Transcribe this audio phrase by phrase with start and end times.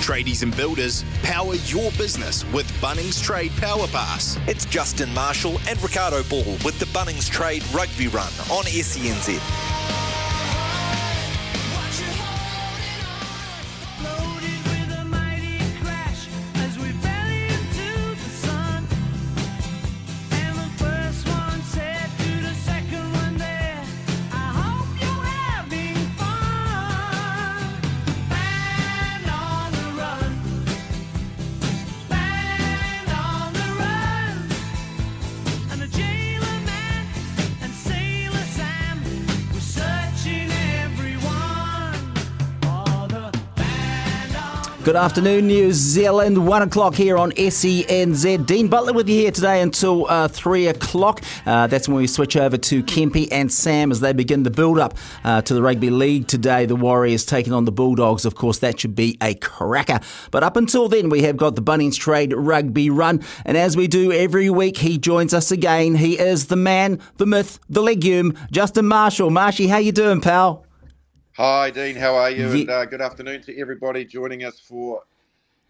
[0.00, 4.38] Tradies and builders, power your business with Bunnings Trade Power Pass.
[4.48, 10.09] It's Justin Marshall and Ricardo Ball with the Bunnings Trade Rugby Run on SENZ.
[44.90, 46.48] Good afternoon, New Zealand.
[46.48, 48.44] One o'clock here on SENZ.
[48.44, 51.22] Dean Butler with you here today until uh, three o'clock.
[51.46, 54.80] Uh, that's when we switch over to Kempy and Sam as they begin the build
[54.80, 56.66] up uh, to the Rugby League today.
[56.66, 58.24] The Warriors taking on the Bulldogs.
[58.24, 60.00] Of course, that should be a cracker.
[60.32, 63.22] But up until then, we have got the Bunnings Trade Rugby Run.
[63.44, 65.94] And as we do every week, he joins us again.
[65.94, 69.30] He is the man, the myth, the legume, Justin Marshall.
[69.30, 70.66] Marshy, how you doing, pal?
[71.36, 71.94] Hi, Dean.
[71.94, 72.50] How are you?
[72.50, 75.04] And uh, good afternoon to everybody joining us for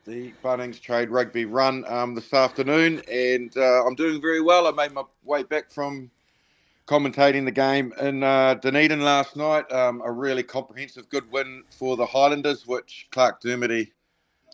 [0.06, 3.03] the Bunnings Trade Rugby Run um, this afternoon.
[3.12, 4.66] And uh, I'm doing very well.
[4.66, 6.11] I made my way back from
[6.86, 9.70] commentating the game in uh, Dunedin last night.
[9.70, 13.91] Um, a really comprehensive, good win for the Highlanders, which Clarke Dermody,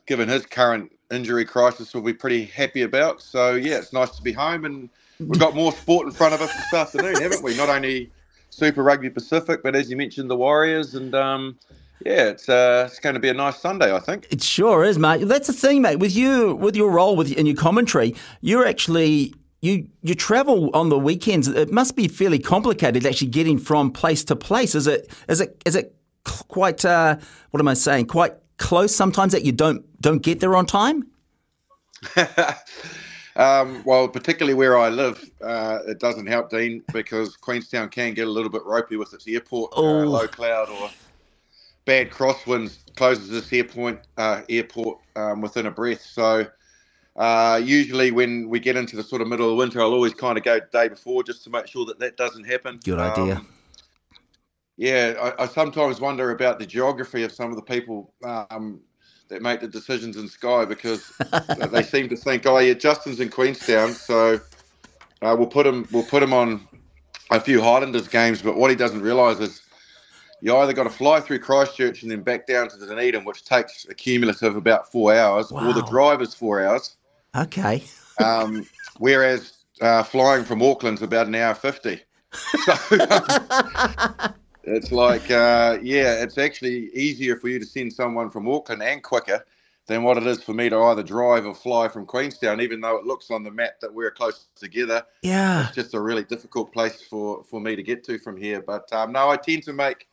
[0.06, 3.22] given his current injury crisis, will be pretty happy about.
[3.22, 4.64] So, yeah, it's nice to be home.
[4.64, 4.90] And
[5.20, 7.56] we've got more sport in front of us this afternoon, haven't we?
[7.56, 8.10] Not only
[8.56, 11.58] Super Rugby Pacific, but as you mentioned, the Warriors, and um,
[12.04, 14.26] yeah, it's uh, it's going to be a nice Sunday, I think.
[14.30, 15.24] It sure is, mate.
[15.26, 15.96] That's the thing, mate.
[15.96, 20.88] With you, with your role with in your commentary, you're actually you you travel on
[20.88, 21.48] the weekends.
[21.48, 24.74] It must be fairly complicated actually getting from place to place.
[24.74, 25.94] Is it is it is it
[26.24, 27.16] quite uh,
[27.50, 28.06] what am I saying?
[28.06, 31.08] Quite close sometimes that you don't don't get there on time.
[33.36, 38.26] Um, well, particularly where I live, uh, it doesn't help, Dean, because Queenstown can get
[38.26, 39.72] a little bit ropey with its airport.
[39.76, 40.90] Uh, low cloud or
[41.84, 46.00] bad crosswinds closes this airport uh, airport um, within a breath.
[46.00, 46.46] So
[47.16, 50.38] uh, usually when we get into the sort of middle of winter, I'll always kind
[50.38, 52.80] of go the day before just to make sure that that doesn't happen.
[52.84, 53.36] Good idea.
[53.36, 53.48] Um,
[54.78, 58.80] yeah, I, I, sometimes wonder about the geography of some of the people um,
[59.28, 61.12] that make the decisions in Sky because
[61.70, 64.40] they seem to think, oh yeah, Justin's in Queenstown, so
[65.22, 66.66] uh, we'll put him we'll put him on
[67.30, 68.42] a few Highlanders games.
[68.42, 69.62] But what he doesn't realise is
[70.40, 73.86] you either got to fly through Christchurch and then back down to Dunedin, which takes
[73.88, 75.68] a cumulative of about four hours, wow.
[75.68, 76.96] or the drive is four hours.
[77.34, 77.82] Okay.
[78.24, 78.66] um,
[78.98, 82.00] whereas uh, flying from Auckland's about an hour fifty.
[82.66, 82.74] So,
[83.08, 84.34] um,
[84.66, 89.02] it's like, uh, yeah, it's actually easier for you to send someone from Auckland and
[89.02, 89.44] quicker
[89.86, 92.96] than what it is for me to either drive or fly from Queenstown, even though
[92.96, 95.04] it looks on the map that we're close together.
[95.22, 95.66] Yeah.
[95.66, 98.60] It's just a really difficult place for, for me to get to from here.
[98.60, 100.08] But um, no, I tend to make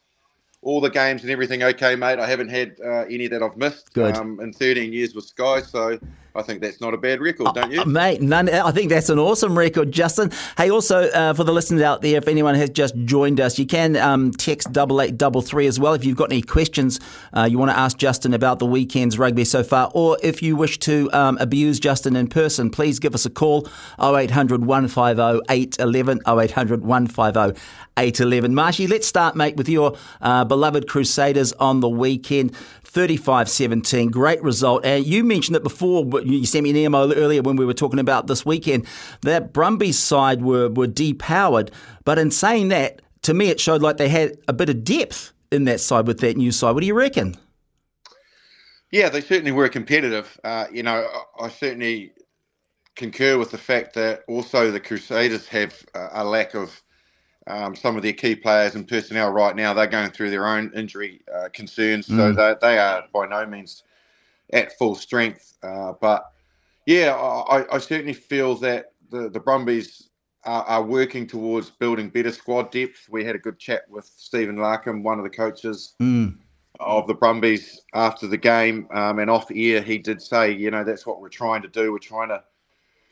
[0.61, 2.19] all the games and everything okay, mate.
[2.19, 5.61] I haven't had uh, any that I've missed um, in 13 years with Sky.
[5.61, 5.99] So
[6.35, 7.81] I think that's not a bad record, don't you?
[7.81, 10.31] Uh, mate, none, I think that's an awesome record, Justin.
[10.57, 13.65] Hey, also, uh, for the listeners out there, if anyone has just joined us, you
[13.65, 16.99] can um, text 8833 as well if you've got any questions
[17.33, 20.55] uh, you want to ask Justin about the weekend's rugby so far, or if you
[20.55, 23.67] wish to um, abuse Justin in person, please give us a call
[24.01, 27.61] 0800 150 811 0800 150
[27.97, 28.55] 811.
[28.55, 32.55] Marshy, let's start, mate, with your uh, beloved Crusaders on the weekend.
[32.93, 34.11] 35 17.
[34.11, 34.85] Great result.
[34.85, 37.99] And you mentioned it before, you sent me an email earlier when we were talking
[37.99, 38.85] about this weekend
[39.21, 41.71] that Brumbies side were, were depowered.
[42.05, 45.33] But in saying that, to me, it showed like they had a bit of depth
[45.51, 46.73] in that side with that new side.
[46.73, 47.35] What do you reckon?
[48.91, 50.39] Yeah, they certainly were competitive.
[50.43, 51.07] Uh, you know,
[51.39, 52.13] I certainly
[52.95, 56.82] concur with the fact that also the Crusaders have a lack of
[57.47, 59.73] um, some of their key players and personnel right now.
[59.73, 62.35] They're going through their own injury uh, concerns, so mm.
[62.35, 63.83] they, they are by no means
[64.51, 65.57] at full strength.
[65.61, 66.31] Uh, but
[66.85, 70.09] yeah, I, I, certainly feel that the, the Brumbies
[70.45, 73.07] are, are, working towards building better squad depth.
[73.09, 75.95] We had a good chat with Stephen Larkham, one of the coaches.
[76.01, 76.37] Mm.
[76.79, 80.83] of the Brumbies after the game um, and off air, he did say, you know,
[80.83, 81.91] that's what we're trying to do.
[81.91, 82.43] We're trying to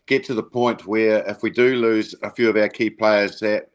[0.07, 3.39] get to the point where if we do lose a few of our key players,
[3.39, 3.69] that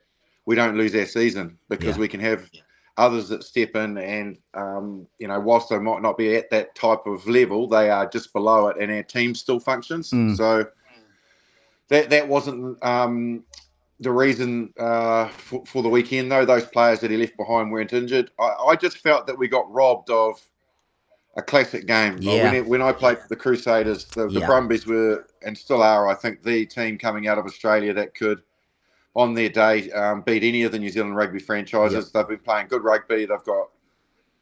[0.47, 2.01] we don't lose our season because Yeah.
[2.01, 2.49] we can have
[2.97, 6.75] others that step in and um, you know whilst they might not be at that
[6.75, 10.35] type of level they are just below it and our team still functions Mm.
[10.37, 10.67] so
[11.89, 13.45] that that wasn't um,
[14.01, 17.93] the reason uh, for, for the weekend though those players that he left behind weren't
[17.93, 20.41] injured I, I just felt that we got robbed of
[21.37, 22.51] a classic game Yeah.
[22.51, 24.47] when, when I played for the Crusaders the, the Yeah.
[24.47, 28.41] Brumbies were and still are I think the team coming out of Australia that could
[29.17, 32.13] on their day um, beat any of the New Zealand rugby franchises.
[32.13, 33.25] They've been playing good rugby.
[33.25, 33.71] They've got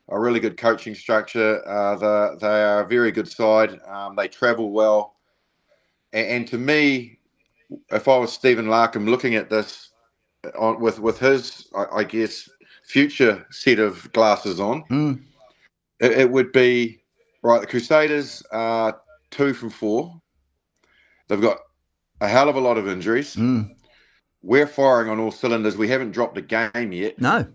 [0.09, 1.67] a really good coaching structure.
[1.67, 3.81] Uh, the, they are a very good side.
[3.87, 5.15] Um, they travel well.
[6.13, 7.21] And, and to me,
[7.93, 9.91] if I was Stephen Larkham looking at this
[10.59, 12.49] on, with with his, I, I guess,
[12.83, 15.23] future set of glasses on, Mm.
[16.01, 17.01] it, it would be
[17.43, 17.61] right.
[17.61, 19.01] The Crusaders are
[19.31, 20.21] two from four.
[21.29, 21.59] They've got
[22.21, 23.75] a hell of a lot of injuries Mm.
[24.45, 25.77] We're firing on all cylinders.
[25.77, 27.19] We haven't dropped a game yet.
[27.19, 27.47] No.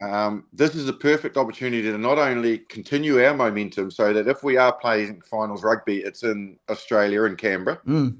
[0.00, 4.42] Um, this is a perfect opportunity to not only continue our momentum so that if
[4.42, 7.80] we are playing finals rugby, it's in Australia and Canberra.
[7.86, 8.16] Mm.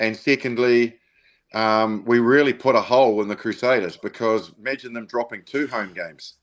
[0.00, 0.98] And secondly,
[1.54, 5.92] um, we really put a hole in the Crusaders because imagine them dropping two home
[5.92, 6.34] games.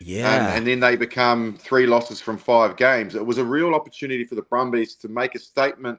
[0.00, 0.32] Yeah.
[0.32, 3.14] And, and then they become three losses from five games.
[3.14, 5.98] It was a real opportunity for the Brumbies to make a statement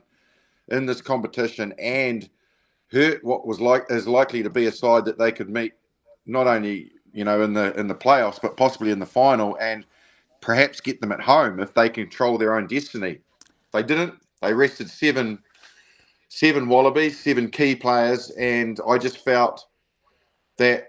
[0.69, 2.29] in this competition and
[2.91, 5.73] hurt what was like is likely to be a side that they could meet
[6.25, 9.85] not only you know in the in the playoffs but possibly in the final and
[10.41, 13.19] perhaps get them at home if they control their own destiny.
[13.71, 14.15] They didn't.
[14.41, 15.39] They rested seven
[16.29, 19.65] seven wallabies, seven key players, and I just felt
[20.57, 20.87] that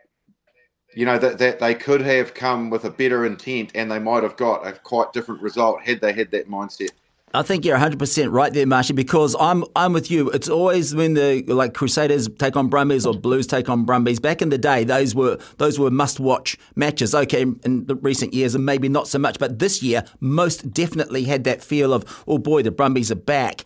[0.94, 4.22] you know that, that they could have come with a better intent and they might
[4.22, 6.90] have got a quite different result had they had that mindset.
[7.34, 10.28] I think you're 100% right there, Marshy, because I'm I'm with you.
[10.30, 14.20] It's always when the like Crusaders take on Brumbies or Blues take on Brumbies.
[14.20, 17.14] Back in the day, those were those were must-watch matches.
[17.14, 21.24] Okay, in the recent years, and maybe not so much, but this year most definitely
[21.24, 23.64] had that feel of oh boy, the Brumbies are back.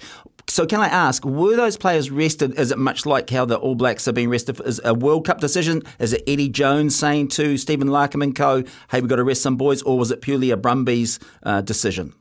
[0.49, 2.57] So can I ask, were those players rested?
[2.57, 4.61] Is it much like how the All Blacks are being rested?
[4.61, 5.83] Is a World Cup decision?
[5.99, 9.43] Is it Eddie Jones saying to Stephen Larkham and co, "Hey, we've got to rest
[9.43, 12.15] some boys," or was it purely a Brumbies uh, decision?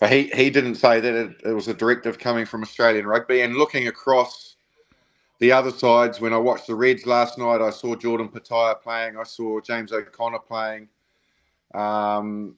[0.00, 3.40] But he, he didn't say that it, it was a directive coming from Australian rugby.
[3.40, 4.56] And looking across
[5.40, 9.16] the other sides, when I watched the Reds last night, I saw Jordan Petaia playing.
[9.16, 10.88] I saw James O'Connor playing.
[11.74, 12.54] Um,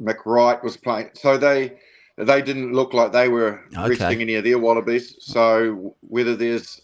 [0.00, 1.10] McWright was playing.
[1.14, 1.78] So they
[2.18, 3.88] they didn't look like they were Okay.
[3.88, 5.16] resting any of their wallabies.
[5.20, 6.82] So whether there's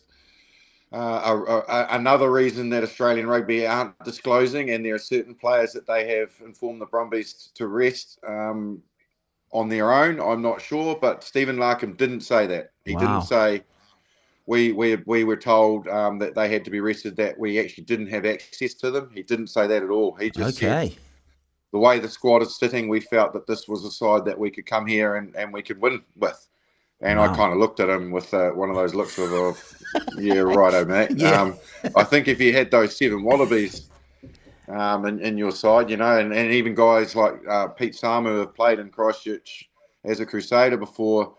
[0.93, 5.73] uh, a, a, another reason that Australian rugby aren't disclosing, and there are certain players
[5.73, 8.83] that they have informed the Brumbies to rest um,
[9.53, 10.21] on their own.
[10.21, 12.71] I'm not sure, but Stephen Larkham didn't say that.
[12.85, 13.01] He Wow.
[13.01, 13.63] didn't say
[14.47, 17.17] we we we were told um, that they had to be rested.
[17.17, 19.11] That we actually didn't have access to them.
[19.15, 20.15] He didn't say that at all.
[20.15, 20.97] He just said Okay.
[21.73, 24.51] the way the squad is sitting, we felt that this was a side that we
[24.51, 26.47] could come here and, and we could win with.
[27.01, 29.83] And I kind of looked at him with uh, one of those looks of, of
[30.19, 31.11] yeah, righto, mate.
[31.17, 31.41] Yeah.
[31.43, 31.57] Um,
[31.95, 33.88] I think if you had those seven Wallabies
[34.71, 38.27] um, in, in your side, you know, and, and even guys like uh, Pete Samu
[38.27, 39.69] who have played in Christchurch
[40.05, 41.35] as a Crusader before,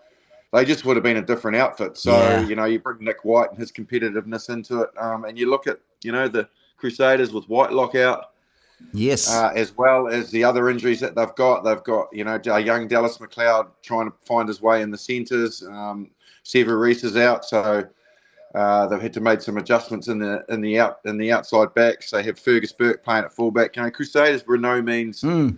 [0.52, 1.98] they just would have been a different outfit.
[1.98, 2.46] So, Yeah.
[2.46, 5.68] you know, you bring Nick White and his competitiveness into it, um, and you look
[5.68, 8.32] at, you know, the Crusaders with Whitelock out
[8.94, 9.30] Yes.
[9.30, 11.64] uh, as well as the other injuries that they've got.
[11.64, 14.98] They've got, you know, a young Dallas McLeod trying to find his way in the
[14.98, 15.64] centres.
[15.64, 16.10] Um,
[16.46, 17.86] Sevu Reece is out, so
[18.56, 21.74] uh, they've had to make some adjustments in the in the out in the outside
[21.74, 22.12] backs.
[22.12, 23.76] They have Fergus Burke playing at fullback.
[23.76, 25.58] You know, Crusaders were no means Mm.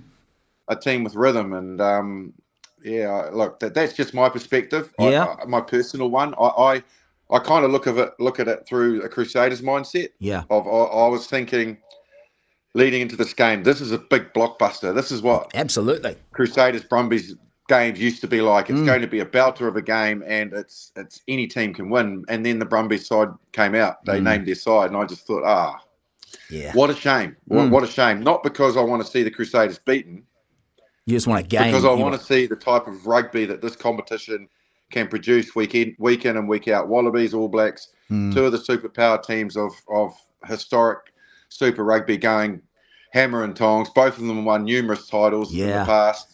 [0.67, 2.33] a team with rhythm, and um,
[2.83, 4.93] yeah, look, that, that's just my perspective.
[4.99, 5.35] I- Yeah.
[5.41, 6.33] I, my personal one.
[6.39, 6.83] I I,
[7.29, 10.43] I kind of look of it look at it through a Crusaders mindset Yeah.
[10.49, 11.77] of I, I was thinking
[12.73, 14.95] leading into this game, this is a big blockbuster.
[14.95, 16.15] This is what Absolutely.
[16.31, 17.35] Crusaders Brumbies
[17.71, 18.69] games used to be like.
[18.69, 18.85] It's Mm.
[18.85, 22.25] going to be a belter of a game, and it's it's any team can win.
[22.27, 24.03] And then the Brumbies side came out.
[24.05, 24.23] They Mm.
[24.23, 25.79] named their side, and I just thought, ah,
[26.49, 26.73] Yeah.
[26.73, 27.35] what a shame.
[27.45, 27.69] What, Mm.
[27.71, 28.21] what a shame.
[28.21, 30.23] Not because I want to see the Crusaders beaten,
[31.05, 31.63] You just want a game.
[31.65, 34.47] because I want to see the type of rugby that this competition
[34.91, 36.89] can produce week in, week in and week out.
[36.89, 38.33] Wallabies, All Blacks, Mm.
[38.33, 40.13] two of the superpower teams of, of
[40.45, 40.99] historic
[41.47, 42.61] Super Rugby going
[43.13, 43.89] hammer and tongs.
[43.89, 45.79] Both of them won numerous titles in Yeah.
[45.79, 46.30] the past.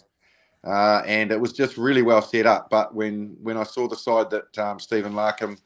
[0.68, 2.70] Uh, and it was just really well set up.
[2.70, 5.58] But when, when I saw the side that um, Stephen Larkham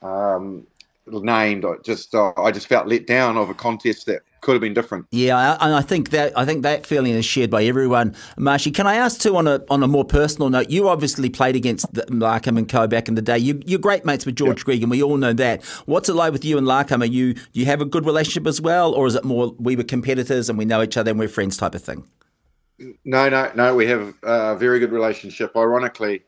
[0.00, 0.66] um,
[1.06, 4.60] named, I just uh, I just felt let down of a contest that could have
[4.60, 5.06] been different.
[5.10, 8.14] Yeah, and I think that I think that feeling is shared by everyone.
[8.38, 10.70] Marshy, can I ask too on a on a more personal note?
[10.70, 13.38] You obviously played against Larkham and Co back in the day.
[13.38, 14.82] You, are great mates with George yep.
[14.82, 15.62] And we all know that.
[15.86, 17.02] What's it like with you and Larkham?
[17.02, 19.84] Are you you have a good relationship as well, or is it more we were
[19.84, 22.06] competitors and we know each other and we're friends type of thing?
[23.04, 23.74] No, no, no.
[23.74, 25.56] We have a very good relationship.
[25.56, 26.22] Ironically,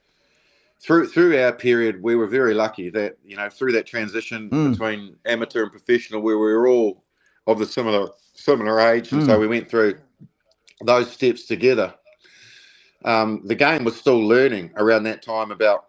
[0.81, 4.73] through through our period, we were very lucky that you know through that transition mm.
[4.73, 7.03] between amateur and professional, where we were all
[7.47, 9.27] of the similar similar age, and mm.
[9.27, 9.99] so we went through
[10.85, 11.95] those steps together.
[13.05, 15.87] Um, the game was still learning around that time about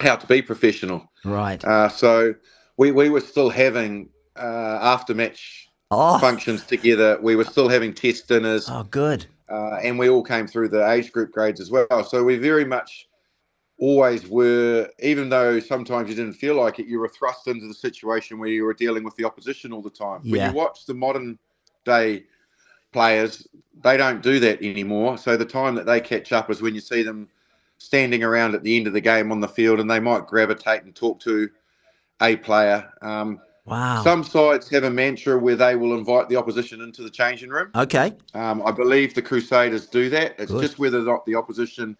[0.00, 1.10] how to be professional.
[1.24, 1.62] Right.
[1.64, 2.34] Uh, so
[2.76, 6.18] we we were still having uh, after match oh.
[6.18, 7.18] functions together.
[7.20, 8.68] We were still having test dinners.
[8.70, 9.26] Oh, good.
[9.48, 12.04] Uh, and we all came through the age group grades as well.
[12.04, 13.08] So we very much
[13.78, 17.74] always were, even though sometimes you didn't feel like it, you were thrust into the
[17.74, 20.20] situation where you were dealing with the opposition all the time.
[20.24, 20.32] Yeah.
[20.32, 21.38] When you watch the modern
[21.84, 22.24] day
[22.92, 23.46] players,
[23.82, 25.18] they don't do that anymore.
[25.18, 27.28] So the time that they catch up is when you see them
[27.78, 30.84] standing around at the end of the game on the field and they might gravitate
[30.84, 31.50] and talk to
[32.22, 32.90] a player.
[33.02, 34.02] Um, wow.
[34.02, 37.70] Some sites have a mantra where they will invite the opposition into the changing room.
[37.74, 38.12] Okay.
[38.34, 40.36] Um, I believe the Crusaders do that.
[40.38, 40.62] It's Good.
[40.62, 41.96] just whether or not the opposition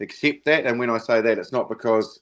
[0.00, 0.66] accept that.
[0.66, 2.20] And when I say that, it's not because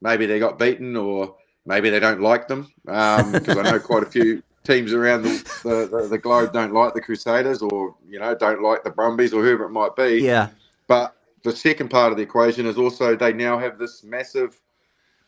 [0.00, 4.02] maybe they got beaten or maybe they don't like them, because um, I know quite
[4.02, 8.34] a few teams around the, the, the, globe don't like the Crusaders or you know
[8.34, 10.22] don't like the Brumbies or whoever it might be.
[10.22, 10.48] Yeah.
[10.86, 14.60] But the second part of the equation is also they now have this massive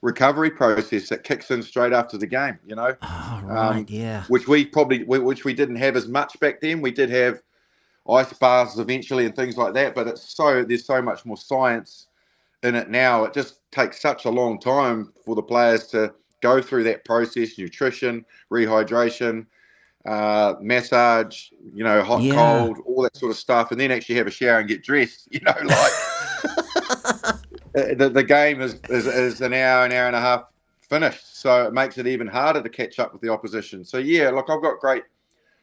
[0.04, 2.58] recovery process that kicks in straight after the game.
[2.64, 2.94] You know.
[3.02, 3.76] Oh, right.
[3.76, 4.24] Um, yeah.
[4.28, 6.80] Which we probably which we didn't have as much back then.
[6.80, 7.40] We did have
[8.08, 9.94] ice baths eventually and things like that.
[9.94, 12.06] But it's so there's so much more science
[12.62, 13.24] in it now.
[13.24, 17.58] It just takes such a long time for the players to go through that process:
[17.58, 19.46] nutrition, rehydration,
[20.06, 22.34] uh, massage, you know, hot, yeah.
[22.34, 25.28] cold, all that sort of stuff, and then actually have a shower and get dressed.
[25.32, 25.92] You know, like
[27.74, 30.44] the, the game is, is is an hour, an hour and a half
[30.80, 31.40] finished.
[31.40, 33.84] So it makes it even harder to catch up with the opposition.
[33.84, 35.02] So yeah, look, I've got great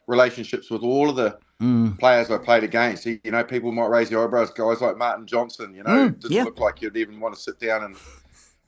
[0.06, 1.98] relationships with all of the mm.
[1.98, 3.06] players I played against.
[3.06, 4.50] You know, people might raise their eyebrows.
[4.50, 6.44] Guys like Martin Johnson, you know, mm, doesn't yeah.
[6.44, 7.96] look like you'd even want to sit down and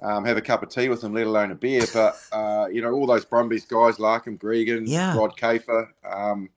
[0.00, 1.84] um, have a cup of tea with them, let alone a beer.
[1.92, 5.16] But uh, you know, all those Brumbies guys, Larkham, Gregan, yeah.
[5.16, 6.48] Rod Kafer, um,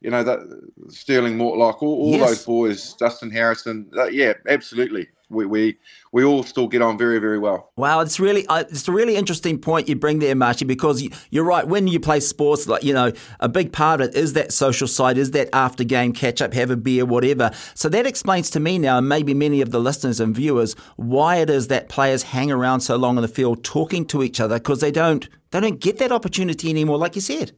[0.00, 0.40] you know, that
[0.88, 2.28] Stirling Mortlock, all, all yes.
[2.28, 3.90] those boys, Justin Harrison.
[3.96, 5.78] Uh, yeah, absolutely we, we
[6.12, 7.72] we all still get on very very well.
[7.76, 11.10] Wow, it's really uh, it's a really interesting point you bring there, Marshy, because you,
[11.30, 11.66] you're right.
[11.66, 14.86] When you play sports, like you know, a big part of it is that social
[14.86, 17.50] side, is that after game catch up, have a beer, whatever.
[17.74, 21.36] So that explains to me now, and maybe many of the listeners and viewers, why
[21.36, 24.58] it is that players hang around so long on the field talking to each other
[24.58, 27.52] because they don't they don't get that opportunity anymore, like you said.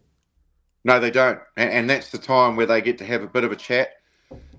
[0.85, 3.45] No, they don't, and, and that's the time where they get to have a bit
[3.45, 3.91] of a chat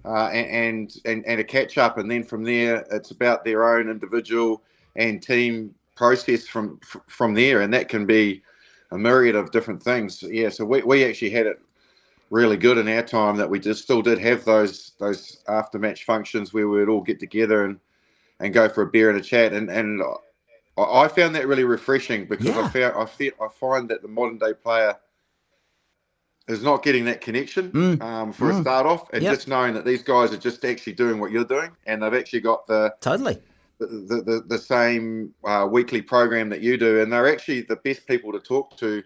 [0.05, 3.89] uh, and, and and a catch up, and then from there it's about their own
[3.89, 4.61] individual
[4.95, 8.41] and team process from from there, and that can be
[8.91, 10.23] a myriad of different things.
[10.23, 11.59] Yeah, so we, we actually had it
[12.29, 16.05] really good in our time that we just still did have those those after match
[16.05, 17.79] functions where we would all get together and
[18.39, 20.01] and go for a beer and a chat, and and
[20.77, 22.61] I found that really refreshing because yeah.
[22.61, 24.95] I found I feel I find that the modern day player
[26.49, 28.01] is not getting that connection mm.
[28.01, 28.57] um, for mm.
[28.57, 29.35] a start off, and yep.
[29.35, 32.41] just knowing that these guys are just actually doing what you're doing, and they've actually
[32.41, 33.37] got the totally
[33.77, 37.77] the the, the, the same uh, weekly program that you do, and they're actually the
[37.77, 39.03] best people to talk to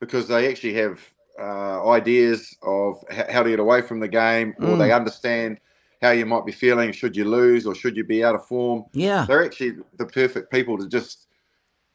[0.00, 1.00] because they actually have
[1.38, 4.78] uh, ideas of how to get away from the game, or mm.
[4.78, 5.58] they understand
[6.02, 8.84] how you might be feeling should you lose or should you be out of form.
[8.92, 11.28] Yeah, they're actually the perfect people to just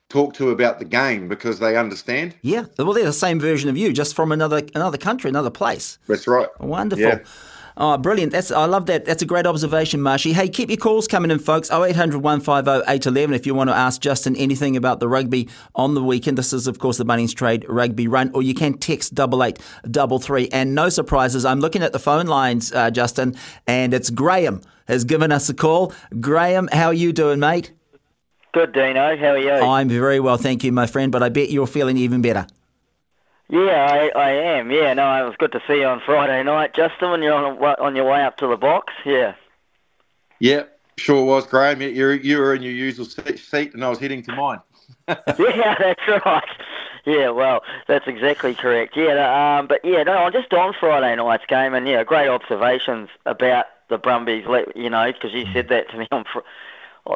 [0.09, 2.35] talk to about the game because they understand.
[2.41, 5.99] Yeah, well, they're the same version of you, just from another another country, another place.
[6.07, 6.47] That's right.
[6.59, 7.05] Wonderful.
[7.05, 7.19] Yeah.
[7.79, 8.31] Oh, brilliant.
[8.31, 9.05] That's I love that.
[9.05, 10.33] That's a great observation, Marshy.
[10.33, 11.69] Hey, keep your calls coming in, folks.
[11.69, 16.01] 0800 150 811 if you want to ask Justin anything about the rugby on the
[16.01, 16.39] weekend.
[16.39, 20.49] This is, of course, the Bunnings Trade Rugby Run, or you can text 8833.
[20.49, 23.35] And no surprises, I'm looking at the phone lines, uh, Justin,
[23.67, 25.93] and it's Graham has given us a call.
[26.19, 27.73] Graham, how are you doing, mate?
[28.53, 29.17] Good, Dino.
[29.17, 29.51] How are you?
[29.51, 31.11] I'm very well, thank you, my friend.
[31.11, 32.47] But I bet you're feeling even better.
[33.49, 34.71] Yeah, I, I am.
[34.71, 37.11] Yeah, no, it was good to see you on Friday night, Justin.
[37.11, 38.93] When you're on on your way up to the box.
[39.05, 39.35] Yeah.
[40.39, 40.63] Yeah,
[40.97, 41.81] sure was, Graham.
[41.81, 44.59] You you were in your usual seat, and I was heading to mine.
[45.07, 46.43] yeah, that's right.
[47.05, 48.97] Yeah, well, that's exactly correct.
[48.97, 53.07] Yeah, um, but yeah, no, I'm just on Friday night's game, and yeah, great observations
[53.25, 54.43] about the Brumbies.
[54.75, 56.25] You know, because you said that to me on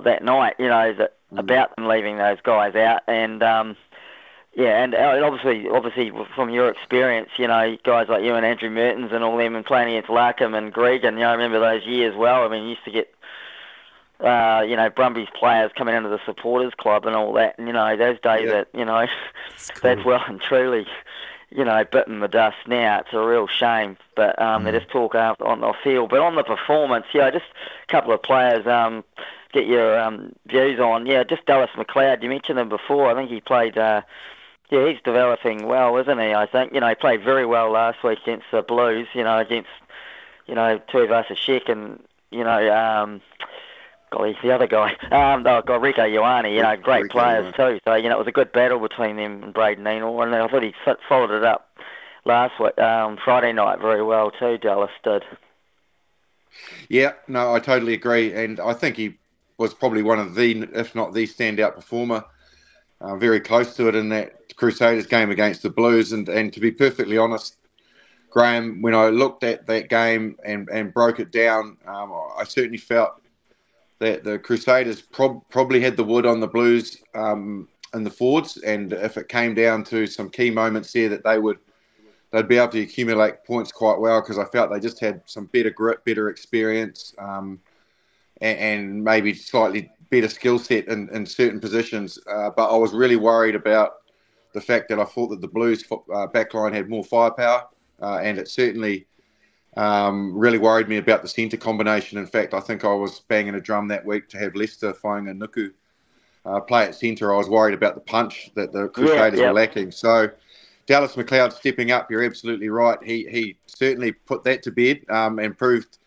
[0.05, 0.55] that night.
[0.59, 1.39] You know that Mm.
[1.39, 3.01] about them leaving those guys out.
[3.07, 3.77] And um,
[4.53, 8.69] yeah, and uh, obviously, obviously from your experience, you know, guys like you and Andrew
[8.69, 11.85] Mehrtens and all them, and playing against Larkham and Gregan, you know, I remember those
[11.85, 12.43] years well.
[12.43, 13.13] I mean, you used to get,
[14.19, 17.73] uh, you know, Brumbies players coming into the supporters club and all that, and you
[17.73, 18.51] know, those days Yeah.
[18.51, 19.07] that, you know,
[19.69, 19.79] cool.
[19.81, 20.85] that's well and truly,
[21.50, 23.00] you know, bitten the dust now.
[23.00, 26.09] It's a real shame, but um, they just talk on the field.
[26.09, 27.45] But on the performance, yeah, just
[27.83, 28.67] a couple of players.
[28.67, 29.03] Um,
[29.51, 31.05] get your um, views on.
[31.05, 32.24] Yeah, just Dallas McLeod.
[32.24, 33.10] You mentioned him before.
[33.10, 33.77] I think he played.
[33.77, 34.01] Uh,
[34.70, 36.34] yeah, he's developing well, isn't he?
[36.34, 39.08] I think you know he played very well last week against the Blues.
[39.13, 39.70] You know against
[40.48, 43.22] you know Tuivasa-Sheck and you know um,
[44.12, 44.96] golly the other guy.
[45.12, 46.55] Um, oh, God, Rieko Ioane.
[46.55, 47.79] You know great Rico players too.
[47.86, 50.48] So you know it was a good battle between them and Braydon Ennor, and I
[50.48, 50.74] thought he
[51.08, 51.67] followed it up
[52.25, 54.58] last week, um, Friday night very well too.
[54.58, 55.24] Dallas did.
[56.89, 59.17] Yeah, no, I totally agree, and I think he
[59.62, 62.25] was probably one of the, if not the standout performer,
[63.00, 66.12] uh, very close to it in that Crusaders game against the Blues.
[66.12, 67.58] And, and to be perfectly honest,
[68.32, 72.77] Graham, when I looked at that game and, and broke it down, um, I certainly
[72.77, 73.22] felt
[74.00, 78.58] that the Crusaders prob- probably had the wood on the Blues um, in the forwards,
[78.58, 81.60] and if it came down to some key moments there, that they would
[82.32, 85.46] they'd be able to accumulate points quite well because I felt they just had some
[85.48, 87.60] better grit, better experience, um,
[88.41, 92.19] and, and maybe slightly better skill set in, in certain positions.
[92.27, 93.98] Uh, but I was really worried about
[94.53, 97.67] the fact that I thought that the Blues uh, backline had more firepower,
[98.01, 99.07] uh, and it certainly
[99.77, 102.17] um, really worried me about the centre combination.
[102.17, 105.71] In fact, I think I was banging a drum that week to have Leicester Fainga'anuku
[106.45, 107.33] uh, play at centre.
[107.33, 109.48] I was worried about the punch that the Crusaders yeah.
[109.48, 109.91] were lacking.
[109.91, 110.29] So.
[110.88, 112.10] Dallas McLeod stepping up.
[112.10, 112.98] You're absolutely right.
[113.03, 116.00] He he certainly put that to bed um, and proved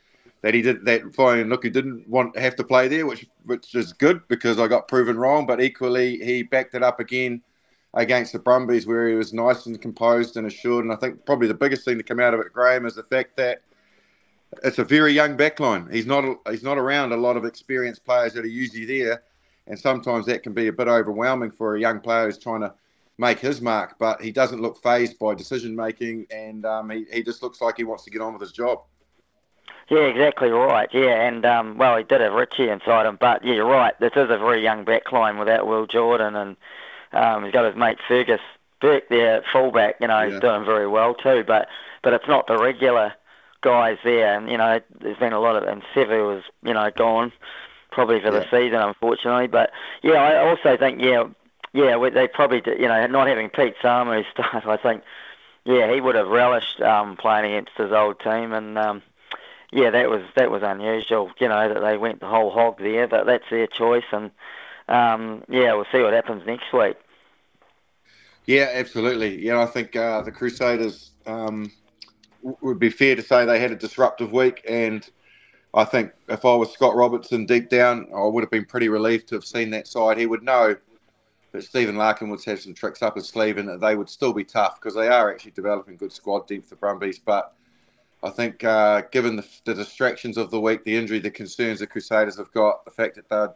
[0.44, 1.14] that he did that.
[1.14, 4.68] Fine, look, he didn't want have to play there, which which is good because I
[4.68, 5.46] got proven wrong.
[5.46, 7.42] But equally, he backed it up again
[7.94, 10.84] against the Brumbies, where he was nice and composed and assured.
[10.84, 13.04] And I think probably the biggest thing to come out of it, Graham, is the
[13.04, 13.62] fact that
[14.62, 15.90] it's a very young backline.
[15.90, 19.22] He's not he's not around a lot of experienced players that are usually there,
[19.66, 22.74] and sometimes that can be a bit overwhelming for a young player who's trying to
[23.16, 27.22] make his mark, but he doesn't look phased by decision making, and um, he, he
[27.22, 28.80] just looks like he wants to get on with his job.
[29.90, 30.88] Yeah, exactly right.
[30.92, 33.98] Yeah, and um, well, he did have Richie inside him, but yeah, you're right.
[34.00, 36.56] This is a very young backline without Will Jordan, and
[37.12, 38.40] um, he's got his mate Fergus
[38.80, 39.96] Burke there, at fullback.
[40.00, 40.30] You know, Yeah.
[40.30, 41.44] he's doing very well too.
[41.46, 41.68] But
[42.02, 43.12] but it's not the regular
[43.60, 46.90] guys there, and you know, there's been a lot of and Sevu was you know
[46.96, 47.32] gone
[47.90, 49.46] probably for the season, unfortunately.
[49.46, 49.70] But
[50.02, 51.24] yeah, I also think yeah,
[51.72, 55.02] yeah, we- they probably did, you know not having Pete Samu start, I think
[55.64, 59.02] yeah, he would have relished um, playing against his old team, and um,
[59.74, 61.30] yeah, that was that was unusual.
[61.40, 64.30] You know that they went the whole hog there, but that's their choice, and
[64.88, 66.96] um, yeah, we'll see what happens next week.
[68.46, 69.44] Yeah, absolutely.
[69.44, 71.72] Yeah, I think uh, the Crusaders um,
[72.42, 75.08] would be fair to say they had a disruptive week, and
[75.74, 79.26] I think if I was Scott Robertson deep down, I would have been pretty relieved
[79.28, 80.18] to have seen that side.
[80.18, 80.76] He would know
[81.50, 84.32] that Stephen Larkham would have some tricks up his sleeve, and that they would still
[84.32, 87.18] be tough because they are actually developing good squad depth, the Brumbies.
[87.18, 87.54] But
[88.24, 91.86] I think, uh, given the, the distractions of the week, the injury, the concerns the
[91.86, 93.54] Crusaders have got, the fact that they'd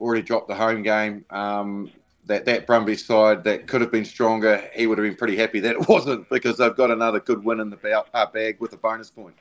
[0.00, 1.90] already dropped the home game, um,
[2.26, 5.60] that that Brumbies side that could have been stronger, he would have been pretty happy
[5.60, 8.76] that it wasn't because they've got another good win in the uh, bag with a
[8.76, 9.36] bonus point.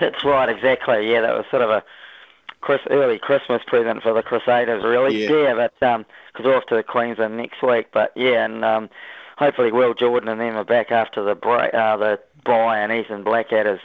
[0.00, 1.10] That's right, exactly.
[1.10, 1.84] Yeah, that was sort of a
[2.60, 5.24] Chris, early Christmas present for the Crusaders, really.
[5.24, 5.54] Yeah.
[5.54, 7.88] but because we're off to Queensland next week.
[7.92, 8.88] But yeah, and um,
[9.36, 13.24] hopefully Will Jordan and them are back after the break, uh, the bye, and Ethan
[13.24, 13.80] Blackadder's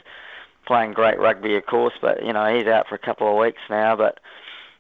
[0.66, 1.94] playing great rugby, of course.
[2.02, 3.96] But you know he's out for a couple of weeks now.
[3.96, 4.20] But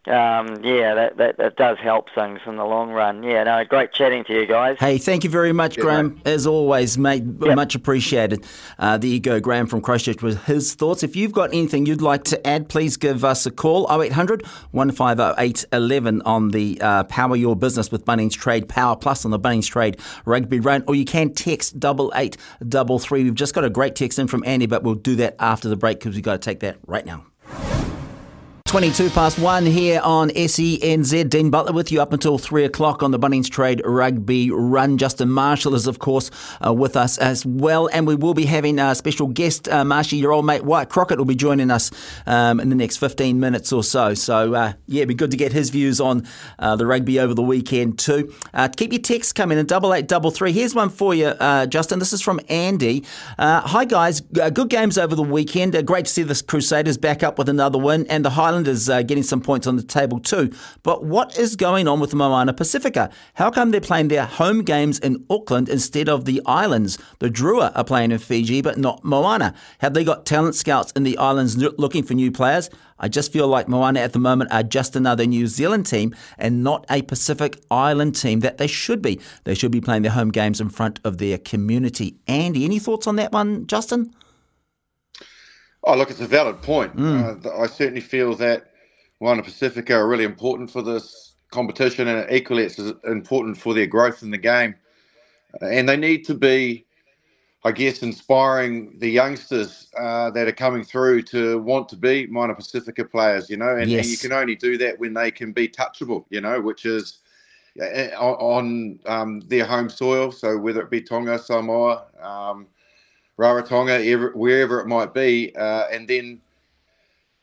[0.10, 3.24] um, yeah, that, that that does help things in the long run.
[3.24, 4.78] Yeah, no, great chatting to you guys.
[4.80, 6.22] Hey, thank you very much, Yeah, Graham.
[6.26, 7.56] As always, mate, Yep.
[7.56, 8.45] much appreciated.
[8.78, 11.04] Uh, there you go, Graham from Christchurch with his thoughts.
[11.04, 15.41] If you've got anything you'd like to add, please give us a call 0800 150
[15.41, 19.67] 811 on the uh, Power Your Business with Bunnings Trade Power Pass on the Bunnings
[19.69, 23.24] Trade Rugby Run, or you can text double eight double three.
[23.24, 25.76] We've just got a great text in from Andy, but we'll do that after the
[25.76, 27.26] break because we've got to take that right now.
[28.69, 31.27] 22 past one here on SENZ.
[31.27, 34.99] Dean Butler with you up until three o'clock on the Bunnings Trade Rugby Run.
[34.99, 36.29] Justin Marshall is, of course,
[36.63, 37.89] uh, with us as well.
[37.91, 41.17] And we will be having a special guest, uh, Marshy, your old mate Wyatt Crockett,
[41.17, 41.89] will be joining us
[42.27, 44.13] um, in the next 15 minutes or so.
[44.13, 46.27] So, uh, yeah, it'd be good to get his views on
[46.60, 48.32] uh, the rugby over the weekend, too.
[48.53, 50.51] Uh, keep your texts coming in, double eight double three.
[50.51, 51.97] Here's one for you, uh, Justin.
[51.97, 53.03] This is from Andy.
[53.39, 54.21] Uh, hi, guys.
[54.21, 55.73] Good games over the weekend.
[55.88, 58.05] Great to see the Crusaders back up with another win.
[58.05, 60.52] And the Highlanders Islanders uh, getting some points on the table too.
[60.84, 63.10] But what is going on with Moana Pacifica?
[63.36, 66.98] How come they're playing their home games in Auckland instead of the islands?
[67.19, 69.54] The Drua are playing in Fiji, but not Moana.
[69.78, 72.69] Have they got talent scouts in the islands looking for new players?
[73.00, 76.62] I just feel like Moana at the moment are just another New Zealand team and
[76.62, 79.22] not a Pacific Island team that they should be.
[79.45, 82.17] They should be playing their home games in front of their community.
[82.28, 84.13] Andy, any thoughts on that one, Justin?
[85.84, 86.96] Oh, look, it's a valid point.
[86.96, 87.46] Mm.
[87.46, 88.72] Uh, I certainly feel that
[89.22, 94.22] Moana Pacifica are really important for this competition, and equally, it's important for their growth
[94.22, 94.76] in the game.
[95.62, 96.86] Uh, and they need to be,
[97.63, 102.56] I guess, inspiring the youngsters uh, that are coming through to want to be Moana
[102.56, 104.06] Pacifica players, you know, and, yes.
[104.06, 107.20] and, you can only do that when they can be touchable, you know, which is
[107.82, 110.32] uh, on, um, their home soil.
[110.32, 112.68] So whether it be Tonga, Samoa, um,
[113.39, 116.41] Rarotonga, wherever it might be, uh, and then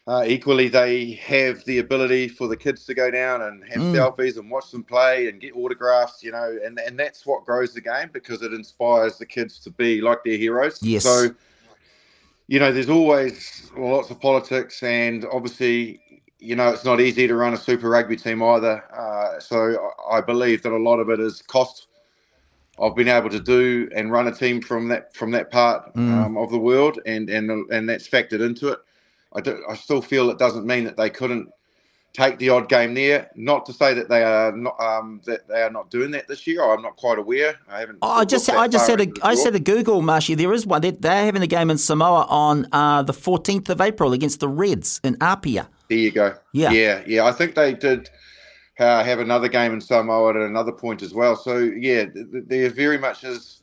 [0.07, 3.95] uh, equally they have the ability for the kids to go down and have mm.
[3.95, 7.73] selfies and watch them play and get autographs, you know, and and that's what grows
[7.73, 10.83] the game because it inspires the kids to be like their heroes.
[10.83, 11.03] Yes.
[11.03, 11.35] So,
[12.47, 15.99] you know, there's always lots of politics, and obviously,
[16.39, 18.85] you know, it's not easy to run a Super Rugby team either.
[18.95, 21.86] Uh, so I believe that a lot of it is cost
[22.81, 26.13] I've been able to do and run a team from that from that part mm.
[26.13, 28.79] um, of the world, and and and that's factored into it.
[29.35, 31.51] I do, I still feel it doesn't mean that they couldn't
[32.17, 33.31] take the odd game there.
[33.35, 36.47] Not to say that they are not um, that they are not doing that this
[36.47, 36.63] year.
[36.63, 37.57] I'm not quite aware.
[37.69, 37.99] I haven't.
[38.03, 40.35] Oh, I just I just said a, I said a Google, Marshy.
[40.35, 40.83] There is one.
[40.83, 44.49] They're, they're having a game in Samoa on uh, the 14th of April against the
[44.49, 45.69] Reds in Apia.
[45.89, 46.35] There you go.
[46.53, 47.25] Yeah, yeah, yeah.
[47.25, 48.11] I think they did
[48.79, 51.37] uh, have another game in Samoa at another point as well.
[51.37, 53.63] So yeah, there very much is,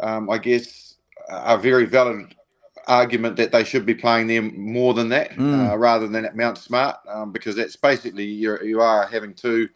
[0.00, 0.96] um, I guess,
[1.28, 2.34] a very valid
[2.86, 5.70] argument that they should be playing them more than that, mm.
[5.70, 9.68] uh, rather than at Mount Smart, um, because that's basically you're, you are having two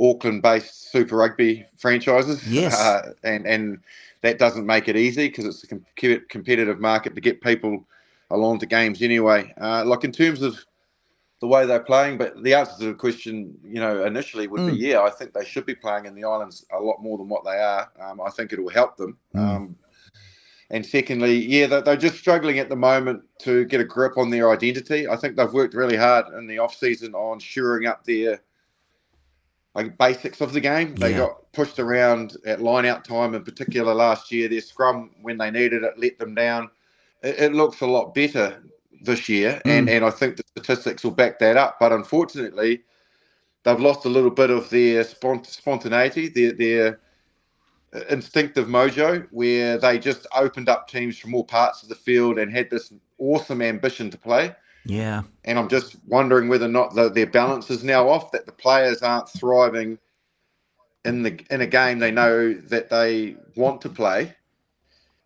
[0.00, 2.46] Auckland-based Super Rugby franchises.
[2.48, 3.78] Yes, uh, and and
[4.22, 7.86] that doesn't make it easy because it's a com- competitive market to get people
[8.30, 9.52] along to games anyway.
[9.60, 10.64] Uh, like in terms of
[11.42, 12.18] the way they're playing.
[12.18, 14.70] But the answer to the question, you know, initially would mm.
[14.70, 17.28] be yeah, I think they should be playing in the islands a lot more than
[17.28, 17.90] what they are.
[18.00, 19.18] Um, I think it will help them.
[19.34, 19.40] Mm.
[19.40, 19.76] Um,
[20.70, 24.30] and secondly, yeah, they're, they're, just struggling at the moment to get a grip on
[24.30, 25.08] their identity.
[25.08, 28.40] I think they've worked really hard in the off season on shoring up their
[29.74, 30.94] like basics of the game.
[30.94, 31.18] They yeah.
[31.18, 34.48] got pushed around at line out time in particular last year.
[34.48, 36.70] Their scrum when they needed it let them down.
[37.22, 38.62] It, it looks a lot better
[39.04, 39.70] this year, mm.
[39.70, 41.78] and, and I think the statistics will back that up.
[41.80, 42.82] But unfortunately,
[43.64, 47.00] they've lost a little bit of their spont- spontaneity, their, their
[48.08, 52.52] instinctive mojo, where they just opened up teams from all parts of the field and
[52.52, 54.54] had this awesome ambition to play.
[54.84, 55.22] Yeah.
[55.44, 58.52] And I'm just wondering whether or not the, their balance is now off, that the
[58.52, 59.98] players aren't thriving
[61.04, 64.34] in the in a game they know that they want to play,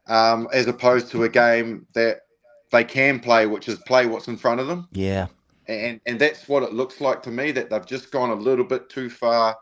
[0.09, 2.23] um, as opposed to a game that
[2.71, 4.89] they can play, which is play what's in front of them.
[4.93, 5.27] Yeah.
[5.69, 8.65] And and that's what it looks like to me that they've just gone a little
[8.65, 9.57] bit too far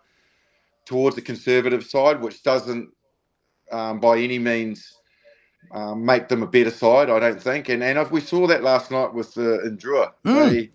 [0.85, 2.90] towards the conservative side, which doesn't
[3.73, 4.99] um, by any means
[5.73, 7.69] um, make them a better side, I don't think.
[7.69, 10.51] And and if we saw that last night with the Indrua, mm.
[10.51, 10.71] they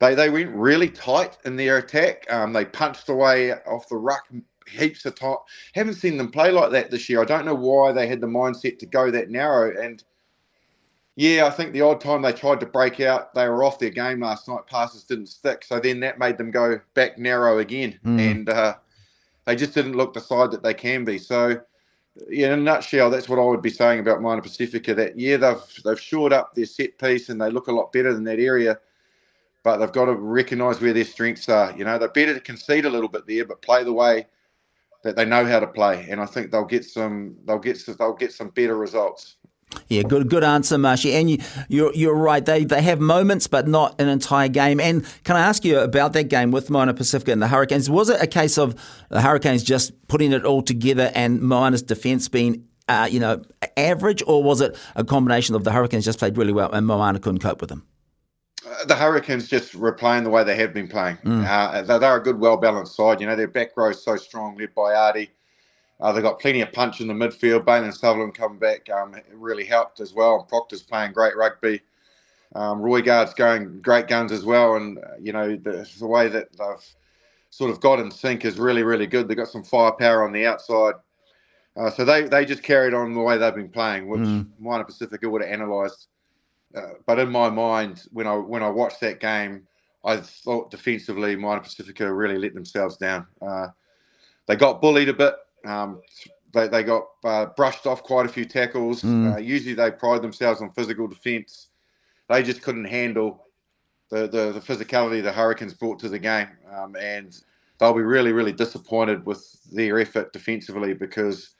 [0.00, 2.26] they they went really tight in their attack.
[2.30, 4.26] Um, they punched away off the ruck
[4.68, 5.36] heaps of time.
[5.74, 7.22] Haven't seen them play like that this year.
[7.22, 10.02] I don't know why they had the mindset to go that narrow and
[11.16, 13.90] yeah, I think the odd time they tried to break out, they were off their
[13.90, 14.66] game last night.
[14.66, 18.30] Passes didn't stick, so then that made them go back narrow again, mm.
[18.30, 18.74] and uh,
[19.46, 21.16] they just didn't look the side that they can be.
[21.16, 21.58] So,
[22.28, 24.94] yeah, in a nutshell, that's what I would be saying about Moana Pacifica.
[24.94, 28.12] That yeah, they've they've shored up their set piece and they look a lot better
[28.12, 28.78] than that area,
[29.62, 31.74] but they've got to recognise where their strengths are.
[31.78, 34.26] You know, they're better to concede a little bit there, but play the way
[35.02, 37.96] that they know how to play, and I think they'll get some they'll get some,
[37.98, 39.36] they'll get some better results.
[39.88, 41.12] Yeah, good good answer, Marshy.
[41.12, 42.44] And you, you're you're right.
[42.44, 44.80] They they have moments, but not an entire game.
[44.80, 47.88] And can I ask you about that game with Moana Pacifica and the Hurricanes?
[47.88, 48.74] Was it a case of
[49.10, 53.42] the Hurricanes just putting it all together and Moana's defence being, uh, you know,
[53.76, 57.20] average, or was it a combination of the Hurricanes just played really well and Moana
[57.20, 57.86] couldn't cope with them?
[58.66, 61.18] Uh, the Hurricanes just were playing the way they have been playing.
[61.18, 61.46] Mm.
[61.46, 63.20] Uh, they're a good, well balanced side.
[63.20, 65.28] You know, their back row is so strong, led by Ardie.
[66.00, 67.64] Uh, they've got plenty of punch in the midfield.
[67.64, 70.40] Bain and Sutherland coming back um, really helped as well.
[70.40, 71.80] And Proctor's playing great rugby.
[72.54, 74.76] Um, Guard's going great guns as well.
[74.76, 76.94] And, uh, you know, the, the, way that they've
[77.50, 79.26] sort of got in sync is really, really good.
[79.26, 80.94] They've got some firepower on the outside.
[81.76, 84.46] Uh, so they, they just carried on the way they've been playing, which mm.
[84.58, 86.08] Moana Pacifica would have analysed
[86.76, 89.66] uh, but in my mind, when I when I watched that game,
[90.04, 93.26] I thought defensively, Moana Pacifica really let themselves down.
[93.40, 93.68] Uh,
[94.46, 95.34] they got bullied a bit.
[95.68, 96.00] Um,
[96.52, 99.02] they, they got uh, brushed off quite a few tackles.
[99.02, 99.34] Mm.
[99.34, 101.68] Uh, usually they pride themselves on physical defence.
[102.28, 103.46] They just couldn't handle
[104.10, 106.48] the, the, the, physicality the Hurricanes brought to the game.
[106.74, 107.38] Um, and
[107.78, 111.50] they'll be really, really disappointed with their effort defensively because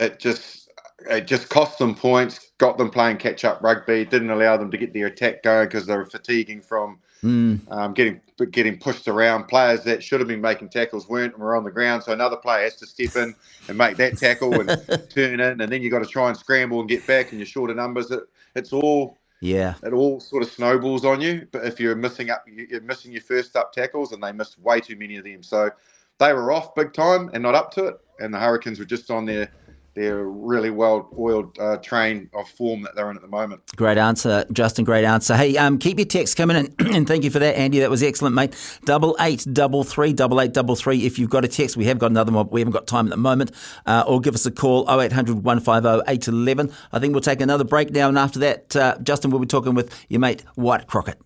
[0.00, 0.70] it just
[1.10, 4.78] it just cost them points, got them playing catch up rugby, didn't allow them to
[4.78, 7.60] get their attack going because they were fatiguing from mm.
[7.70, 9.44] um, getting getting pushed around.
[9.44, 12.36] Players that should have been making tackles weren't and were on the ground, so another
[12.36, 13.34] player has to step in
[13.68, 14.68] and make that tackle and
[15.10, 17.46] turn in, and then you've got to try and scramble and get back, and you're
[17.46, 18.10] shorter numbers.
[18.10, 18.22] It,
[18.54, 21.46] it's all yeah, it all sort of snowballs on you.
[21.50, 24.80] But if you're missing up, you're missing your first up tackles, and they missed way
[24.80, 25.42] too many of them.
[25.42, 25.70] So
[26.18, 29.10] they were off big time and not up to it, and the Hurricanes were just
[29.10, 29.50] on their
[29.96, 33.62] their really well oiled uh, train of form that they're in at the moment.
[33.74, 34.84] Great answer, Justin.
[34.84, 35.34] Great answer.
[35.34, 37.80] Hey, um, keep your texts coming in, and thank you for that, Andy.
[37.80, 38.54] That was excellent, mate.
[38.84, 41.06] Double eight double three, double eight double three.
[41.06, 42.48] If you've got a text, we have got another one.
[42.50, 43.52] We haven't got time at the moment,
[43.86, 46.72] uh, or give us a call 0800 150 811.
[46.92, 49.74] I think we'll take another break now, and after that, uh, Justin, we'll be talking
[49.74, 51.18] with your mate Wyatt Crockett.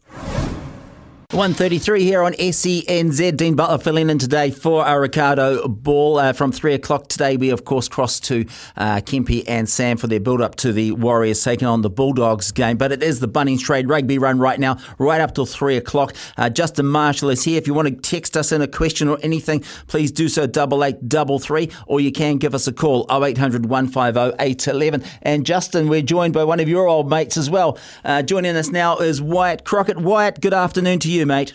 [1.33, 3.37] 133 here on SENZ.
[3.37, 6.19] Dean Butler filling in today for our Ricardo Ball.
[6.19, 8.45] Uh, from 3 o'clock today, we of course cross to
[8.77, 12.51] uh, Kempi and Sam for their build up to the Warriors taking on the Bulldogs
[12.51, 12.77] game.
[12.77, 16.17] But it is the Bunnings Trade Rugby run right now, right up till 3 o'clock.
[16.37, 17.59] Uh, Justin Marshall is here.
[17.59, 20.83] If you want to text us in a question or anything, please do so double
[20.83, 25.05] eight double three, or you can give us a call 0800 150 811.
[25.23, 27.79] And Justin, we're joined by one of your old mates as well.
[28.05, 29.99] Uh, joining us now is Wyatt Crockett.
[29.99, 31.55] Wyatt, good afternoon to you you, mate?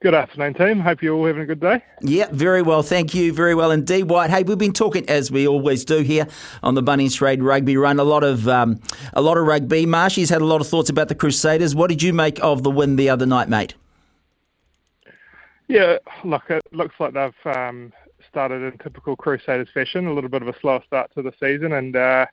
[0.00, 0.80] Good afternoon, team.
[0.80, 1.80] Hope you're all having a good day.
[2.00, 2.82] Yeah, very well.
[2.82, 3.32] Thank you.
[3.32, 4.32] Very well indeed, Wyatt.
[4.32, 6.26] Hey, we've been talking as we always do here
[6.64, 8.00] on the Bunnings Trade Rugby Run.
[8.00, 8.80] A lot of um,
[9.12, 9.86] a lot of rugby.
[9.86, 11.76] Marshy's had a lot of thoughts about the Crusaders.
[11.76, 13.74] What did you make of the win the other night, mate?
[15.68, 17.92] Yeah, look, it looks like they've um,
[18.28, 20.08] started in typical Crusaders fashion.
[20.08, 22.26] A little bit of a slow start to the season, and uh,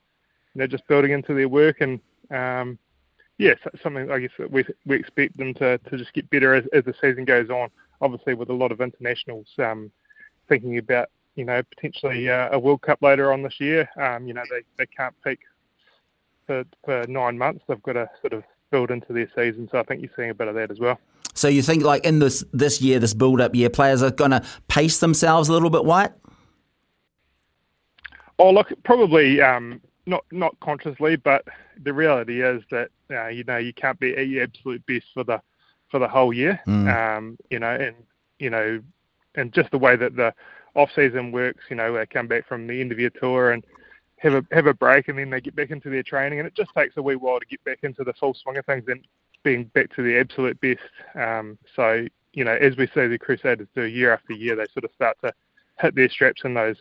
[0.55, 1.99] they're just building into their work and.
[2.31, 2.79] Um,
[3.39, 6.83] yes, something I guess we we expect them to, to just get better as, as
[6.83, 7.69] the season goes on.
[8.01, 9.91] Obviously, with a lot of internationals um,
[10.47, 13.89] thinking about you know potentially uh, a World Cup later on this year.
[13.99, 15.39] Um, you know they, they can't peak
[16.45, 17.63] for for nine months.
[17.67, 19.67] They've got to sort of build into their season.
[19.71, 20.99] So I think you're seeing a bit of that as well.
[21.33, 24.31] So you think like in this this year, this build up year, players are going
[24.31, 26.13] to pace themselves a little bit, Wyatt?
[28.37, 31.45] Oh, look, probably um, not not consciously, but
[31.83, 35.23] the reality is that uh, you know you can't be at your absolute best for
[35.23, 35.41] the
[35.89, 36.59] for the whole year.
[36.67, 37.17] Mm.
[37.17, 37.95] Um, you know, and
[38.39, 38.81] you know,
[39.35, 40.33] and just the way that the
[40.75, 43.63] off season works, you know, they come back from the end of your tour and
[44.17, 46.55] have a have a break, and then they get back into their training, and it
[46.55, 49.05] just takes a wee while to get back into the full swing of things and
[49.43, 50.79] being back to the absolute best.
[51.15, 54.85] Um, so you know, as we see the Crusaders do year after year, they sort
[54.85, 55.33] of start to
[55.79, 56.77] hit their straps in those,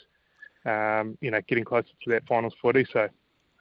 [0.64, 2.87] um, you know, getting closer to that finals footy.
[2.92, 3.09] So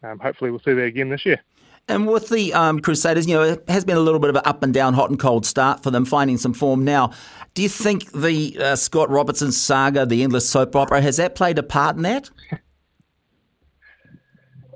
[0.04, 1.42] um, hopefully we'll see that again this year.
[1.90, 4.42] And with the um, Crusaders, you know, it has been a little bit of an
[4.44, 7.12] up and down, hot and cold start for them, finding some form now.
[7.54, 11.58] Do you think the uh, Scott Robertson saga, the endless soap opera, has that played
[11.58, 12.30] a part in that?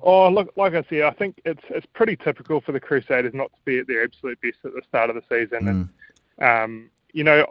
[0.03, 3.51] Oh, look, like I said, I think it's it's pretty typical for the Crusaders not
[3.51, 5.61] to be at their absolute best at the start of the season.
[5.61, 5.89] Mm.
[6.39, 7.45] And, um, you know,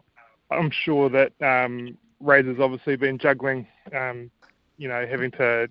[0.50, 4.30] I'm sure that um, Razor's obviously been juggling, um,
[4.80, 5.68] you know, having to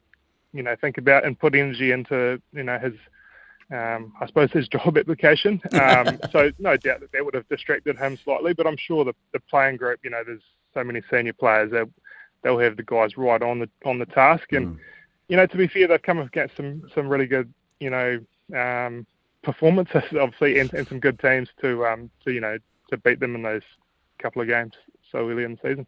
[0.54, 2.93] you know think about and put energy into you know his
[3.72, 5.62] um, I suppose his job application.
[5.74, 9.13] Um, so no doubt that that would have distracted him slightly, but I'm sure the,
[9.34, 10.41] the playing group, you know, there's
[10.74, 11.89] so many senior players that
[12.43, 14.54] they'll have the guys right on the on the task.
[14.54, 14.80] And mm.
[15.28, 18.19] you know, to be fair, they've come up against some some really good, you know,
[18.56, 19.06] um,
[19.43, 22.58] performances, obviously, and, and some good teams to um, to you know
[22.89, 23.63] to beat them in those
[24.19, 24.74] couple of games
[25.12, 25.88] so early in the season.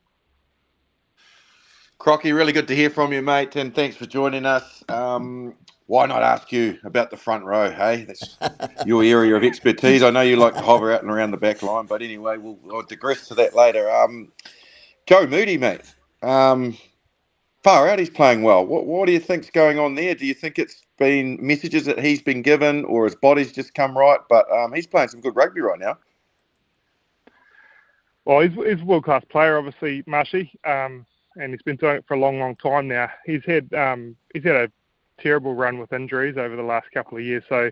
[2.01, 4.83] Crocky, really good to hear from you, mate, and thanks for joining us.
[4.89, 5.53] Um,
[5.85, 7.69] why not ask you about the front row?
[7.69, 8.37] Hey, that's
[8.87, 10.01] your area of expertise.
[10.01, 12.57] I know you like to hover out and around the back line, but anyway, we'll
[12.73, 13.87] I'll digress to that later.
[13.87, 14.31] Um,
[15.05, 15.93] Joe Moody, mate.
[16.23, 16.75] Um,
[17.63, 18.65] far out, he's playing well.
[18.65, 20.15] What, what do you think's going on there?
[20.15, 23.95] Do you think it's been messages that he's been given, or his body's just come
[23.95, 24.21] right?
[24.27, 25.99] But um, he's playing some good rugby right now.
[28.25, 30.51] Well, he's, he's a world class player, obviously, Marshy.
[30.65, 31.05] Um,
[31.37, 33.09] and he's been doing it for a long, long time now.
[33.25, 34.71] He's had um, he's had a
[35.19, 37.43] terrible run with injuries over the last couple of years.
[37.47, 37.71] So,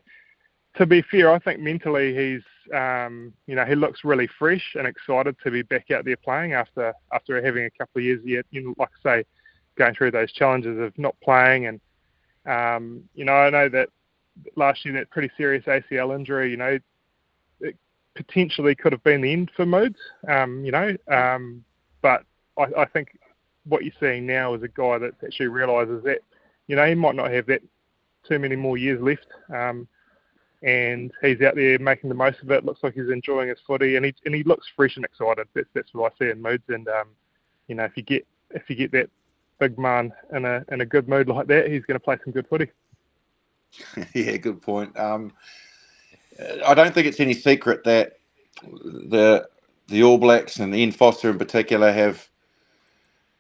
[0.76, 4.88] to be fair, I think mentally he's um, you know he looks really fresh and
[4.88, 8.45] excited to be back out there playing after after having a couple of years yet.
[8.52, 9.26] You know, like I say,
[9.78, 11.82] going through those challenges of not playing and
[12.45, 13.89] um, you know I know that
[14.56, 16.52] last year that pretty serious ACL injury.
[16.52, 16.80] You know,
[17.60, 17.76] it
[18.15, 20.00] potentially could have been the end for Moods.
[20.28, 21.63] Um, you know, um,
[22.02, 22.24] but
[22.58, 23.10] I, I think
[23.65, 26.19] what you're seeing now is a guy that actually realises that
[26.67, 27.62] you know he might not have that
[28.24, 29.28] too many more years left.
[29.54, 29.88] Um,
[30.62, 32.65] and he's out there making the most of it.
[32.65, 35.48] Looks like he's enjoying his footy, and he and he looks fresh and excited.
[35.54, 36.63] That's that's what I see in moods.
[36.67, 37.08] And um,
[37.67, 39.10] you know, if you get if you get that
[39.60, 42.34] big man in a in a good mood like that, he's going to play some
[42.34, 42.69] good footy.
[44.13, 44.98] yeah, good point.
[45.00, 45.32] Um,
[46.65, 48.19] I don't think it's any secret that
[48.63, 49.48] the
[49.88, 52.29] the All Blacks and Ian Foster in particular have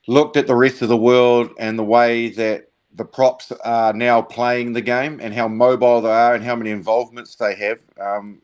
[0.09, 4.23] looked at the rest of the world and the way that the props are now
[4.23, 7.77] playing the game and how mobile they are and how many involvements they have.
[8.01, 8.41] Um,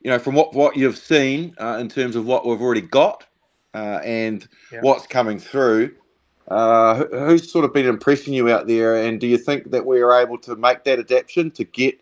[0.00, 3.26] you know, from what, what you've seen uh, in terms of what we've already got
[3.74, 4.78] uh, and yeah.
[4.82, 5.92] what's coming through,
[6.46, 8.94] uh, who's sort of been impressing you out there?
[8.94, 12.00] And do you think that we are able to make that adaptation to get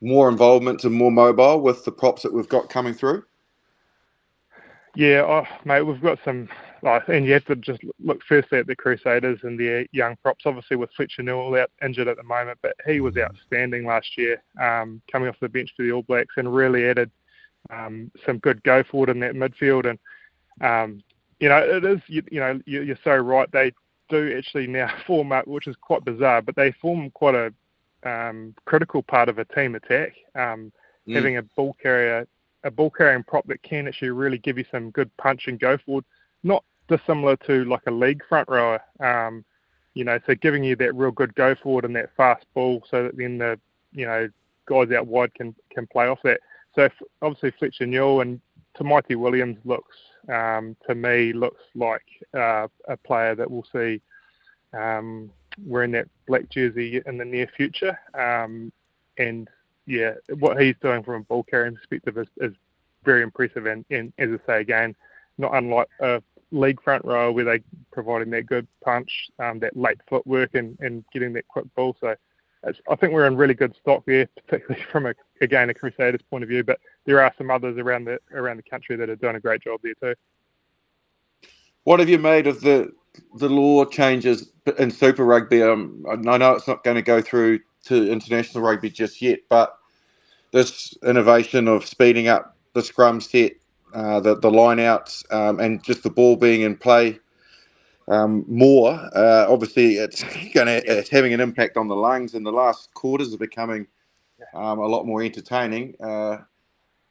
[0.00, 3.24] more involvement and more mobile with the props that we've got coming through?
[4.94, 6.48] Yeah, oh, mate, we've got some
[6.82, 10.42] like, and you have to just look firstly at the Crusaders and their young props.
[10.46, 14.42] Obviously, with Fletcher Newell out injured at the moment, but he was outstanding last year,
[14.60, 17.10] um, coming off the bench for the All Blacks, and really added
[17.70, 19.88] um, some good go forward in that midfield.
[19.88, 19.98] And
[20.60, 21.02] um,
[21.38, 23.50] you know, it is you, you know you, you're so right.
[23.52, 23.72] They
[24.08, 27.52] do actually now form up, which is quite bizarre, but they form quite a
[28.04, 30.14] um, critical part of a team attack.
[30.34, 30.72] Um,
[31.08, 31.14] mm.
[31.14, 32.26] Having a ball carrier,
[32.64, 35.78] a ball carrying prop that can actually really give you some good punch and go
[35.86, 36.04] forward.
[36.42, 36.64] Not
[36.96, 38.80] dissimilar to like a league front rower.
[39.00, 39.44] Um,
[39.94, 43.04] you know, so giving you that real good go forward and that fast ball, so
[43.04, 43.58] that then the
[43.92, 44.28] you know
[44.66, 46.40] guys out wide can can play off that.
[46.74, 46.88] So
[47.20, 48.40] obviously Fletcher Newell and
[48.78, 49.96] Tamaiti Williams looks
[50.32, 54.00] um, to me looks like uh, a player that we'll see
[54.72, 55.30] um,
[55.66, 57.98] wearing that black jersey in the near future.
[58.14, 58.72] Um,
[59.18, 59.48] and
[59.86, 62.54] yeah, what he's doing from a ball carrying perspective is, is
[63.04, 63.66] very impressive.
[63.66, 64.94] And, and, as I say again,
[65.38, 66.22] not unlike a
[66.52, 67.60] league front row where they
[67.90, 71.96] providing that good punch, um, that late footwork, and, and getting that quick ball.
[72.00, 72.14] So
[72.64, 76.44] I think we're in really good stock there, particularly from a again a Crusaders point
[76.44, 76.62] of view.
[76.62, 79.62] But there are some others around the around the country that are doing a great
[79.62, 80.14] job there too.
[81.84, 82.92] What have you made of the
[83.36, 85.62] the law changes in Super Rugby?
[85.62, 89.76] Um, I know it's not going to go through to international rugby just yet, but
[90.52, 93.52] this innovation of speeding up the scrum set
[93.92, 97.18] uh, the the lineouts um, and just the ball being in play
[98.08, 98.92] um, more.
[99.14, 100.22] Uh, obviously, it's
[100.54, 103.86] going it's having an impact on the lungs, and the last quarters are becoming
[104.54, 105.94] um, a lot more entertaining.
[106.00, 106.38] Uh,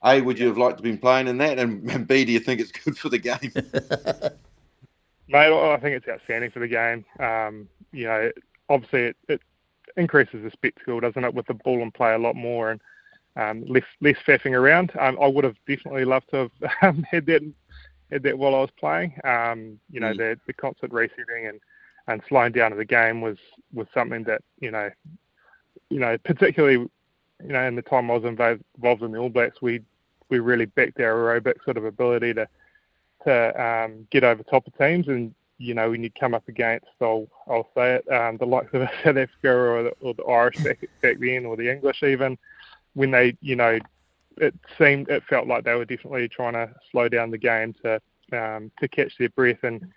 [0.03, 1.59] a, would you have liked to been playing in that?
[1.59, 3.51] And, and B, do you think it's good for the game?
[5.27, 7.05] Mate, I think it's outstanding for the game.
[7.19, 8.31] Um, you know,
[8.69, 9.41] obviously it, it,
[9.97, 12.71] increases the spectacle, doesn't it, with the ball in play a lot more.
[12.71, 12.81] And
[13.35, 14.91] um, less less faffing around.
[14.99, 17.41] Um, I would have definitely loved to have um, had that
[18.11, 19.13] had that while I was playing.
[19.23, 20.17] Um, you know, mm.
[20.17, 21.59] the the constant resetting and,
[22.07, 23.37] and slowing down of the game was
[23.73, 24.89] was something that you know,
[25.89, 26.89] you know, particularly
[27.43, 29.81] you know in the time I was involved, involved in the All Blacks, we
[30.29, 32.47] we really backed our aerobic sort of ability to
[33.25, 36.87] to um, get over top of teams and you know, when you come up against,
[36.99, 40.57] I'll, I'll say it, um, the likes of South Africa or the, or the Irish
[40.57, 42.37] back, back then, or the English even,
[42.93, 43.79] when they, you know,
[44.37, 48.01] it seemed, it felt like they were definitely trying to slow down the game to
[48.33, 49.91] um, to catch their breath and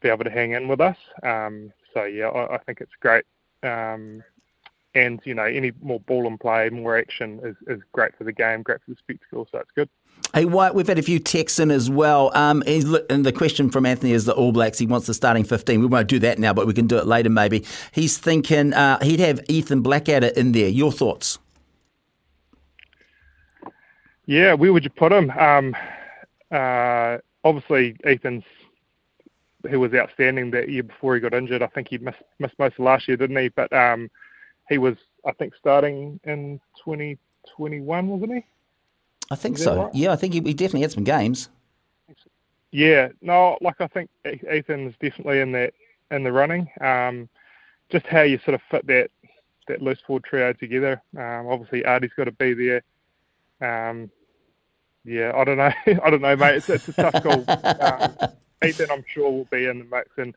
[0.00, 0.96] be able to hang in with us.
[1.22, 3.24] Um, so yeah, I, I, think it's great.
[3.62, 4.22] Um,
[4.94, 8.32] and you know, any more ball and play, more action is, is great for the
[8.32, 9.48] game, great for the spectacle.
[9.50, 9.88] So it's good.
[10.34, 12.30] Hey, Wyatt, we've had a few texts in as well.
[12.34, 14.78] Um, and the question from Anthony is the All Blacks.
[14.78, 15.80] He wants the starting 15.
[15.80, 17.64] We won't do that now, but we can do it later maybe.
[17.92, 20.68] He's thinking uh, he'd have Ethan Blackadder in there.
[20.68, 21.38] Your thoughts?
[24.28, 25.30] Yeah, where would you put him?
[25.30, 25.74] Um,
[26.52, 28.44] uh, obviously, Ethan's
[29.70, 31.62] who was outstanding that year before he got injured.
[31.62, 33.48] I think he missed, missed most of last year, didn't he?
[33.48, 34.10] But um,
[34.68, 38.44] he was, I think, starting in 2021, wasn't he?
[39.30, 39.84] I think so.
[39.84, 39.94] Right?
[39.94, 41.48] Yeah, I think he, he, definitely had some games.
[42.70, 45.72] Yeah, no, like I think Ethan's definitely in that
[46.10, 46.68] in the running.
[46.82, 47.30] Um,
[47.90, 49.10] just how you sort of fit that
[49.68, 51.02] that loose forward trio together.
[51.16, 52.82] Um, obviously, Ardie's got to be there.
[53.60, 54.10] Um,
[55.08, 55.72] yeah, I don't know.
[56.04, 56.56] I don't know, mate.
[56.56, 57.44] It's, it's a tough call.
[57.80, 58.32] um,
[58.64, 60.34] Ethan, I'm sure, will be in the mix, and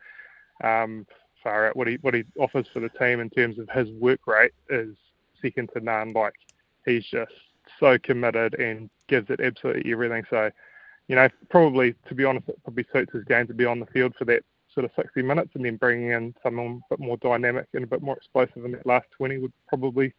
[0.64, 1.06] um,
[1.44, 4.26] far out what he what he offers for the team in terms of his work
[4.28, 4.96] rate is
[5.42, 6.14] second to none.
[6.14, 6.36] Like
[6.86, 7.34] he's just
[7.80, 10.24] so committed and gives it absolutely everything.
[10.30, 10.50] So,
[11.08, 13.86] you know, probably to be honest, it probably suits his game to be on the
[13.88, 14.44] field for that
[14.74, 17.88] sort of 60 minutes, and then bringing in someone a bit more dynamic and a
[17.88, 20.14] bit more explosive in that last 20 would probably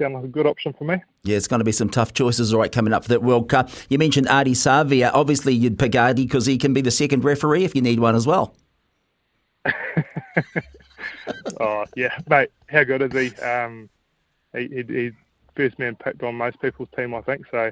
[0.00, 0.96] sound like a good option for me.
[1.24, 3.48] Yeah, it's going to be some tough choices, all right, coming up for that World
[3.48, 3.70] Cup.
[3.88, 5.10] You mentioned Ardie Savea.
[5.12, 8.14] Obviously, you'd pick Ardie because he can be the second referee if you need one
[8.14, 8.56] as well.
[11.60, 13.40] oh yeah, mate, how good is he?
[13.40, 13.88] Um,
[14.52, 15.12] he, he, he's
[15.54, 17.46] first man picked on most people's team, I think.
[17.50, 17.70] So,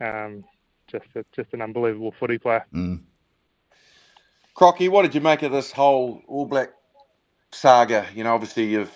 [0.00, 0.44] um,
[0.86, 2.64] just a, just an unbelievable footy player.
[2.72, 3.00] Mm.
[4.54, 6.70] Crocky, what did you make of this whole All Black
[7.52, 8.06] saga?
[8.14, 8.94] You know, obviously you've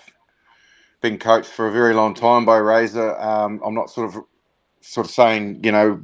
[1.05, 3.15] been coached for a very long time by Razor.
[3.21, 4.23] Um, I'm not sort of
[4.81, 6.01] sort of saying you know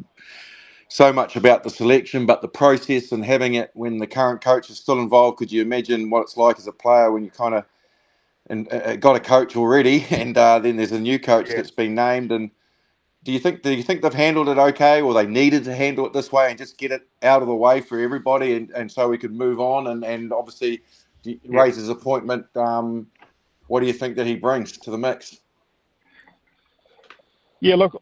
[0.90, 4.70] so much about the selection, but the process and having it when the current coach
[4.70, 5.40] is still involved.
[5.40, 7.66] Could you imagine what it's like as a player when you kind of
[8.48, 11.56] and uh, got a coach already, and uh, then there's a new coach yeah.
[11.56, 12.32] that's been named.
[12.32, 12.52] And
[13.24, 16.06] do you think do you think they've handled it okay, or they needed to handle
[16.06, 18.92] it this way and just get it out of the way for everybody, and, and
[18.92, 19.88] so we could move on?
[19.88, 20.84] And and obviously,
[21.24, 21.38] yeah.
[21.48, 22.46] Razor's appointment.
[22.56, 23.08] Um,
[23.72, 25.38] what do you think that he brings to the mix?
[27.62, 27.98] Yeah, look,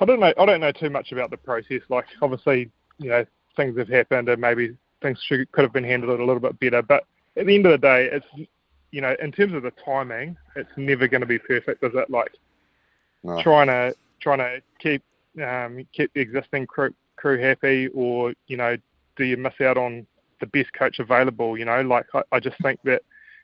[0.00, 0.32] I don't know.
[0.36, 1.80] I don't know too much about the process.
[1.88, 6.18] Like, obviously, you know, things have happened, and maybe things should, could have been handled
[6.18, 6.82] a little bit better.
[6.82, 7.04] But
[7.36, 8.26] at the end of the day, it's
[8.90, 12.10] you know, in terms of the timing, it's never going to be perfect, is it?
[12.10, 12.32] Like
[13.22, 13.40] no.
[13.44, 15.04] trying to trying to keep
[15.40, 18.76] um, keep the existing crew crew happy, or you know,
[19.14, 20.04] do you miss out on
[20.40, 21.56] the best coach available?
[21.56, 23.02] You know, like I, I just think that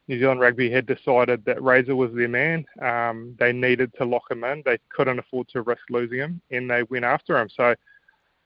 [0.09, 2.65] New Zealand Rugby had decided that Razor was their man.
[2.81, 4.63] Um, they needed to lock him in.
[4.65, 7.51] They couldn't afford to risk losing him, and they went after him.
[7.55, 7.75] So,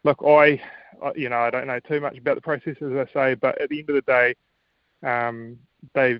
[0.02, 0.60] look, I,
[1.14, 3.68] you know, I don't know too much about the process as I say, but at
[3.68, 4.34] the end of the day,
[5.04, 5.56] um,
[5.94, 6.18] they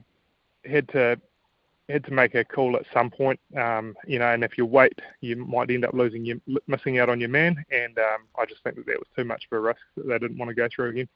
[0.64, 1.20] had to
[1.88, 4.98] had to make a call at some point, um, you know, and if you wait,
[5.20, 8.62] you might end up losing you missing out on your man, and um, I just
[8.62, 10.68] think that that was too much of a risk that they didn't want to go
[10.74, 11.08] through again.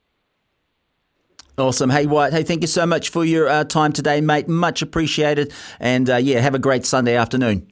[1.59, 1.89] Awesome.
[1.89, 2.35] Hey, Wyatt.
[2.35, 4.47] Hey, thank you so much for your uh, time today, mate.
[4.47, 5.53] Much appreciated.
[5.81, 7.71] And uh, yeah, have a great Sunday afternoon.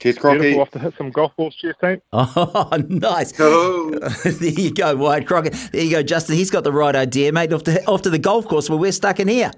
[0.00, 0.38] Cheers, Crocky.
[0.38, 0.62] Beautiful.
[0.62, 2.00] Off to hit some golf balls, cheers, team.
[2.12, 3.38] Oh, nice.
[3.38, 3.90] Oh.
[4.24, 5.54] there you go, Wyatt Crockett.
[5.72, 6.36] There you go, Justin.
[6.36, 7.52] He's got the right idea, mate.
[7.52, 9.50] Off to, off to the golf course where we're stuck in here.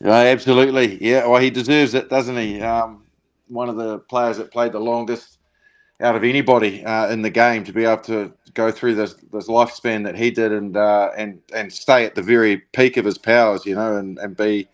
[0.00, 1.02] Yeah, absolutely.
[1.02, 2.60] Yeah, well, he deserves it, doesn't he?
[2.60, 3.04] Um,
[3.48, 5.38] one of the players that played the longest
[6.00, 9.48] out of anybody uh, in the game to be able to go through this this
[9.48, 13.18] lifespan that he did and uh, and and stay at the very peak of his
[13.18, 14.68] powers, you know, and, and be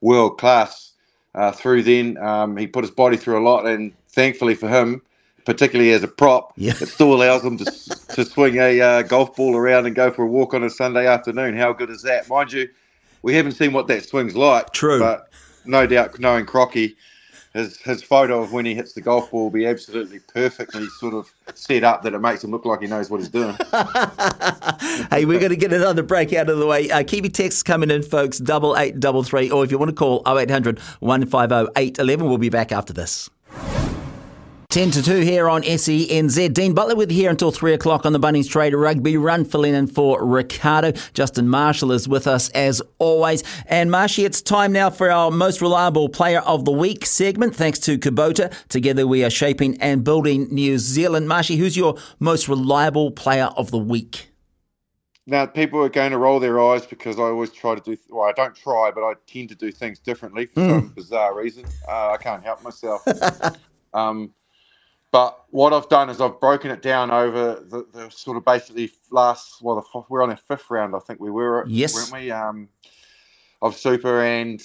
[0.00, 0.92] world class
[1.34, 2.16] uh, through then.
[2.18, 5.02] Um, he put his body through a lot, and thankfully for him,
[5.44, 6.72] particularly as a prop, yeah.
[6.80, 10.24] it still allows him to, to swing a uh, golf ball around and go for
[10.24, 11.56] a walk on a Sunday afternoon.
[11.56, 12.28] How good is that?
[12.28, 12.68] Mind you,
[13.22, 14.72] we haven't seen what that swing's like.
[14.72, 14.98] True.
[14.98, 15.28] But
[15.64, 16.96] no doubt, knowing Crocky,
[17.54, 21.14] his, his photo of when he hits the golf ball will be absolutely perfectly sort
[21.14, 23.56] of set up that it makes him look like he knows what he's doing.
[25.10, 26.90] hey, we're going to get another break out of the way.
[26.90, 29.94] Uh, your texts coming in, folks, double eight double three, or if you want to
[29.94, 32.26] call 0800 150 811.
[32.26, 33.28] We'll be back after this.
[34.78, 36.54] 10 to 2 here on SENZ.
[36.54, 39.74] Dean Butler with you here until 3 o'clock on the Bunnings Trade Rugby Run, filling
[39.74, 40.92] in for Ricardo.
[41.14, 43.42] Justin Marshall is with us as always.
[43.66, 47.56] And Marshy, it's time now for our most reliable player of the week segment.
[47.56, 48.54] Thanks to Kubota.
[48.68, 51.26] Together we are shaping and building New Zealand.
[51.26, 54.30] Marshy, who's your most reliable player of the week?
[55.26, 58.28] Now, people are going to roll their eyes because I always try to do, well,
[58.28, 60.70] I don't try, but I tend to do things differently for mm.
[60.70, 61.64] some bizarre reason.
[61.88, 63.02] Uh, I can't help myself.
[63.92, 64.32] um,
[65.10, 68.90] but what I've done is I've broken it down over the, the sort of basically
[69.10, 69.62] last.
[69.62, 71.64] Well, the, we're on our fifth round, I think we were.
[71.66, 71.94] Yes.
[71.94, 72.30] Weren't we?
[72.30, 72.68] Um,
[73.60, 74.62] of Super, and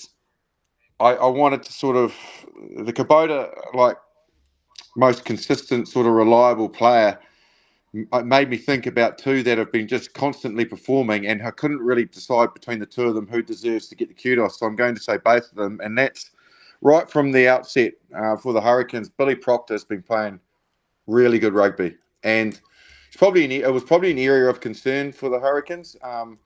[1.00, 2.14] I, I wanted to sort of
[2.78, 3.98] the Kubota like
[4.96, 7.20] most consistent, sort of reliable player.
[7.94, 11.80] It made me think about two that have been just constantly performing, and I couldn't
[11.80, 14.60] really decide between the two of them who deserves to get the kudos.
[14.60, 16.32] So I'm going to say both of them, and that's
[16.84, 20.40] right from the outset uh, for the Hurricanes, Billy Proctor has been playing
[21.08, 22.60] really good rugby, and
[23.08, 26.38] it's probably an, it was probably an area of concern for the Hurricanes, um,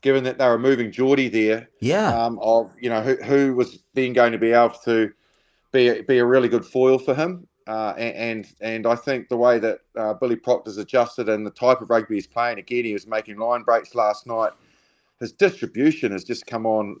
[0.00, 1.68] given that they were moving Jordie there.
[1.80, 2.14] Yeah.
[2.14, 5.12] Um, of you know who, who was then going to be able to
[5.72, 7.46] be be a really good foil for him.
[7.66, 11.80] Uh, and and I think the way that uh, Billy Proctor's adjusted and the type
[11.80, 14.52] of rugby he's playing again, he was making line breaks last night.
[15.18, 16.96] His distribution has just come on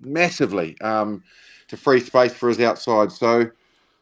[0.00, 0.80] massively.
[0.80, 1.22] Um,
[1.68, 3.10] to free space for his outside.
[3.12, 3.50] So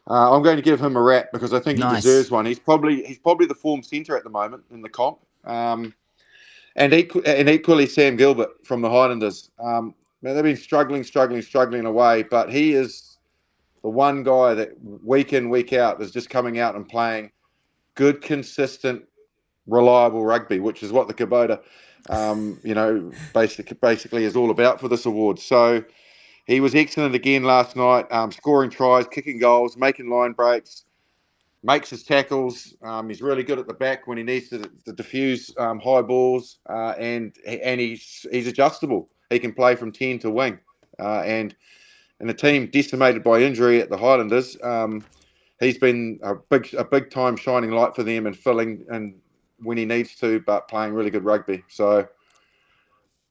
[0.09, 2.03] uh, I'm going to give him a rat because I think nice.
[2.03, 2.45] he deserves one.
[2.45, 5.19] He's probably he's probably the form centre at the moment in the comp.
[5.45, 5.93] Um,
[6.75, 9.51] and, equ- and equally Sam Gilbert from the Highlanders.
[9.59, 13.17] Um, they've been struggling, struggling, struggling away, but he is
[13.81, 17.31] the one guy that week in, week out is just coming out and playing
[17.93, 19.03] good, consistent,
[19.67, 21.61] reliable rugby, which is what the Kubota,
[22.09, 25.39] um, you know, basic, basically is all about for this award.
[25.39, 25.83] So
[26.45, 30.85] he was excellent again last night, um, scoring tries, kicking goals, making line breaks,
[31.63, 32.75] makes his tackles.
[32.83, 36.03] Um, he's really good at the back when he needs to, to diffuse um, high
[36.03, 39.09] balls, uh, and and he's he's adjustable.
[39.29, 40.59] He can play from ten to wing,
[40.99, 41.55] uh, and
[42.19, 45.03] in a team decimated by injury at the Highlanders, um,
[45.59, 49.15] he's been a big a big time shining light for them and filling and
[49.59, 51.63] when he needs to, but playing really good rugby.
[51.69, 52.07] So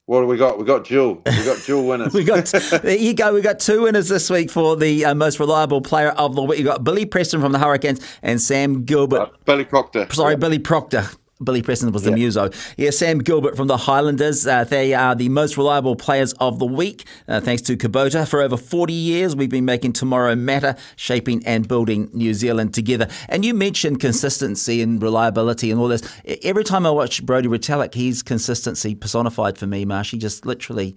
[0.05, 0.59] what do we got?
[0.59, 1.21] We got dual.
[1.25, 2.13] We got dual winners.
[2.13, 2.45] we got
[2.83, 3.33] there you go.
[3.33, 6.59] We got two winners this week for the uh, most reliable player of the week.
[6.59, 9.19] You got Billy Preston from the Hurricanes and Sam Gilbert.
[9.19, 10.07] Uh, Billy Proctor.
[10.11, 10.35] Sorry.
[10.35, 11.07] Billy Proctor.
[11.43, 12.15] Billy Preston was the yeah.
[12.15, 12.49] muso.
[12.77, 14.47] Yeah, Sam Gilbert from the Highlanders.
[14.47, 18.25] Uh, they are the most reliable players of the week, uh, thanks to Kubota.
[18.25, 23.09] For over 40 years, we've been making tomorrow matter, shaping and building New Zealand together.
[23.27, 26.01] And you mentioned consistency and reliability and all this.
[26.43, 30.95] Every time I watch Brodie Retallick, he's consistency personified for me, Marshy, just literally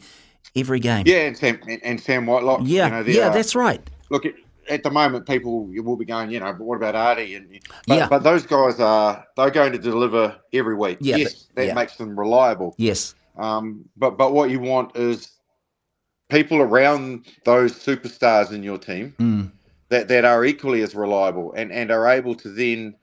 [0.54, 1.04] every game.
[1.04, 2.60] Yeah, and Sam, and Sam Whitelock.
[2.62, 3.80] Yeah, you know, yeah, that's right.
[4.08, 4.24] Look,
[4.68, 7.36] at the moment, people will be going, you know, but what about Ardie?
[7.36, 8.08] And but, yeah.
[8.08, 10.98] but those guys are they're going to deliver every week.
[11.00, 11.74] Yeah, yes, but, that yeah.
[11.74, 12.74] makes them reliable.
[12.78, 13.14] Yes.
[13.36, 15.32] Um, but but what you want is
[16.28, 19.50] people around those superstars in your team mm.
[19.88, 22.94] that that are equally as reliable and and are able to then.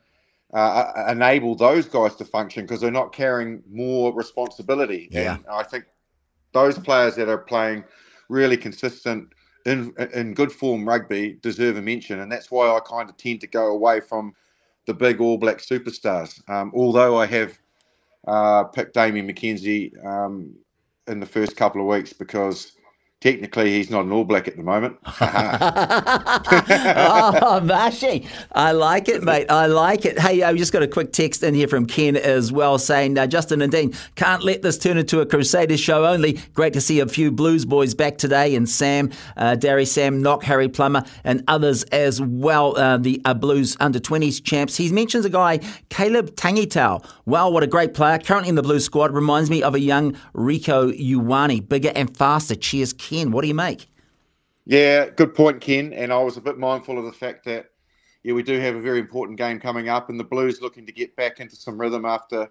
[0.53, 5.09] Uh, uh enable those guys to function because they're not carrying more responsibility.
[5.11, 5.86] Yeah, and I think
[6.53, 7.84] those players that are playing
[8.30, 9.34] really consistent
[9.66, 13.41] in in good form rugby deserve a mention, and that's why I kind of tend
[13.41, 14.34] to go away from
[14.86, 16.47] the big All Black superstars.
[16.49, 17.57] Um, although I have
[18.28, 20.55] uh, picked Damian McKenzie um,
[21.07, 22.75] in the first couple of weeks because
[23.26, 25.00] Technically, he's not an All Black at the moment.
[27.42, 28.28] oh, Marshy.
[28.52, 29.50] I like it, mate.
[29.50, 30.20] I like it.
[30.20, 33.26] Hey, I've just got a quick text in here from Ken as well saying, uh,
[33.26, 36.34] Justin and Dean, can't let this turn into a Crusaders show only.
[36.54, 40.44] Great to see a few Blues boys back today, and Sam, uh, Darry Sam, Nock,
[40.44, 42.78] Harry Plummer, and others as well.
[42.78, 44.78] Uh, the uh, Blues under 20s champs.
[44.78, 47.04] He mentions a guy, Caleb Tangitau.
[47.26, 48.20] Wow, what a great player.
[48.20, 49.16] Currently in the Blues squad.
[49.16, 51.68] Reminds me of a young Rieko Ioane.
[51.68, 52.54] Bigger and faster.
[52.54, 53.14] Cheers, Ken.
[53.24, 53.88] What do you make?
[54.66, 55.93] Yeah, good point, Ken.
[55.93, 57.72] And I was a bit mindful of the fact that,
[58.24, 60.91] yeah, we do have a very important game coming up, and the Blues looking to
[60.91, 62.49] get back into some rhythm after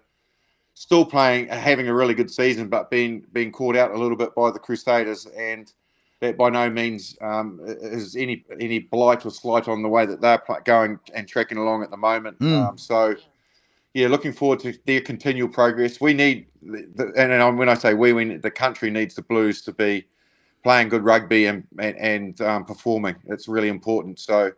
[0.73, 4.33] still playing, having a really good season, but being being caught out a little bit
[4.35, 5.73] by the Crusaders, and
[6.21, 10.21] that by no means um, is any any blight or slight on the way that
[10.21, 12.39] they're going and tracking along at the moment.
[12.39, 12.69] Mm.
[12.69, 13.15] Um, so,
[13.93, 15.99] yeah, looking forward to their continual progress.
[15.99, 19.73] We need, the, and when I say we, we the country needs the Blues to
[19.73, 20.05] be
[20.65, 23.15] playing good rugby and and, and um, performing.
[23.27, 24.19] It's really important.
[24.19, 24.51] So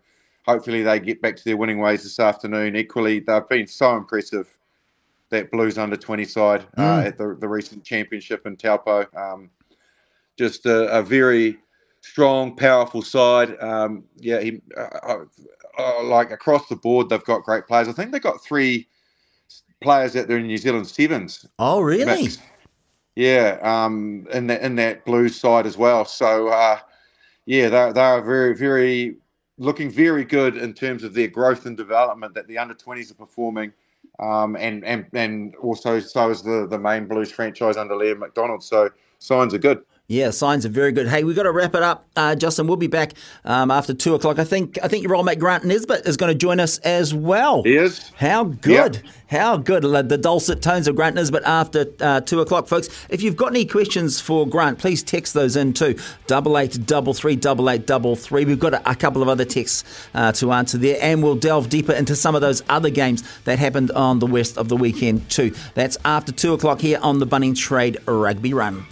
[0.47, 2.77] hopefully they get back to their winning ways this afternoon.
[2.77, 4.51] Equally, they've been so impressive.
[5.29, 7.05] That Blues under 20 side uh, mm.
[7.05, 9.05] at the, the recent championship in Taupo.
[9.13, 9.49] Um,
[10.37, 11.57] just a, a, very
[11.99, 13.61] strong, powerful side.
[13.61, 15.25] Um, yeah, he, uh, uh,
[15.77, 17.89] uh, like across the board, they've got great players.
[17.89, 18.87] I think they've got three
[19.81, 21.45] players out there in New Zealand Sevens.
[21.59, 22.29] Oh, really?
[23.17, 26.05] Yeah, um, in that in that Blues side as well.
[26.05, 26.77] So uh,
[27.47, 29.15] yeah, they they are very very
[29.57, 33.15] looking very good in terms of their growth and development that the under twenties are
[33.15, 33.73] performing.
[34.19, 38.63] Um, and, and and also so is the, the main Blues franchise under Leon MacDonald.
[38.63, 39.83] So signs are good.
[40.09, 41.09] Yeah, signs are very good.
[41.09, 42.65] Hey, we've got to wrap it up, uh, Justin.
[42.65, 43.11] We'll be back
[43.43, 44.39] um, after two o'clock.
[44.39, 47.13] I think I think your old mate Grant Nesbitt is going to join us as
[47.13, 47.61] well.
[47.63, 48.09] He is.
[48.15, 49.01] How good?
[49.03, 49.05] Yep.
[49.27, 49.83] How good?
[49.83, 52.87] The dulcet tones of Grant Nesbitt after uh, two o'clock, folks.
[53.09, 55.97] If you've got any questions for Grant, please text those in too.
[56.25, 58.45] Double eight double three double eight double three.
[58.45, 59.83] We've got a, a couple of other texts
[60.13, 63.59] uh, to answer there, and we'll delve deeper into some of those other games that
[63.59, 65.53] happened on the west of the weekend too.
[65.73, 68.85] That's after two o'clock here on the Bunnings Trade Rugby Run.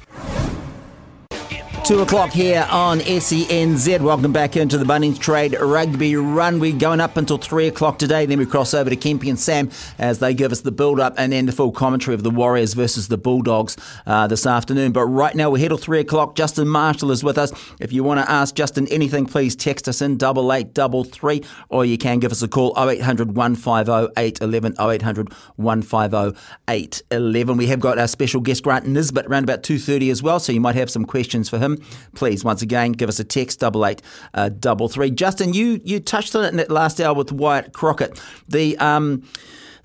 [1.86, 4.02] Two o'clock here on SENZ.
[4.02, 6.60] Welcome back into the Bunnings Trade Rugby Run.
[6.60, 8.26] We're going up until three o'clock today.
[8.26, 9.70] Then we cross over to Kempy and Sam
[10.00, 12.74] as they give us the build up and then the full commentary of the Warriors
[12.74, 13.78] versus the Bulldogs
[14.08, 14.94] uh, this afternoon.
[14.94, 16.36] But right now we're here till three o'clock.
[16.36, 17.54] Justin Marshall is with us.
[17.80, 21.44] If you want to ask Justin anything, please text us in double eight double three,
[21.70, 27.58] or you can give us a call 0800 150 811 0800 150 811.
[27.58, 30.52] We have got our special guest Grant Nesbitt around about two thirty as well, so
[30.52, 31.75] you might have some questions for him
[32.16, 34.02] please once again give us a text double eight
[34.34, 35.12] uh, double three.
[35.12, 38.22] Justin, you you touched on it in that last hour with Wyatt Crockett.
[38.48, 39.24] The um,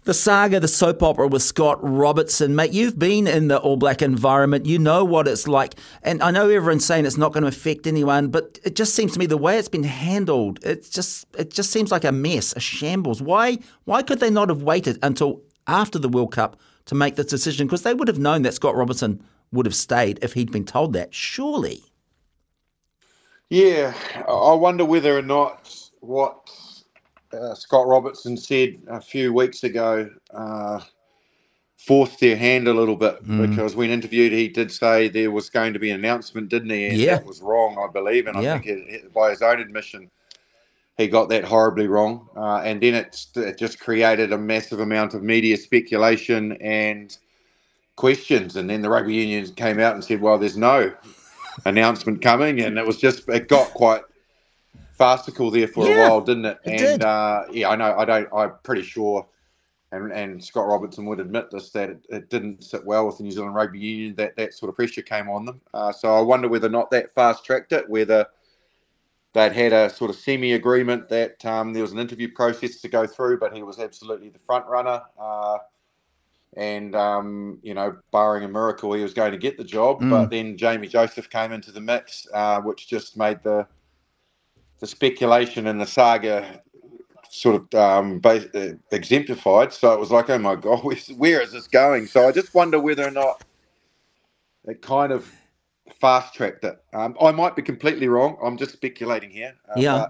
[0.05, 2.73] the saga, the soap opera with Scott Robertson, mate.
[2.73, 4.65] You've been in the All Black environment.
[4.67, 7.87] You know what it's like, and I know everyone's saying it's not going to affect
[7.87, 11.51] anyone, but it just seems to me the way it's been handled, it's just it
[11.51, 13.21] just seems like a mess, a shambles.
[13.21, 17.27] Why why could they not have waited until after the World Cup to make this
[17.27, 17.67] decision?
[17.67, 19.23] Because they would have known that Scott Robertson
[19.53, 21.85] would have stayed if he'd been told that, surely.
[23.49, 23.95] Yeah,
[24.29, 26.51] I wonder whether or not what
[27.33, 30.81] uh, Scott Robertson said a few weeks ago uh,
[31.77, 33.49] forced their hand a little bit mm.
[33.49, 36.87] because when interviewed, he did say there was going to be an announcement, didn't he?
[36.87, 37.17] And yeah.
[37.17, 38.27] that was wrong, I believe.
[38.27, 38.55] And yeah.
[38.55, 40.11] I think it, it, by his own admission,
[40.97, 42.29] he got that horribly wrong.
[42.37, 47.17] Uh, and then it just created a massive amount of media speculation and
[48.01, 48.57] questions.
[48.57, 50.93] And then the rugby union came out and said, well, there's no
[51.67, 52.63] announcement coming.
[52.63, 54.03] And it was just, it got quite
[54.95, 56.59] farcical there for yeah, a while, didn't it?
[56.65, 57.05] it and.
[57.05, 57.95] Uh, yeah, I know.
[57.97, 58.29] I don't.
[58.35, 59.27] I'm pretty sure,
[59.93, 63.25] and and Scott Robertson would admit this that it, it, didn't sit well with the
[63.25, 64.15] New Zealand Rugby Union.
[64.17, 65.61] That that sort of pressure came on them.
[65.73, 67.89] Uh, so I wonder whether or not that fast tracked it.
[67.89, 68.27] Whether
[69.33, 72.89] they'd had a sort of semi agreement that um, there was an interview process to
[72.89, 75.03] go through, but he was absolutely the front runner.
[75.19, 75.59] Uh,
[76.57, 80.01] and um, you know, barring a miracle, he was going to get the job.
[80.01, 80.11] Mm.
[80.11, 83.67] But then Jamie Joseph came into the mix, uh, which just made the
[84.81, 86.63] the speculation and the saga
[87.29, 89.73] sort of um, base, uh, exemplified.
[89.73, 90.83] So it was like, oh my god,
[91.17, 92.07] where is this going?
[92.07, 93.45] So I just wonder whether or not
[94.67, 95.31] it kind of
[96.01, 96.83] fast tracked it.
[96.93, 98.37] Um, I might be completely wrong.
[98.43, 99.55] I'm just speculating here.
[99.69, 100.07] Uh, yeah.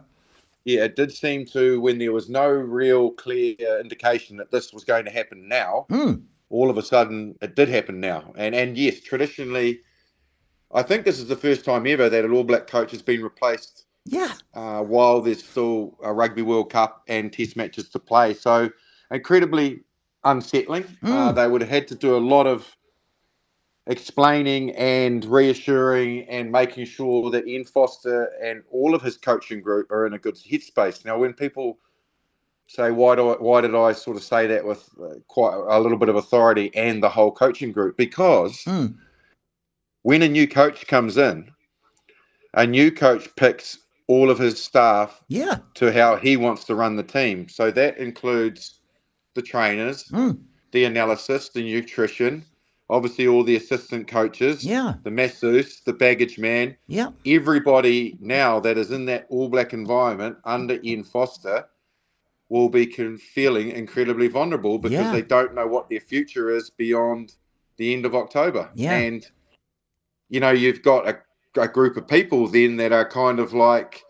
[0.64, 4.84] Yeah, it did seem to when there was no real clear indication that this was
[4.84, 5.86] going to happen now.
[5.90, 6.22] Mm.
[6.50, 9.80] All of a sudden, it did happen now, and and yes, traditionally,
[10.72, 13.22] I think this is the first time ever that an All Black coach has been
[13.22, 14.32] replaced yeah.
[14.54, 18.70] Uh, while there's still a Rugby World Cup and Test matches to play, so
[19.10, 19.80] incredibly
[20.24, 20.84] unsettling.
[21.02, 21.10] Mm.
[21.10, 22.76] Uh, they would have had to do a lot of
[23.86, 29.90] explaining and reassuring and making sure that Ian Foster and all of his coaching group
[29.90, 31.04] are in a good headspace.
[31.04, 31.78] Now, when people
[32.70, 35.80] say why do I, why did I sort of say that with uh, quite a
[35.80, 38.94] little bit of authority and the whole coaching group because mm.
[40.02, 41.50] when a new coach comes in,
[42.54, 43.76] a new coach picks
[44.06, 45.58] all of his staff yeah.
[45.74, 47.48] to how he wants to run the team.
[47.48, 48.80] So that includes
[49.34, 50.38] the trainers, mm.
[50.70, 52.44] the analysis, the nutrition,
[52.90, 58.76] obviously all the assistant coaches, yeah, the masseuse, the baggage man, yeah, everybody now that
[58.76, 61.66] is in that all black environment under Ian Foster
[62.48, 62.86] will be
[63.16, 65.12] feeling incredibly vulnerable because yeah.
[65.12, 67.34] they don't know what their future is beyond
[67.76, 68.68] the end of October.
[68.74, 68.96] Yeah.
[68.96, 69.26] And
[70.28, 71.18] you know, you've got a
[71.56, 74.04] a group of people then that are kind of like,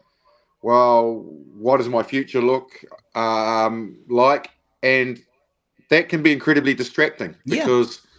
[0.62, 1.24] well,
[1.54, 2.70] what does my future look
[3.14, 4.50] um, like?
[4.82, 5.22] And
[5.88, 8.09] that can be incredibly distracting because yeah.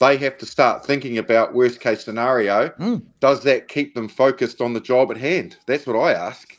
[0.00, 2.70] They have to start thinking about worst case scenario.
[2.70, 3.02] Mm.
[3.20, 5.56] Does that keep them focused on the job at hand?
[5.66, 6.56] That's what I ask.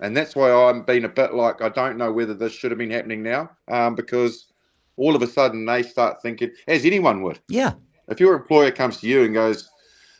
[0.00, 2.78] And that's why I'm being a bit like, I don't know whether this should have
[2.78, 4.46] been happening now um, because
[4.96, 7.40] all of a sudden they start thinking, as anyone would.
[7.48, 7.72] Yeah.
[8.08, 9.70] If your employer comes to you and goes,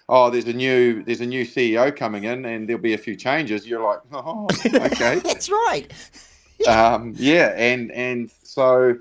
[0.08, 3.14] oh, there's a new there's a new CEO coming in and there'll be a few
[3.14, 3.66] changes.
[3.66, 5.92] You're like, oh, okay, that's right.
[6.68, 8.98] um, yeah, and and so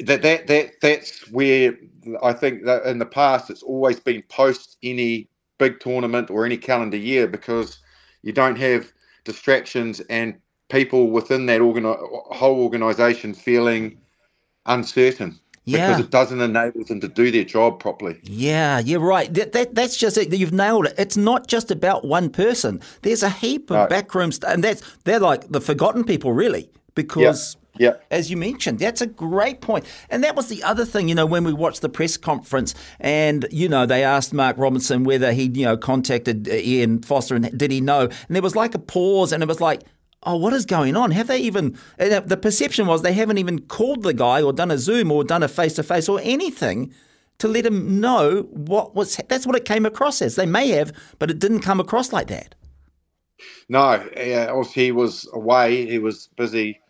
[0.00, 1.76] that that that that's where
[2.22, 5.28] I think that in the past it's always been post any
[5.58, 7.78] big tournament or any calendar year because
[8.22, 8.92] you don't have
[9.24, 10.36] distractions and
[10.68, 13.98] people within that organi- whole organization feeling
[14.66, 15.88] uncertain yeah.
[15.88, 18.20] Because it doesn't enable them to do their job properly.
[18.22, 19.32] Yeah, you're right.
[19.34, 20.32] That, that, that's just it.
[20.32, 20.94] You've nailed it.
[20.96, 22.80] It's not just about one person.
[23.02, 23.86] There's a heap of no.
[23.88, 24.54] backroom stuff.
[24.54, 27.54] And that's, they're like the forgotten people, really, because.
[27.54, 27.62] Yeah.
[28.10, 29.84] As you mentioned, that's a great point.
[30.10, 33.46] And that was the other thing, you know, when we watched the press conference and,
[33.50, 37.70] you know, they asked Mark Robinson whether he, you know, contacted Ian Foster and did
[37.70, 38.02] he know?
[38.02, 39.82] And there was like a pause and it was like,
[40.22, 41.12] oh, what is going on?
[41.12, 44.78] Have they even, the perception was they haven't even called the guy or done a
[44.78, 46.92] Zoom or done a face to face or anything
[47.38, 50.36] to let him know what was, that's what it came across as.
[50.36, 52.54] They may have, but it didn't come across like that.
[53.68, 55.86] No, uh, he was away.
[55.86, 56.80] He was busy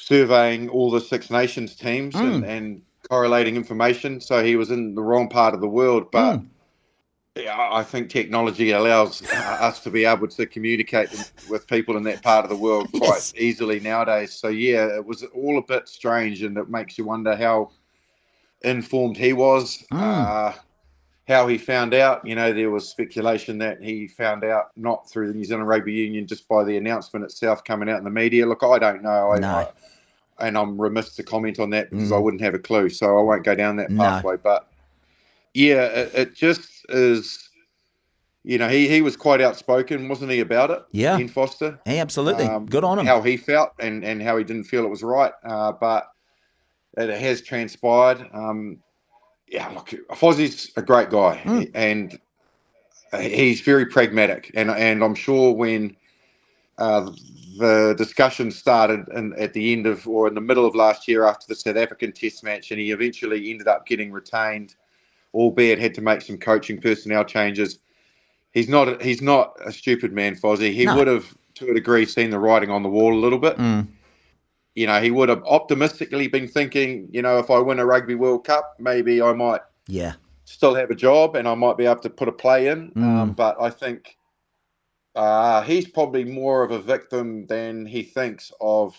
[0.00, 2.34] surveying all the Six Nations teams mm.
[2.34, 4.20] and, and, correlating information.
[4.20, 6.10] So he was in the wrong part of the world.
[6.12, 6.46] But mm.
[7.48, 12.44] I think technology allows us to be able to communicate with people in that part
[12.44, 13.34] of the world quite yes.
[13.36, 14.32] easily nowadays.
[14.32, 17.70] So yeah, it was all a bit strange, and it makes you wonder how
[18.62, 19.98] informed he was, mm.
[19.98, 20.52] uh,
[21.28, 22.26] how he found out.
[22.26, 25.92] You know, there was speculation that he found out not through the New Zealand Rugby
[25.92, 28.46] Union, just by the announcement itself coming out in the media.
[28.46, 29.32] Look, I don't know.
[29.32, 29.48] I, no.
[29.48, 29.68] I,
[30.40, 32.16] and I'm remiss to comment on that because mm.
[32.16, 34.34] I wouldn't have a clue, so I won't go down that pathway.
[34.34, 34.40] No.
[34.42, 34.66] But
[35.54, 37.46] yeah, it, it, just is.
[38.42, 40.82] You know, he, he was quite outspoken, wasn't he, about it?
[40.92, 41.78] Yeah, Ian Foster.
[41.84, 42.46] Hey, absolutely.
[42.46, 43.04] Um, Good on him.
[43.04, 46.08] How he felt and, and how he didn't feel it was right, uh, but
[46.96, 48.26] it has transpired.
[48.32, 48.78] Um,
[49.50, 51.70] yeah, look, Fozzie's a great guy, mm.
[51.74, 52.18] and
[53.20, 55.96] he's very pragmatic, and and I'm sure when
[56.78, 57.10] uh,
[57.58, 61.24] the discussion started in, at the end of or in the middle of last year
[61.24, 64.76] after the South African Test match, and he eventually ended up getting retained,
[65.34, 67.80] albeit had to make some coaching personnel changes.
[68.52, 70.72] He's not a, he's not a stupid man, Fozzie.
[70.72, 70.96] He no.
[70.96, 73.56] would have, to a degree, seen the writing on the wall a little bit.
[73.56, 73.88] Mm.
[74.80, 78.14] You know, he would have optimistically been thinking, you know, if I win a Rugby
[78.14, 80.14] World Cup, maybe I might yeah
[80.46, 82.90] still have a job and I might be able to put a play in.
[82.92, 83.04] Mm.
[83.04, 84.16] Um, but I think
[85.14, 88.96] uh, he's probably more of a victim than he thinks of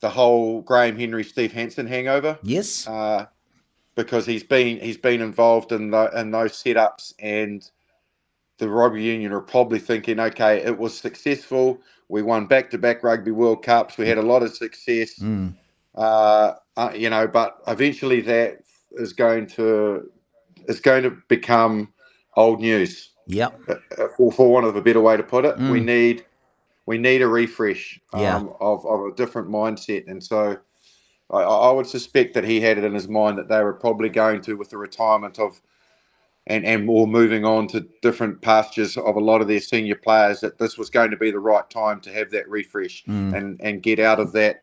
[0.00, 2.36] the whole Graham Henry, Steve Hansen hangover.
[2.42, 3.26] Yes, uh,
[3.94, 7.70] because he's been he's been involved in the, in those setups, and
[8.58, 11.80] the rugby union are probably thinking, okay, it was successful.
[12.10, 13.96] We won back to back Rugby World Cups.
[13.96, 15.18] We had a lot of success.
[15.20, 15.54] Mm.
[15.94, 20.10] Uh, uh, you know, but eventually that is going to
[20.66, 21.92] is going to become
[22.36, 23.10] old news.
[23.26, 23.60] Yep.
[23.68, 25.70] Uh, uh, for, for want of a better way to put it, mm.
[25.70, 26.24] we need
[26.86, 28.42] we need a refresh um, yeah.
[28.60, 30.58] of, of a different mindset, and so
[31.30, 34.08] I, I, would suspect that he had it in his mind that they were probably
[34.08, 35.60] going to, with the retirement of
[36.46, 40.40] and and more moving on to different pastures of a lot of their senior players,
[40.40, 43.34] that this was going to be the right time to have that refresh mm.
[43.34, 44.62] and and get out of that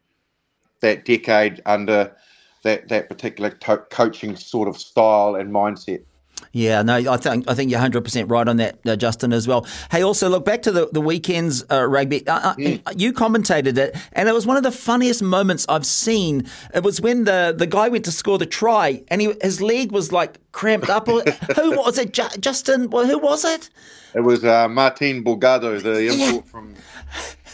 [0.81, 2.15] that decade under
[2.63, 6.03] that that particular to- coaching sort of style and mindset.
[6.51, 9.47] Yeah, no, I think I think you're 100 percent right on that, uh, Justin, as
[9.47, 9.65] well.
[9.91, 12.27] Hey, also look back to the the weekends uh, rugby.
[12.27, 12.99] Uh, mm.
[12.99, 16.47] You commentated it, and it was one of the funniest moments I've seen.
[16.73, 19.91] It was when the the guy went to score the try, and he, his leg
[19.91, 21.07] was like cramped up.
[21.07, 22.89] who was it, Ju- Justin?
[22.89, 23.69] Well, who was it?
[24.15, 26.51] It was uh, Martin Bogado, the import yeah.
[26.51, 26.75] from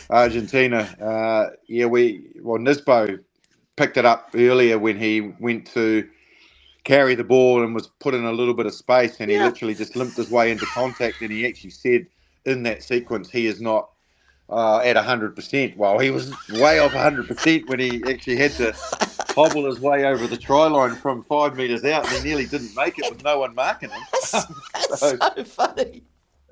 [0.10, 0.80] Argentina.
[1.02, 3.20] Uh, yeah, we well Nisbo
[3.76, 6.08] picked it up earlier when he went to
[6.84, 9.46] carry the ball and was put in a little bit of space and he yeah.
[9.46, 12.06] literally just limped his way into contact and he actually said
[12.46, 13.90] in that sequence he is not
[14.50, 15.78] uh, at 100%.
[15.78, 18.74] Well, he was way off 100% when he actually had to
[19.30, 22.76] hobble his way over the try line from five metres out and he nearly didn't
[22.76, 24.02] make it with no one marking him.
[24.12, 24.32] That's,
[24.74, 26.04] that's so, so, funny.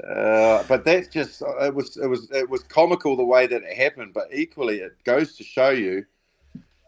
[0.08, 3.78] Uh, but that's just it was it was it was comical the way that it
[3.78, 6.04] happened, but equally it goes to show you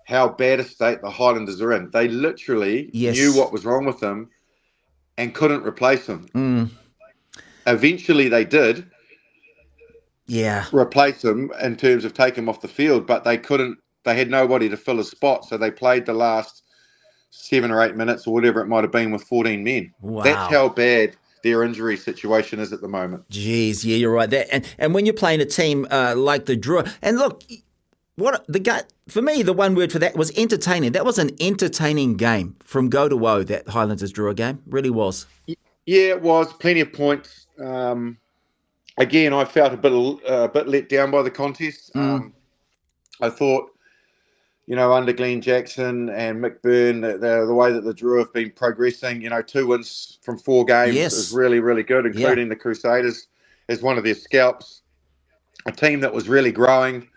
[0.06, 1.90] how bad a state the Highlanders are in.
[1.92, 3.16] They literally yes.
[3.16, 4.30] knew what was wrong with them
[5.18, 6.28] and couldn't replace them.
[6.34, 6.70] Mm.
[7.68, 8.90] Eventually, they did.
[10.26, 13.78] Yeah, replace them in terms of take him off the field, but they couldn't.
[14.04, 16.64] They had nobody to fill his spot, so they played the last
[17.30, 19.92] seven or eight minutes or whatever it might have been with 14 men.
[20.02, 20.24] Wow.
[20.24, 23.28] That's how bad their injury situation is at the moment.
[23.30, 24.30] Jeez, yeah, you're right.
[24.30, 27.44] That and and when you're playing a team uh, like the Drua, and look,
[28.16, 30.92] what the guy for me, the one word for that was entertaining.
[30.92, 33.44] That was an entertaining game from go to woe.
[33.44, 35.26] That Highlanders Drua game really was.
[35.48, 37.48] Yeah, it was plenty of points.
[37.60, 38.18] Um,
[38.98, 41.94] again, I felt a bit uh, a bit let down by the contest.
[41.94, 42.02] Mm.
[42.02, 42.34] Um,
[43.22, 43.72] I thought,
[44.68, 48.20] you know, under Glenn Jackson and Mick Byrne, the, the, the, way that the Drua
[48.20, 51.14] have been progressing, you know, two wins from four games yes.
[51.14, 52.50] is really, really good, including yeah.
[52.50, 53.28] the Crusaders
[53.70, 54.82] as one of their scalps.
[55.66, 57.08] A team that was really growing.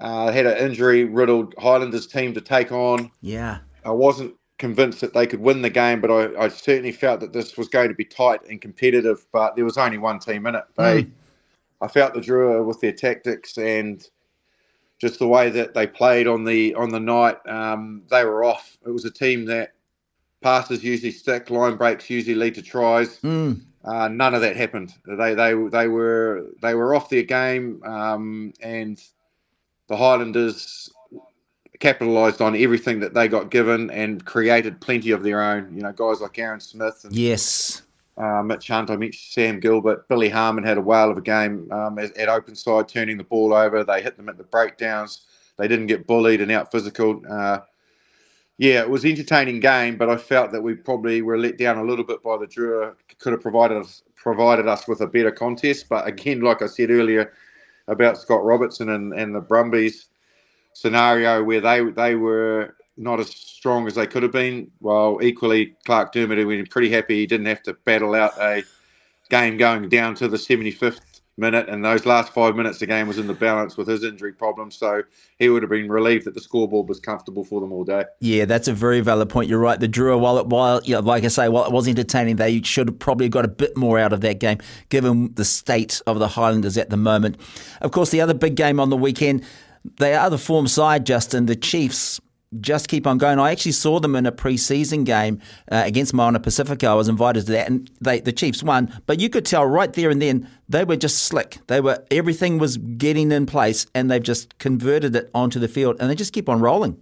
[0.00, 3.10] Uh, had an injury riddled Highlanders team to take on.
[3.22, 3.58] Yeah.
[3.84, 7.32] I wasn't convinced that they could win the game, but I, I, certainly felt that
[7.32, 9.26] this was going to be tight and competitive.
[9.32, 10.64] But there was only one team in it.
[10.76, 11.10] They, mm.
[11.80, 14.06] I felt the Drua with their tactics and
[14.98, 17.36] just the way that they played on the on the night.
[17.46, 18.76] Um, they were off.
[18.86, 19.72] It was a team that
[20.42, 23.18] passes usually stick, line breaks usually lead to tries.
[23.20, 23.62] Mm.
[23.84, 24.94] Uh, none of that happened.
[25.06, 29.02] They they they were they were off their game um, and
[29.88, 30.90] the Highlanders
[31.78, 35.74] capitalised on everything that they got given and created plenty of their own.
[35.74, 37.82] You know, guys like Aaron Smith and yes,
[38.16, 41.70] uh, Mitch Hunt, I mentioned Sam Gilbert, Billy Harmon had a whale of a game
[41.70, 43.84] um, at, at, open side, turning the ball over.
[43.84, 45.26] They hit them at the breakdowns.
[45.58, 47.22] They didn't get bullied and out physical.
[47.28, 47.60] Uh,
[48.58, 51.76] yeah, it was an entertaining game, but I felt that we probably were let down
[51.76, 52.94] a little bit by the Drua.
[53.18, 56.90] Could have provided us provided us with a better contest, but again, like I said
[56.90, 57.32] earlier,
[57.88, 60.06] about Scott Robertson and, and the Brumbies
[60.72, 64.70] scenario where they they were not as strong as they could have been.
[64.80, 68.64] Well, equally, Clarke Dermody, was pretty happy he didn't have to battle out a
[69.28, 71.00] game going down to the 75th
[71.36, 74.32] minute, and those last five minutes, the game was in the balance with his injury
[74.32, 74.70] problem.
[74.70, 75.02] So
[75.38, 78.04] he would have been relieved that the scoreboard was comfortable for them all day.
[78.20, 79.48] Yeah, that's a very valid point.
[79.48, 79.78] You're right.
[79.78, 82.62] The Drua, while it, while you know, like I say, while it was entertaining, they
[82.62, 84.58] should have probably got a bit more out of that game,
[84.88, 87.36] given the state of the Highlanders at the moment.
[87.80, 89.44] Of course, the other big game on the weekend,
[89.98, 91.46] they are the form side, Justin.
[91.46, 92.20] The Chiefs
[92.60, 93.38] just keep on going.
[93.38, 95.40] I actually saw them in a pre-season game
[95.70, 96.86] uh, against Moana Pacifica.
[96.86, 98.92] I was invited to that, and they, the Chiefs won.
[99.06, 101.58] But you could tell right there and then they were just slick.
[101.66, 105.96] They were everything was getting in place, and they've just converted it onto the field,
[106.00, 107.00] and they just keep on rolling.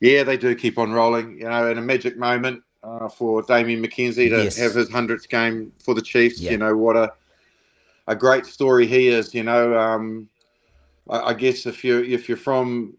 [0.00, 1.38] Yeah, they do keep on rolling.
[1.38, 4.56] You know, in a magic moment uh, for Damian McKenzie to Yes.
[4.56, 6.40] have his hundredth game for the Chiefs.
[6.40, 6.52] Yeah.
[6.52, 7.12] You know what a
[8.08, 9.32] a great story he is.
[9.32, 10.28] You know, um,
[11.08, 12.96] I, I guess if you if you're from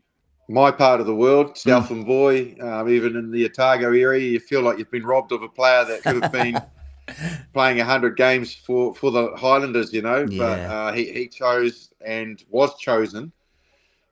[0.50, 4.62] my part of the world, Southland boy, um, even in the Otago area, you feel
[4.62, 6.62] like you've been robbed of a player that could have been
[7.54, 10.26] playing 100 games for, for the Highlanders, you know.
[10.26, 13.32] But uh, he, he chose and was chosen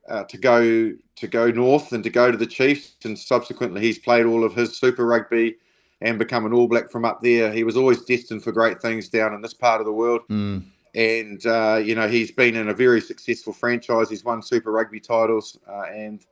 [0.08, 3.98] uh, to go to go north and to go to the Chiefs, and subsequently he's
[3.98, 5.56] played all of his Super Rugby
[6.00, 7.52] and become an All Black from up there.
[7.52, 10.64] He was always destined for great things down in this part of the world Mm.
[10.94, 14.10] And uh, you know he's been in a very successful franchise.
[14.10, 16.24] He's won Super Rugby titles, uh, and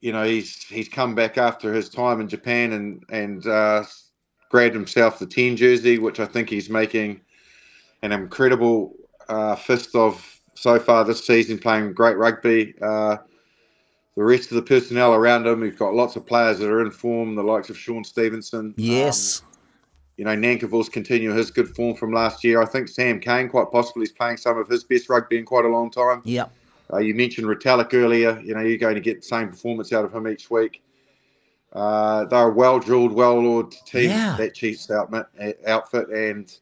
[0.00, 3.84] you know he's he's come back after his time in Japan and and uh,
[4.50, 7.20] grabbed himself the ten jersey, which I think he's making
[8.02, 8.94] an incredible
[9.28, 12.74] uh, fist of so far this season, playing great rugby.
[12.80, 13.18] Uh,
[14.16, 16.90] the rest of the personnel around him, we've got lots of players that are in
[16.90, 18.74] form, the likes of Shaun Stevenson.
[18.76, 19.42] Yes.
[19.42, 19.47] Um,
[20.18, 22.60] you know, Nankivell's continue his good form from last year.
[22.60, 25.64] I think Sam Cane quite possibly is playing some of his best rugby in quite
[25.64, 26.20] a long time.
[26.24, 26.52] yep.
[26.92, 28.40] Uh, you mentioned Retallick earlier.
[28.40, 30.82] You know, you're going to get the same performance out of him each week.
[31.72, 34.36] Uh, they're a well drilled, well oiled team, Yeah.
[34.38, 35.26] that Chiefs outfit,
[35.66, 36.08] outfit.
[36.08, 36.52] And,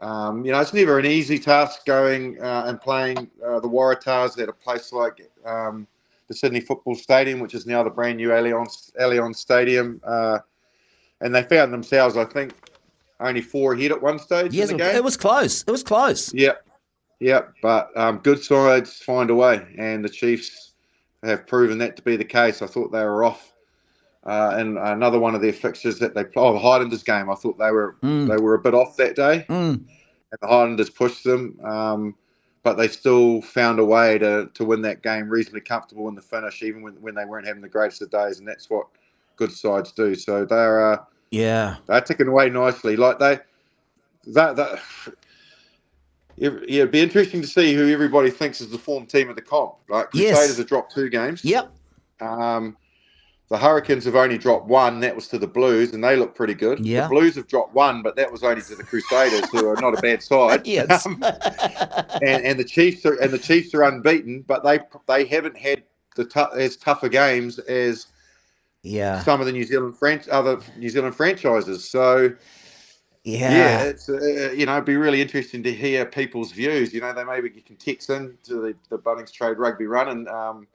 [0.00, 4.40] um, you know, it's never an easy task going uh, and playing uh, the Waratahs
[4.40, 5.86] at a place like um,
[6.28, 10.00] the Sydney Football Stadium, which is now the brand new Allianz, Allianz Stadium.
[11.22, 12.52] And they found themselves, I think,
[13.20, 14.96] only four ahead at one stage Yes, in the game.
[14.96, 15.62] it was close.
[15.62, 16.34] It was close.
[16.34, 16.66] Yep,
[17.20, 17.52] yep.
[17.62, 20.72] But um, good sides find a way, and the Chiefs
[21.22, 22.60] have proven that to be the case.
[22.60, 23.52] I thought they were off,
[24.26, 27.30] uh, and another one of their fixtures that they oh the Highlanders game.
[27.30, 28.28] I thought they were Mm.
[28.28, 29.74] they were a bit off that day, Mm.
[29.74, 29.86] and
[30.40, 32.16] the Highlanders pushed them, um,
[32.64, 36.20] but they still found a way to to win that game reasonably comfortable in the
[36.22, 38.88] finish, even when when they weren't having the greatest of days, and that's what
[39.36, 40.16] good sides do.
[40.16, 40.94] So they're.
[40.94, 41.76] Uh, Yeah.
[41.88, 42.96] they're ticking away nicely.
[42.96, 43.40] Like they,
[44.28, 44.78] that that.
[46.36, 49.36] it- Yeah, it'd be interesting to see who everybody thinks is the form team of
[49.36, 49.74] the comp.
[49.88, 50.36] Like Yes.
[50.36, 51.44] Crusaders have dropped two games.
[51.44, 51.72] Yep.
[52.20, 52.76] Um,
[53.48, 55.00] the Hurricanes have only dropped one.
[55.00, 56.80] That was to the Blues, and they look pretty good.
[56.80, 57.02] Yeah.
[57.02, 59.98] The Blues have dropped one, but that was only to the Crusaders, who are not
[59.98, 60.66] a bad side.
[60.66, 61.04] Yes.
[61.04, 61.22] Um,
[62.22, 65.82] and, and the Chiefs are and the Chiefs are unbeaten, but they they haven't had
[66.16, 68.06] the tou- as tougher games as
[68.82, 69.20] yeah.
[69.22, 71.88] some of the New Zealand French other New Zealand franchises.
[71.88, 72.34] So
[73.24, 73.50] Yeah.
[73.52, 76.92] yeah, it's uh, you know it'd be really interesting to hear people's views.
[76.92, 80.08] You know, they maybe you can text in to the, the Bunnings Trade Rugby Run
[80.08, 80.66] and um,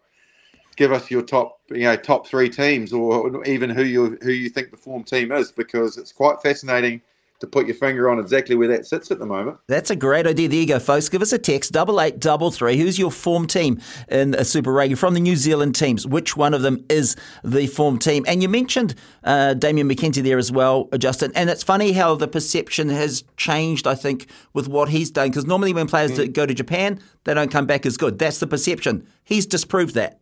[0.76, 4.50] give us your top you know top three teams or even who you who you
[4.50, 7.02] think the form team is because it's quite fascinating
[7.40, 9.58] to put your finger on exactly where that sits at the moment.
[9.68, 10.48] That's a great idea.
[10.50, 11.08] There you go, folks.
[11.10, 12.78] Give us a text, double eight double three.
[12.78, 13.80] Who's your form team
[14.10, 16.08] in a Super Rugby from the New Zealand teams?
[16.08, 18.26] Which one of them is the form team?
[18.28, 21.32] And you mentioned uh, Damian McKenzie there as well, Justin.
[21.36, 25.30] And it's funny how the perception has changed, I think, with what he's done.
[25.30, 26.34] Because normally when players Mm.
[26.34, 28.18] go to Japan, they don't come back as good.
[28.18, 29.06] That's the perception.
[29.24, 30.20] He's disproved that.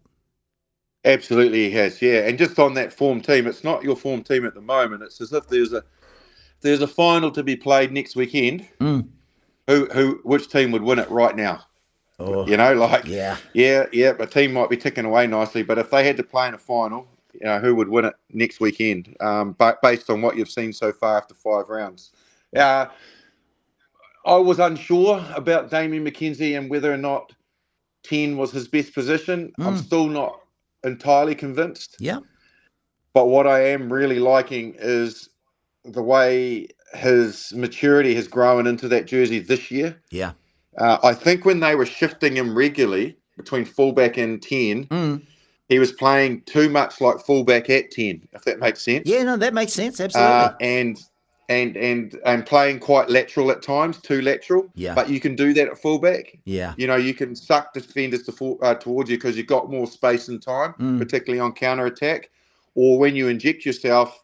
[1.05, 2.01] Absolutely, he has.
[2.01, 5.03] Yeah, and just on that form team, it's not your form team at the moment.
[5.03, 5.83] It's as if there's a
[6.65, 8.67] there's a final to be played next weekend.
[8.81, 9.07] Mm.
[9.67, 11.63] Who who which team would win it right now?
[12.19, 13.37] Oh, You know, like yeah.
[13.53, 16.47] yeah, yeah, a team might be ticking away nicely, but if they had to play
[16.47, 19.15] in a final, you know, who would win it next weekend?
[19.21, 22.11] Um, but based on what you've seen so far after five rounds,
[22.55, 22.87] uh,
[24.25, 27.31] I was unsure about Damian McKenzie and whether or not
[28.03, 29.53] ten was his best position.
[29.59, 29.83] I'm Mm.
[29.83, 30.39] still not
[30.83, 31.97] entirely convinced.
[31.99, 32.19] Yeah.
[33.13, 35.29] But what I am really liking is
[35.85, 39.95] the way his maturity has grown into that jersey this year.
[40.11, 40.31] Yeah.
[40.77, 45.21] Uh, I think when they were shifting him regularly between fullback and 10, Mm.
[45.69, 49.03] he was playing too much like fullback at 10, if that makes sense.
[49.07, 49.99] Yeah, no, that makes sense.
[49.99, 50.33] Absolutely.
[50.33, 50.97] Uh, and
[51.47, 54.67] and and and playing quite lateral at times, too lateral.
[54.73, 54.95] Yeah.
[54.95, 56.37] But you can do that at fullback.
[56.45, 56.73] yeah.
[56.77, 59.85] You know, you can suck defenders to full, uh, towards you because you've got more
[59.85, 60.97] space and time, Mm.
[60.97, 62.31] particularly on counter attack.
[62.73, 64.23] Or when you inject yourself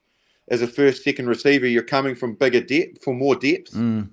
[0.50, 4.10] as a first, second receiver, you're coming from bigger depth, for more depth, Mm.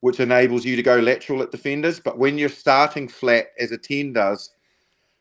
[0.00, 2.00] which enables you to go lateral at defenders.
[2.00, 4.50] But when you're starting flat, as a 10 does,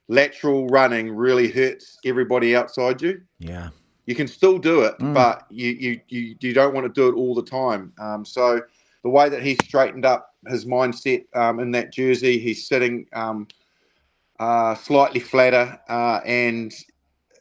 [0.07, 3.21] lateral running really hurts everybody outside you.
[3.39, 3.69] Yeah.
[4.07, 5.13] You can still do it, Mm.
[5.13, 7.93] but you, you you you don't want to do it all the time.
[7.99, 8.61] Um, so
[9.03, 13.47] the way that he straightened up his mindset um, in that jersey, he's sitting um,
[14.39, 16.73] uh, slightly flatter, uh, and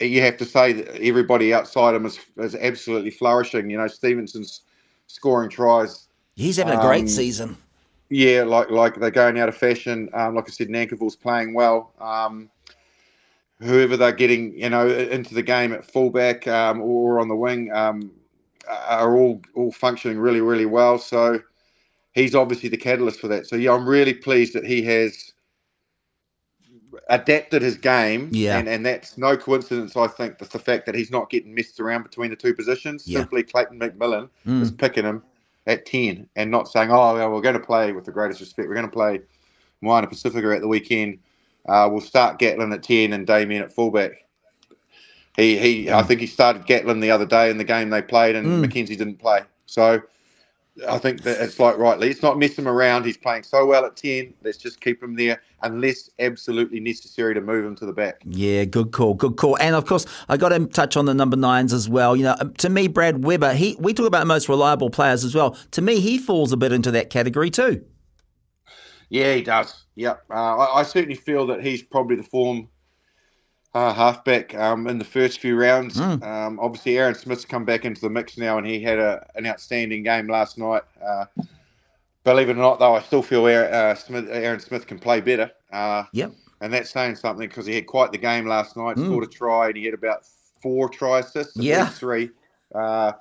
[0.01, 3.71] you have to say that everybody outside him is, is absolutely flourishing.
[3.71, 4.63] You know, Stevenson's
[5.07, 6.09] scoring tries.
[6.37, 7.57] He's having a great um, season.
[8.09, 10.09] Yeah, like like they're going out of fashion.
[10.15, 11.93] Um, like I said, Nankivell's playing well.
[12.01, 12.51] Um,
[13.61, 17.71] whoever they're getting, you know, into the game at fullback um, or on the wing
[17.73, 18.11] um,
[18.69, 20.99] are all all functioning really, really well.
[20.99, 21.41] So
[22.13, 23.47] he's obviously the catalyst for that.
[23.47, 25.33] So yeah, I'm really pleased that he has
[27.09, 28.29] adapted his game.
[28.33, 28.59] Yeah.
[28.59, 31.81] And, and that's no coincidence, I think, with the fact that he's not getting messed
[31.81, 33.07] around between the two positions.
[33.07, 33.21] Yeah.
[33.21, 34.63] Simply Clayton McMillan mm.
[34.63, 35.23] is picking him
[35.67, 38.69] at 10 and not saying, oh, well, we're going to play with the greatest respect.
[38.69, 39.21] We're going to play
[39.81, 41.19] Moana Pacifica at the weekend.
[41.69, 44.25] Uh, we'll start Gatland at 10 and Damian at fullback.
[45.37, 45.91] He, he.
[45.91, 48.65] I think he started Gatland the other day in the game they played, and mm.
[48.65, 49.41] McKenzie didn't play.
[49.67, 50.03] So
[50.89, 53.05] I think that it's like rightly, it's not mess him around.
[53.05, 54.35] He's playing so well at 10.
[54.43, 58.23] Let's just keep him there unless absolutely necessary to move him to the back.
[58.25, 59.57] Yeah, good call, good call.
[59.59, 62.17] And of course, I got to touch on the number nines as well.
[62.17, 65.57] You know, to me, Brad Weber, he we talk about most reliable players as well.
[65.73, 67.85] To me, he falls a bit into that category too.
[69.09, 69.85] Yeah, he does.
[69.97, 70.25] Yep.
[70.31, 72.69] Uh, I, I certainly feel that he's probably the form
[73.75, 75.97] uh, halfback um, in the first few rounds.
[75.97, 76.23] Mm.
[76.23, 79.47] Um, obviously, Aaron Smith's come back into the mix now, and he had a, an
[79.47, 80.83] outstanding game last night.
[81.05, 81.27] Uh,
[82.25, 85.21] believe it or not, though, I still feel Aaron, uh, Smith, Aaron Smith can play
[85.21, 85.51] better.
[85.73, 86.33] Uh, yep.
[86.61, 88.97] And that's saying something because he had quite the game last night.
[88.97, 89.07] Mm.
[89.07, 90.27] Scored a try, and he had about
[90.61, 91.57] four try assists.
[91.57, 91.87] Yeah.
[91.87, 92.31] Three.
[92.75, 93.13] Uh,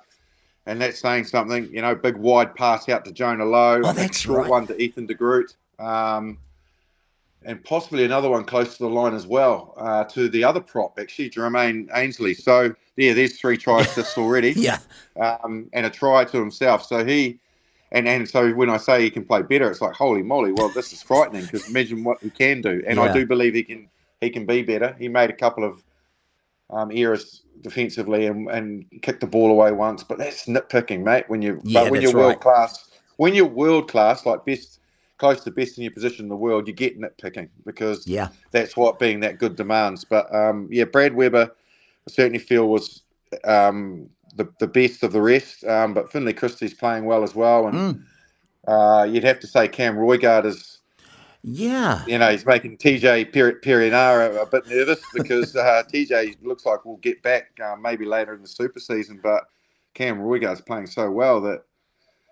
[0.66, 1.72] and that's saying something.
[1.72, 3.80] You know, big wide pass out to Jonah Lowe.
[3.82, 4.50] Oh, that's short right.
[4.50, 5.56] one to Ethan de Groot.
[5.78, 6.38] Um,
[7.44, 10.98] and possibly another one close to the line as well uh, to the other prop,
[10.98, 12.34] actually, Jermaine Ainsley.
[12.34, 14.52] So, yeah, there's three try assists already.
[14.56, 14.78] yeah.
[15.18, 16.84] Um, and a try to himself.
[16.84, 17.40] So he,
[17.92, 20.68] and, and so when I say he can play better, it's like, holy moly, well,
[20.68, 22.82] this is frightening because imagine what he can do.
[22.86, 23.04] And yeah.
[23.04, 23.88] I do believe he can
[24.20, 24.94] he can be better.
[24.98, 25.82] He made a couple of
[26.68, 31.24] um, errors defensively and, and kicked the ball away once, but that's nitpicking, mate.
[31.28, 32.40] When you yeah, but when you're world right.
[32.40, 34.79] class, when you're world class, like best
[35.20, 38.74] close to best in your position in the world, you get nitpicking because yeah, that's
[38.74, 40.02] what being that good demands.
[40.02, 41.54] But um, yeah, Brad Weber,
[42.08, 43.02] I certainly feel was
[43.44, 45.62] um, the the best of the rest.
[45.64, 48.02] Um, but Finlay Christie's playing well as well, and mm.
[48.66, 50.78] uh, you'd have to say Cam Roigard is.
[51.42, 56.66] Yeah, you know he's making TJ Perenara a, a bit nervous because uh, TJ looks
[56.66, 59.44] like we'll get back uh, maybe later in the super season, but
[59.94, 61.62] Cam Roigard's playing so well that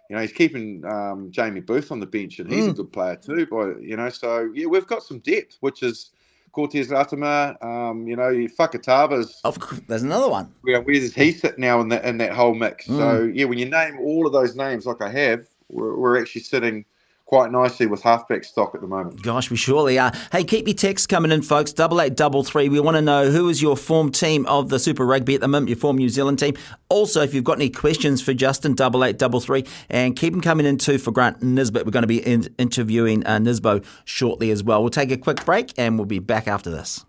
[0.09, 2.71] you know, he's keeping um, Jamie Booth on the bench, and he's mm.
[2.71, 3.47] a good player too.
[3.47, 6.11] But you know, so yeah, we've got some depth, which is
[6.53, 7.63] Cortez Ratima.
[7.63, 9.41] Um, you know, Fakatava's.
[9.45, 10.53] Of course, there's another one.
[10.65, 12.87] Yeah, where does he sit now in that in that whole mix?
[12.87, 12.97] Mm.
[12.97, 16.43] So yeah, when you name all of those names like I have, we're, we're actually
[16.43, 16.87] sitting
[17.29, 19.23] quite nicely with halfback stock at the moment.
[19.23, 20.11] Gosh, we surely are.
[20.33, 21.75] Hey, keep your texts coming in, folks.
[21.75, 22.71] Double eight double three.
[22.71, 25.49] We want to know who is your form team of the Super Rugby at the
[25.49, 26.57] moment, your form New Zealand team.
[26.89, 30.41] Also, if you've got any questions for Justin, double eight double three, and keep them
[30.41, 31.85] coming in too for Grant Nisbet.
[31.85, 34.81] We're going to be in- interviewing uh, Nisbo shortly as well.
[34.81, 37.05] We'll take a quick break and we'll be back after this.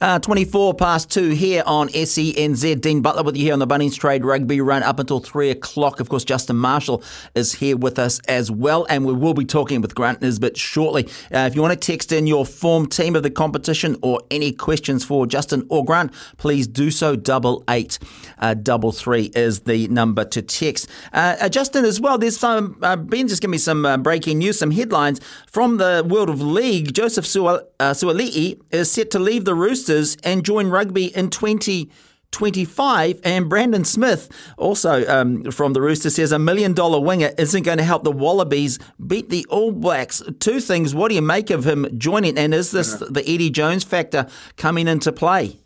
[0.00, 2.80] Uh, 24 past 2 here on SENZ.
[2.80, 5.98] Dean Butler with you here on the Bunnings Trade Rugby Run up until 3 o'clock.
[5.98, 7.02] Of course, Justin Marshall
[7.34, 11.08] is here with us as well, and we will be talking with Grant Nisbet shortly.
[11.34, 14.52] Uh, if you want to text in your form team of the competition or any
[14.52, 17.16] questions for Justin or Grant, please do so.
[17.16, 17.98] Double eight
[18.38, 20.88] uh, double three is the number to text.
[21.12, 24.60] Uh, uh Justin, as well, there's some, uh, Ben just give me some breaking news,
[24.60, 26.94] some headlines from the world of league.
[26.94, 33.20] Joseph Suali'i is set to leave the Roosters Roosters and join rugby in 2025.
[33.24, 34.28] And Brandon Smith,
[34.58, 38.12] also um, from the Roosters, says a million dollar winger isn't going to help the
[38.12, 40.22] Wallabies beat the All Blacks.
[40.40, 40.94] Two things.
[40.94, 42.36] What do you make of him joining?
[42.36, 44.26] And is this the Eddie Jones factor
[44.56, 45.58] coming into play?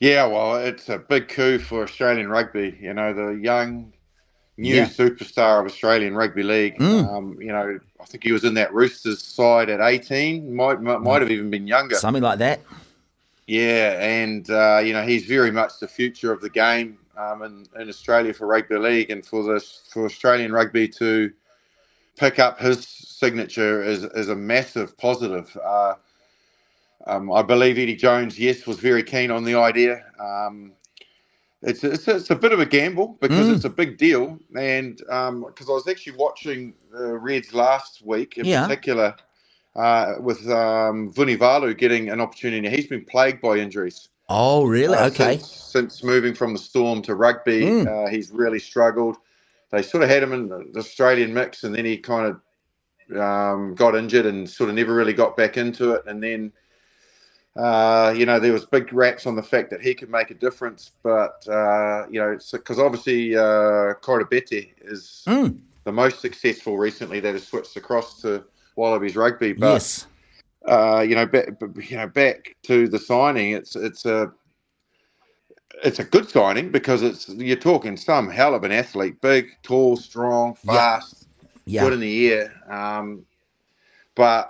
[0.00, 2.76] Yeah, well, it's a big coup for Australian rugby.
[2.80, 3.92] You know, the young,
[4.56, 4.86] new yeah.
[4.86, 6.78] superstar of Australian rugby league.
[6.78, 7.12] Mm.
[7.12, 11.00] Um, you know, I think he was in that Roosters side at 18, might might,
[11.00, 11.96] might have even been younger.
[11.96, 12.60] Something like that.
[13.46, 17.66] Yeah, and uh, you know he's very much the future of the game um, in,
[17.78, 21.32] in Australia for rugby league, and for this for Australian rugby to
[22.16, 25.56] pick up his signature is is a massive positive.
[25.62, 25.94] Uh,
[27.06, 30.02] um, I believe Eddie Jones, yes, was very keen on the idea.
[30.18, 30.72] Um,
[31.66, 33.54] it's it's, it's a bit of a gamble because mm.
[33.54, 38.38] it's a big deal, and because um, I was actually watching the Reds last week
[38.38, 38.66] in yeah.
[38.66, 39.14] particular
[39.76, 42.68] uh, with um, Vunivalu getting an opportunity.
[42.68, 44.08] He's been plagued by injuries.
[44.28, 44.96] Oh, really?
[44.96, 45.36] Uh, okay.
[45.38, 47.86] Since, since, moving from the Storm to rugby, mm.
[47.86, 49.16] uh, he's really struggled.
[49.70, 53.74] They sort of had him in the Australian mix, and then he kind of um,
[53.74, 56.02] got injured and sort of never really got back into it.
[56.06, 56.52] And then
[57.56, 60.34] uh, you know, there was big raps on the fact that he could make a
[60.34, 63.94] difference, but uh, you know, because obviously uh,
[64.82, 65.60] is Mm.
[65.84, 68.44] the most successful recently that has switched across to
[68.76, 69.52] Wallabies rugby.
[69.52, 70.06] But yes.
[70.66, 74.32] uh, you know, back, you know, back to the signing, it's it's a
[75.84, 79.96] it's a good signing because it's you're talking some hell of an athlete, big, tall,
[79.96, 80.72] strong, Yeah.
[80.72, 81.28] fast,
[81.66, 81.82] Yeah.
[81.84, 82.52] good in the air.
[82.68, 83.24] Um,
[84.16, 84.48] but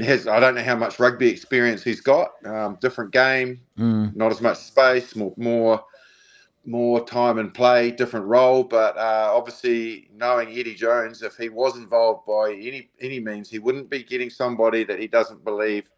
[0.00, 2.32] has I don't know how much rugby experience he's got.
[2.44, 4.14] Um, different game, Mm.
[4.16, 5.84] not as much space, more more
[6.64, 8.62] more time and play, different role.
[8.62, 13.58] But uh, obviously, knowing Eddie Jones, if he was involved by any any means, he
[13.58, 15.88] wouldn't be getting somebody that he doesn't believe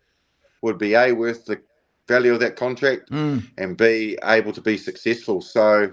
[0.63, 1.61] would be a worth the
[2.07, 3.43] value of that contract Mm.
[3.59, 5.41] and be able to be successful.
[5.41, 5.93] So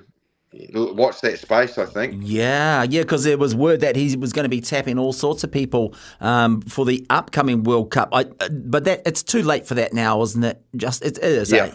[0.74, 2.16] watch that space, I think.
[2.24, 5.44] Yeah, yeah, because there was word that he was going to be tapping all sorts
[5.44, 8.10] of people um, for the upcoming World Cup.
[8.12, 10.62] I, uh, but that it's too late for that now, isn't it?
[10.76, 11.52] Just it is.
[11.52, 11.66] Yeah.
[11.66, 11.72] eh?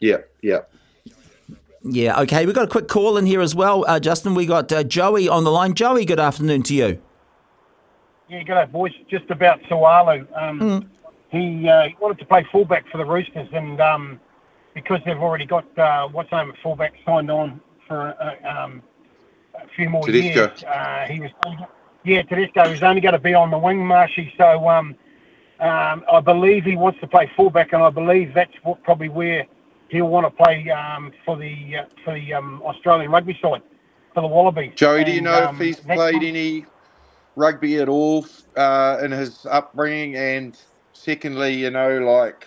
[0.00, 0.58] Yeah, yeah.
[1.82, 2.20] Yeah.
[2.22, 4.34] Okay, we've got a quick call in here as well, uh, Justin.
[4.34, 5.74] We got uh, Joey on the line.
[5.74, 7.00] Joey, good afternoon to you.
[8.28, 8.92] Yeah, good day, boys.
[9.08, 10.26] Just about Sawalu.
[10.36, 10.86] Um, Mm.
[11.30, 14.20] he, uh, he wanted to play fullback for the Roosters, and um,
[14.74, 18.82] because they've already got uh, what's name at fullback signed on for uh, um,
[19.54, 20.28] a few more Tedesco.
[20.28, 21.30] years, uh, he was
[22.04, 24.32] yeah Tedesco was only going to be on the wing, Marshy.
[24.36, 24.94] So um,
[25.60, 29.46] um, I believe he wants to play fullback, and I believe that's what, probably where
[29.88, 33.62] he'll want to play um, for the uh, for the um, Australian rugby side
[34.14, 34.72] for the Wallabies.
[34.76, 36.66] Joey, do you know um, if he's played any
[37.36, 38.26] rugby at all
[38.56, 40.16] uh, in his upbringing?
[40.16, 40.58] And
[40.92, 42.46] secondly, you know, like,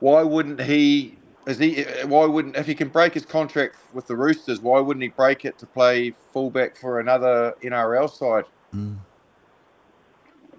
[0.00, 1.16] why wouldn't he?
[1.46, 1.84] Is he?
[2.06, 4.60] Why wouldn't if he can break his contract with the Roosters?
[4.60, 8.44] Why wouldn't he break it to play fullback for another NRL side?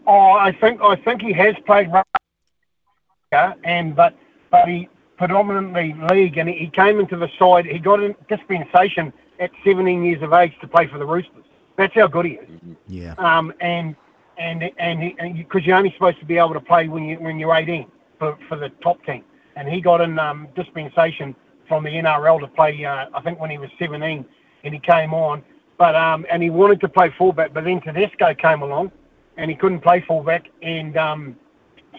[0.08, 4.16] Oh, I think I think he has played rugby, and but
[4.50, 7.66] but he predominantly league, and he, he came into the side.
[7.66, 11.44] He got a dispensation at 17 years of age to play for the Roosters.
[11.76, 12.50] That's how good he is.
[12.88, 13.14] Yeah.
[13.18, 13.96] Um, and
[14.38, 17.54] and and because you're only supposed to be able to play when you when you're
[17.54, 19.24] 18 for, for the top team,
[19.58, 21.36] and he got an um, dispensation
[21.68, 22.86] from the NRL to play.
[22.86, 24.24] Uh, I think when he was 17,
[24.64, 25.44] and he came on,
[25.78, 28.92] but um, and he wanted to play fullback, but then Tedesco came along,
[29.36, 31.36] and he couldn't play fullback, and um,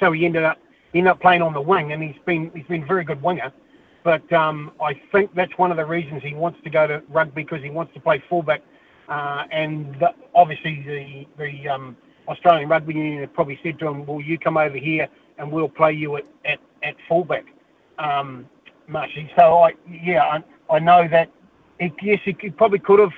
[0.00, 0.58] so he ended up
[0.94, 3.52] ended up playing on the wing, and he's been he's been a very good winger.
[4.04, 7.42] But um, I think that's one of the reasons he wants to go to rugby
[7.42, 8.62] because he wants to play fullback.
[9.08, 11.96] Uh, and the, obviously the the um,
[12.28, 15.68] Australian Rugby Union have probably said to him, "Well, you come over here and we'll
[15.68, 17.44] play you at at, at fullback."
[17.98, 18.48] Um,
[18.88, 19.30] Marshy.
[19.36, 21.30] So I yeah I, I know that
[21.78, 23.12] he, yes he could, probably could have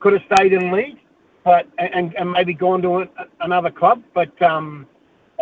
[0.00, 0.98] could have stayed in league,
[1.44, 3.08] but and, and maybe gone to a,
[3.40, 4.86] another club, but um,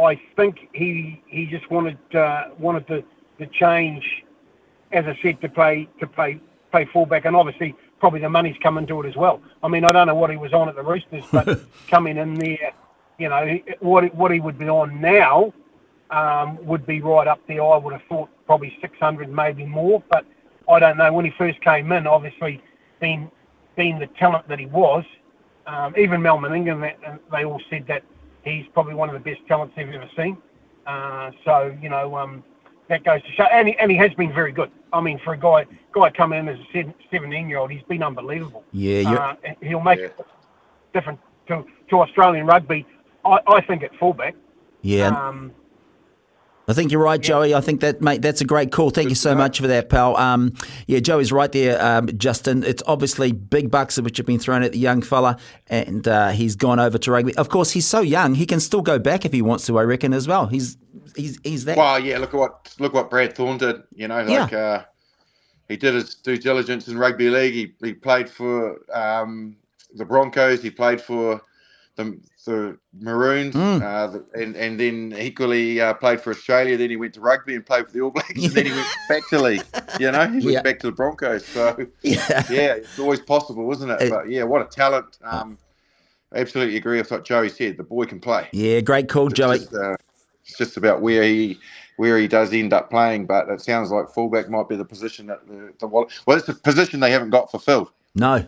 [0.03, 3.05] I think he he just wanted uh, wanted to,
[3.39, 4.05] to change,
[4.93, 8.79] as I said, to play to play play fullback, and obviously probably the money's come
[8.79, 9.41] into it as well.
[9.63, 12.35] I mean, I don't know what he was on at the Roosters, but coming in
[12.35, 12.73] there,
[13.19, 15.53] you know, what what he would be on now
[16.15, 17.63] um, would be right up there.
[17.63, 20.25] I would have thought probably 600, maybe more, but
[20.69, 21.13] I don't know.
[21.13, 22.63] When he first came in, obviously
[23.01, 23.31] being
[23.77, 25.05] being the talent that he was,
[25.67, 26.95] um, even Mal Meninga, they,
[27.33, 28.05] they all said that
[28.45, 30.39] he's probably one of the best talents they've ever seen.
[30.87, 32.45] Uh, so you know um,
[32.89, 34.71] that goes to show, and he, and he has been very good.
[34.93, 38.03] I mean, for a guy guy coming in as a 17 year old, he's been
[38.05, 38.63] unbelievable.
[38.73, 40.07] Yeah, you're, Uh, he'll make Yeah.
[40.07, 40.27] it
[40.93, 42.87] different to, to Australian rugby.
[43.25, 44.35] I, I think at fullback.
[44.83, 45.09] yeah.
[45.09, 45.53] Um,
[46.67, 47.55] I think you're right, Joey.
[47.55, 48.89] I think that, mate, that's a great call.
[48.89, 50.17] Thank you so much for that, pal.
[50.17, 50.55] Um,
[50.87, 52.65] yeah, Joey's right there, um, Justin.
[52.65, 55.37] It's obviously big bucks which have been thrown at the young fella,
[55.67, 57.37] and uh, he's gone over to rugby.
[57.37, 59.79] Of course, he's so young; he can still go back if he wants to.
[59.79, 60.47] I reckon as well.
[60.47, 60.79] He's
[61.15, 61.77] he's he's that.
[61.77, 62.17] Well, yeah.
[62.19, 63.83] Look at what look what Brad Thorne did.
[63.95, 64.85] You know, like uh,
[65.69, 67.53] he did his due diligence in rugby league.
[67.53, 69.57] He he played for um,
[69.95, 70.63] the Broncos.
[70.63, 71.43] He played for
[71.97, 73.83] the the Maroons, Mm.
[73.83, 76.77] uh, the, and and then equally uh, played for Australia.
[76.77, 78.87] Then he went to rugby and played for the All Blacks, and then he went
[79.09, 79.63] back to league.
[80.01, 80.63] You know, he went Yeah.
[80.63, 81.45] back to the Broncos.
[81.47, 82.19] So Yeah.
[82.51, 84.03] yeah, it's always possible, isn't it?
[84.03, 85.19] It- but yeah, what a talent.
[85.25, 85.57] Um,
[86.35, 87.77] absolutely agree with what Joey said.
[87.77, 88.49] The boy can play.
[88.53, 89.59] Yeah, great call, It's Joey.
[89.59, 89.97] just, uh,
[90.45, 91.59] it's just about where he
[91.97, 95.27] where he does end up playing, but it sounds like fullback might be the position
[95.29, 97.91] that the, the well, it's a position they haven't got fulfilled.
[98.17, 98.45] No,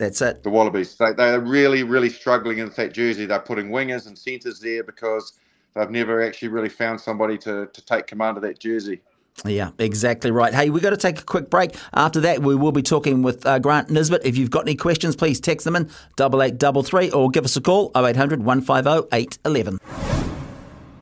[0.00, 0.42] that's it.
[0.42, 3.26] The Wallabies, they they're really really struggling in that jersey.
[3.26, 5.34] They're putting wingers and centres there because
[5.74, 9.02] they've never actually really found somebody to to take command of that jersey.
[9.44, 10.52] Yeah, exactly right.
[10.52, 11.76] Hey, we've got to take a quick break.
[11.94, 14.22] After that, we will be talking with uh, Grant Nisbet.
[14.24, 17.44] If you've got any questions, please text them in double eight double three or give
[17.44, 20.29] us a call 0800 150 811.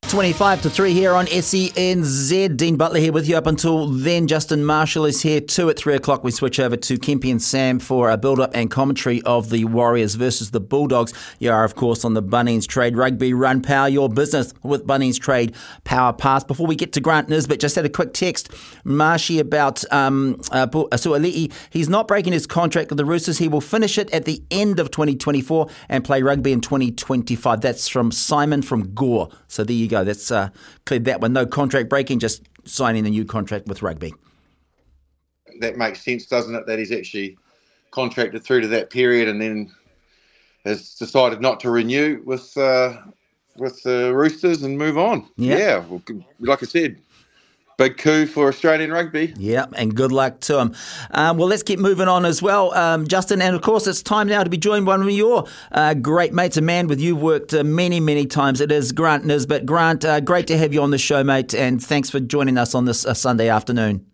[0.08, 2.56] 25 to 3 here on SENZ.
[2.56, 4.26] Dean Butler here with you up until then.
[4.26, 5.68] Justin Marshall is here too.
[5.68, 8.70] At 3 o'clock, we switch over to Kempy and Sam for a build up and
[8.70, 11.12] commentary of the Warriors versus the Bulldogs.
[11.38, 15.20] You are, of course, on the Bunnings Trade Rugby Run Power Your Business with Bunnings
[15.20, 15.54] Trade
[15.84, 16.42] Power Pass.
[16.42, 18.50] Before we get to Grant Nisbet, just had a quick text,
[18.84, 21.52] Marshy, about um, uh, Suali'i.
[21.68, 23.36] He's not breaking his contract with the Roosters.
[23.36, 27.60] He will finish it at the end of 2024 and play rugby in 2025.
[27.60, 29.28] That's from Simon from Gore.
[29.48, 30.04] So there you go go.
[30.04, 30.50] That's uh,
[30.84, 31.32] cleared that one.
[31.32, 34.14] No contract breaking, just signing a new contract with rugby.
[35.60, 36.66] That makes sense, doesn't it?
[36.66, 37.36] That he's actually
[37.90, 39.72] contracted through to that period and then
[40.64, 42.96] has decided not to renew with uh,
[43.56, 45.28] with the Roosters and move on.
[45.36, 46.02] Yeah, yeah well,
[46.40, 46.98] like I said,
[47.78, 49.32] big coup for Australian rugby.
[49.38, 50.74] Yeah, and good luck to him.
[51.12, 53.40] Um, well, let's keep moving on as well, um, Justin.
[53.40, 56.34] And of course, it's time now to be joined by one of your uh, great
[56.34, 58.60] mates, a man with you've worked uh, many, many times.
[58.60, 59.64] It is Grant Nisbet.
[59.64, 62.74] Grant, uh, great to have you on the show, mate, and thanks for joining us
[62.74, 64.07] on this uh, Sunday afternoon.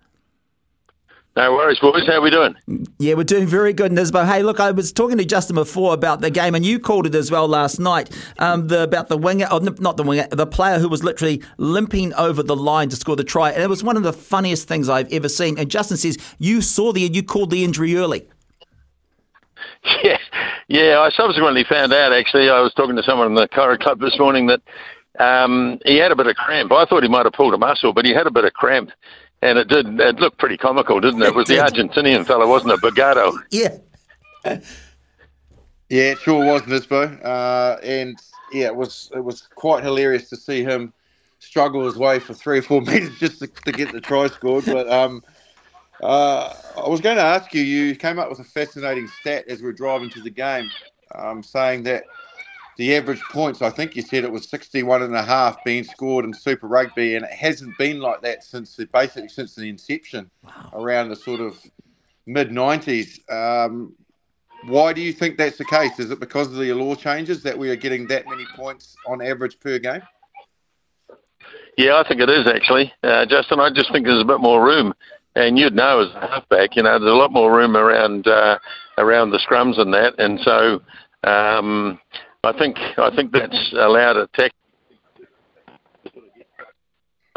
[1.36, 2.06] No worries, boys.
[2.06, 2.55] How are we doing?
[2.98, 4.24] Yeah, we're doing very good, Nisbo.
[4.24, 7.15] Hey, look, I was talking to Justin before about the game, and you called it
[7.16, 8.09] as well last night
[8.39, 12.15] um, the, about the winger, oh, not the winger, the player who was literally limping
[12.15, 13.51] over the line to score the try.
[13.51, 15.59] And it was one of the funniest things I've ever seen.
[15.59, 18.28] And Justin says, You saw the, you called the injury early.
[20.02, 20.19] Yeah,
[20.66, 20.98] yeah.
[20.98, 24.19] I subsequently found out, actually, I was talking to someone in the Cairo Club this
[24.19, 24.62] morning that
[25.19, 26.73] um, he had a bit of cramp.
[26.73, 28.90] I thought he might have pulled a muscle, but he had a bit of cramp
[29.44, 30.00] and it did.
[30.00, 31.28] It looked pretty comical, didn't it?
[31.28, 33.36] It was the Argentinian fellow, wasn't it, Bogado?
[33.50, 33.76] Yeah.
[35.90, 37.22] yeah, it sure was, Nisbo.
[37.22, 38.18] Uh, and
[38.52, 40.92] yeah, it was it was quite hilarious to see him
[41.40, 44.64] struggle his way for three or four meters just to, to get the try scored.
[44.64, 45.22] But um,
[46.02, 47.62] uh, I was going to ask you.
[47.62, 50.70] You came up with a fascinating stat as we are driving to the game,
[51.14, 52.04] um, saying that
[52.76, 56.24] the average points, I think you said it was 61 and a half being scored
[56.24, 60.30] in Super Rugby, and it hasn't been like that since the, basically since the inception
[60.42, 60.70] wow.
[60.74, 61.59] around the sort of
[62.26, 63.18] mid 90s.
[63.30, 63.94] Um,
[64.66, 65.98] why do you think that's the case?
[65.98, 69.20] Is it because of the law changes that we are getting that many points on
[69.22, 70.02] average per game?
[71.76, 73.60] Yeah, I think it is actually, uh, Justin.
[73.60, 74.94] I just think there's a bit more room,
[75.34, 78.59] and you'd know as a halfback, you know, there's a lot more room around uh,
[78.96, 80.80] around the scrums and that, and so
[81.28, 81.98] um,
[82.44, 84.52] I think I think that's allowed a tech,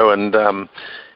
[0.00, 0.68] and um,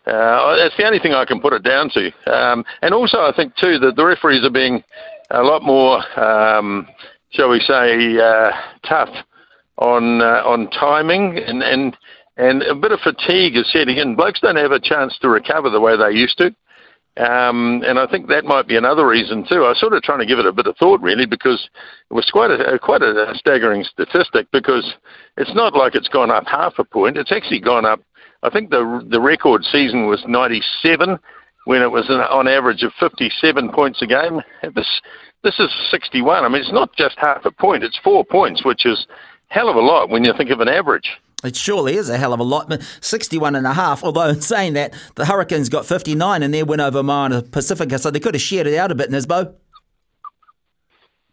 [0.06, 2.10] uh, that's the only thing I can put it down to.
[2.32, 4.82] Um, and also, I think too that the referees are being
[5.30, 6.88] a lot more, um,
[7.30, 8.50] shall we say, uh,
[8.88, 9.10] tough
[9.78, 11.96] on uh, on timing and and
[12.36, 14.16] and a bit of fatigue is setting in.
[14.16, 16.54] Blokes don't have a chance to recover the way they used to.
[17.18, 19.64] Um, and I think that might be another reason too.
[19.64, 21.68] I was sort of trying to give it a bit of thought really because
[22.10, 24.94] it was quite a quite a staggering statistic because
[25.36, 27.18] it's not like it's gone up half a point.
[27.18, 28.00] It's actually gone up.
[28.42, 31.18] I think the the record season was 97
[31.66, 34.40] when it was on average of 57 points a game.
[34.74, 34.88] This
[35.44, 36.44] this is 61.
[36.44, 37.84] I mean, it's not just half a point.
[37.84, 39.06] It's four points, which is
[39.48, 41.10] hell of a lot when you think of an average.
[41.44, 42.72] It surely is a hell of a lot.
[43.00, 46.80] 61 and a half, although in saying that, the Hurricanes got 59 in their win
[46.80, 49.54] over Moana Pacifica, so they could have shared it out a bit, Nisbo.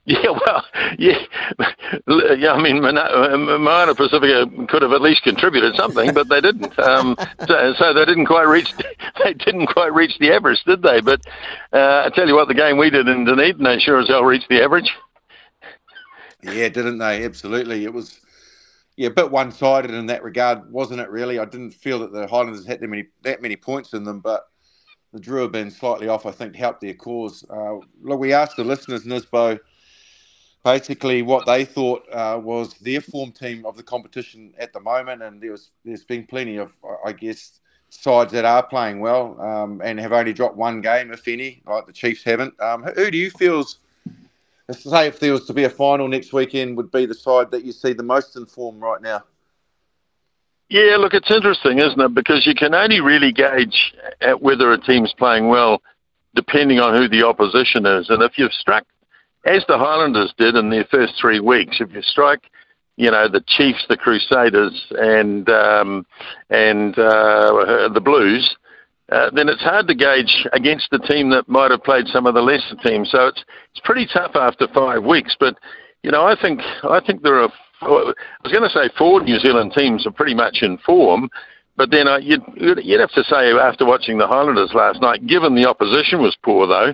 [0.06, 0.66] Yeah, well,
[0.98, 1.20] yeah,
[2.36, 2.54] yeah.
[2.54, 6.74] I mean, Moana Pacifica could have at least contributed something, but they didn't.
[6.80, 7.16] Um,
[7.48, 8.74] so, so, they didn't quite reach.
[9.24, 11.02] They didn't quite reach the average, did they?
[11.02, 11.22] But
[11.72, 14.24] uh, I tell you what, the game we did in Dunedin, they sure as hell
[14.24, 14.90] reached the average.
[16.42, 17.24] Yeah, didn't they?
[17.26, 17.84] Absolutely.
[17.84, 18.20] It was
[19.00, 21.10] yeah, a bit one-sided in that regard, wasn't it?
[21.10, 24.20] Really, I didn't feel that the Highlanders had that many that many points in them,
[24.20, 24.50] but
[25.14, 26.26] the Drua have been slightly off.
[26.26, 27.46] I think helped their cause.
[27.50, 29.58] Uh, look, we asked the listeners, Nisbo,
[30.66, 35.24] basically what they thought uh, was their form team of the competition at the moment,
[35.24, 36.74] and there was there's been plenty of,
[37.06, 41.26] I guess, sides that are playing well um, and have only dropped one game, if
[41.30, 42.60] any, like the Chiefs haven't.
[42.60, 43.80] Um, who do you feel's
[44.74, 47.64] say if there was to be a final next weekend, would be the side that
[47.64, 49.24] you see the most in form right now?
[50.70, 52.14] Yeah, look, it's interesting, isn't it?
[52.14, 55.82] Because you can only really gauge at whether a team's playing well
[56.36, 58.10] depending on who the opposition is.
[58.10, 58.86] And if you've struck,
[59.46, 62.44] as the Highlanders did in their first three weeks, if you strike,
[62.98, 66.06] you know, the Chiefs, the Crusaders, and um,
[66.50, 68.56] and uh, the Blues,
[69.12, 72.34] uh, then it's hard to gauge against the team that might have played some of
[72.36, 73.10] the lesser teams.
[73.12, 75.36] So it's it's pretty tough after five weeks.
[75.40, 75.56] But
[76.04, 77.52] you know, I think I think there are.
[77.82, 81.30] I was going to say four New Zealand teams are pretty much in form,
[81.78, 85.56] but then uh, you'd you'd have to say after watching the Highlanders last night, given
[85.56, 86.94] the opposition was poor though,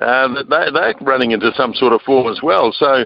[0.00, 2.72] uh, they, they're running into some sort of form as well.
[2.72, 3.04] So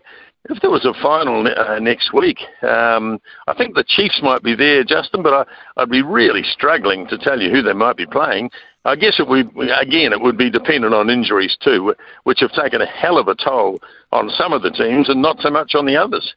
[0.50, 4.54] if there was a final uh, next week, um, I think the Chiefs might be
[4.54, 8.06] there, Justin, but I, I'd be really struggling to tell you who they might be
[8.06, 8.50] playing.
[8.84, 9.48] I guess it would
[9.80, 11.94] again it would be dependent on injuries too,
[12.24, 13.80] which have taken a hell of a toll
[14.12, 16.34] on some of the teams and not so much on the others.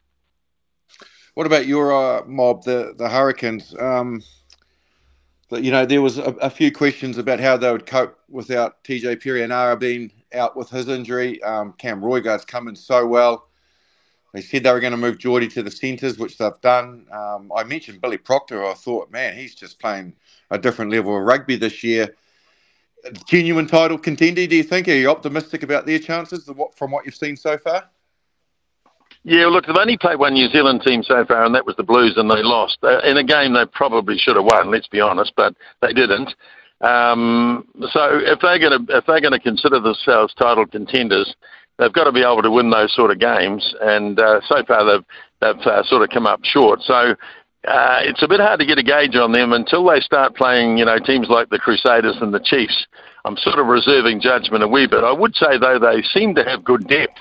[1.34, 3.74] What about your uh, mob, the the Hurricanes?
[3.78, 4.22] Um,
[5.50, 9.22] you know, there was a, a, few questions about how they would cope without TJ
[9.22, 11.42] Perenara being out with his injury.
[11.42, 13.47] Um, Cam Roigard's coming so well.
[14.32, 17.06] They said they were going to move Jordie to the centres, which they've done.
[17.10, 18.64] Um, I mentioned Billy Proctor.
[18.64, 20.14] I thought, man, he's just playing
[20.50, 22.14] a different level of rugby this year.
[23.26, 24.88] Genuine title contender, do you think?
[24.88, 27.88] Are you optimistic about their chances from what you've seen so far?
[29.24, 31.82] Yeah, look, they've only played one New Zealand team so far, and that was the
[31.82, 32.78] Blues, and they lost.
[32.82, 36.34] Uh, in a game they probably should have won, let's be honest, but they didn't.
[36.80, 41.34] Um, so if they're going to if they're going to consider themselves title contenders,
[41.78, 43.74] they've got to be able to win those sort of games.
[43.80, 45.04] And uh, so far they've
[45.40, 46.80] they've uh, sort of come up short.
[46.82, 47.14] So
[47.66, 50.78] uh, it's a bit hard to get a gauge on them until they start playing,
[50.78, 52.86] you know, teams like the Crusaders and the Chiefs.
[53.24, 55.04] I'm sort of reserving judgment a wee bit.
[55.04, 57.18] I would say though they seem to have good depth,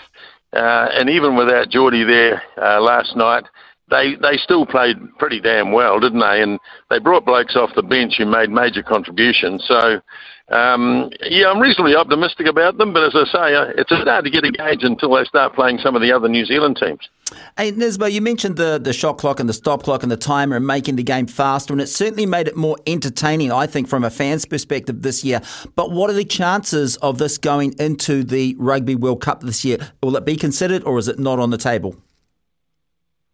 [0.54, 3.46] uh, and even without Jordie there uh, last night,
[3.90, 6.42] they they still played pretty damn well, didn't they?
[6.42, 6.60] And
[6.90, 9.64] they brought blokes off the bench who made major contributions.
[9.68, 10.02] So
[10.50, 14.32] um, yeah, I'm reasonably optimistic about them, but as I say, uh, it's hard to
[14.32, 17.10] get a gauge until they start playing some of the other New Zealand teams.
[17.58, 20.56] Hey, Nisbo, you mentioned the, the shot clock and the stop clock and the timer
[20.56, 24.06] and making the game faster, and it certainly made it more entertaining, I think, from
[24.06, 25.42] a fan's perspective this year.
[25.76, 29.78] But what are the chances of this going into the Rugby World Cup this year?
[30.02, 31.98] Will it be considered or is it not on the table?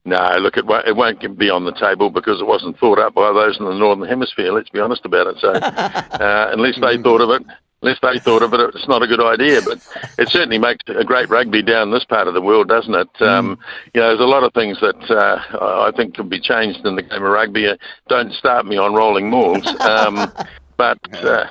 [0.05, 3.13] No, look, it won't, it won't be on the table because it wasn't thought up
[3.13, 5.37] by those in the Northern Hemisphere, let's be honest about it.
[5.39, 7.47] So, uh, unless they thought of it,
[7.81, 9.61] unless they thought of it, it's not a good idea.
[9.61, 9.79] But
[10.17, 13.13] it certainly makes a great rugby down this part of the world, doesn't it?
[13.13, 13.27] Mm.
[13.27, 13.59] Um,
[13.93, 16.97] you know, there's a lot of things that uh, I think could be changed in
[16.97, 17.67] the game of rugby.
[17.67, 17.77] Uh,
[18.09, 19.65] don't start me on rolling mauls.
[19.81, 20.29] Um,
[20.77, 21.45] but uh,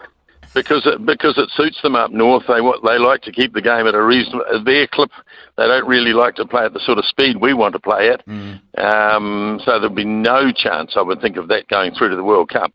[0.54, 2.44] because it, because it suits them up north.
[2.46, 5.10] They they like to keep the game at a reasonable their clip.
[5.56, 8.08] They don't really like to play at the sort of speed we want to play
[8.08, 8.26] at.
[8.26, 8.60] Mm.
[8.78, 12.24] Um, so there'll be no chance, I would think, of that going through to the
[12.24, 12.72] World Cup.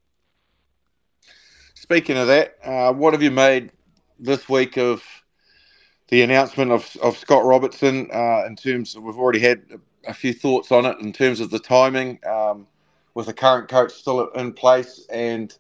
[1.74, 3.72] Speaking of that, uh, what have you made
[4.20, 5.02] this week of
[6.10, 8.10] the announcement of, of Scott Robertson?
[8.14, 9.64] Uh, in terms, of, we've already had
[10.08, 12.68] a few thoughts on it in terms of the timing um,
[13.14, 15.58] with the current coach still in place and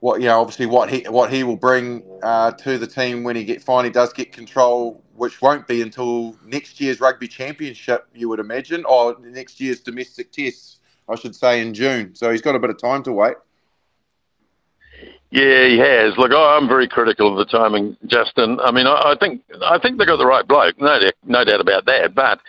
[0.00, 3.34] what you know, obviously what he what he will bring uh, to the team when
[3.34, 8.28] he get finally does get control, which won't be until next year's rugby championship, you
[8.28, 10.78] would imagine, or next year's domestic tests,
[11.08, 12.14] I should say, in June.
[12.14, 13.36] So he's got a bit of time to wait.
[15.30, 16.16] Yeah, he has.
[16.16, 18.60] Look, I'm very critical of the timing, Justin.
[18.60, 21.60] I mean, I, I think I think they got the right bloke, no, no doubt
[21.60, 22.14] about that.
[22.14, 22.40] But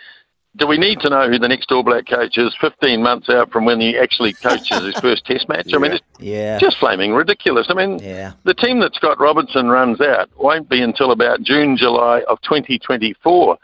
[0.56, 3.52] do we need to know who the next All Black coach is 15 months out
[3.52, 5.66] from when he actually coaches his first Test match?
[5.66, 5.76] Yeah.
[5.76, 6.58] I mean, it's yeah.
[6.58, 7.66] just flaming ridiculous.
[7.70, 8.32] I mean, yeah.
[8.44, 13.58] the team that Scott Robertson runs out won't be until about June, July of 2024.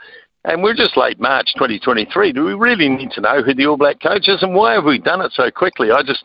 [0.44, 2.32] And we're just late March 2023.
[2.32, 4.84] Do we really need to know who the All Black coach is, and why have
[4.84, 5.90] we done it so quickly?
[5.90, 6.24] I just,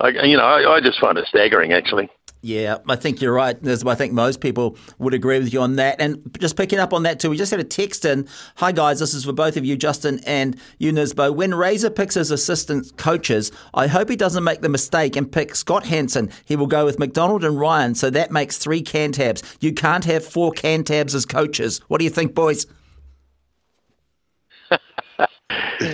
[0.00, 2.10] I, you know, I, I just find it staggering, actually.
[2.42, 3.56] Yeah, I think you're right.
[3.86, 6.00] I think most people would agree with you on that.
[6.00, 8.26] And just picking up on that too, we just had a text in.
[8.56, 11.34] Hi guys, this is for both of you, Justin and you, Nisbo.
[11.34, 15.54] When Razor picks his assistant coaches, I hope he doesn't make the mistake and pick
[15.54, 16.30] Scott Hansen.
[16.46, 19.42] He will go with MacDonald and Ryan, so that makes three Cantabs.
[19.60, 21.82] You can't have four Cantabs as coaches.
[21.88, 22.66] What do you think, boys?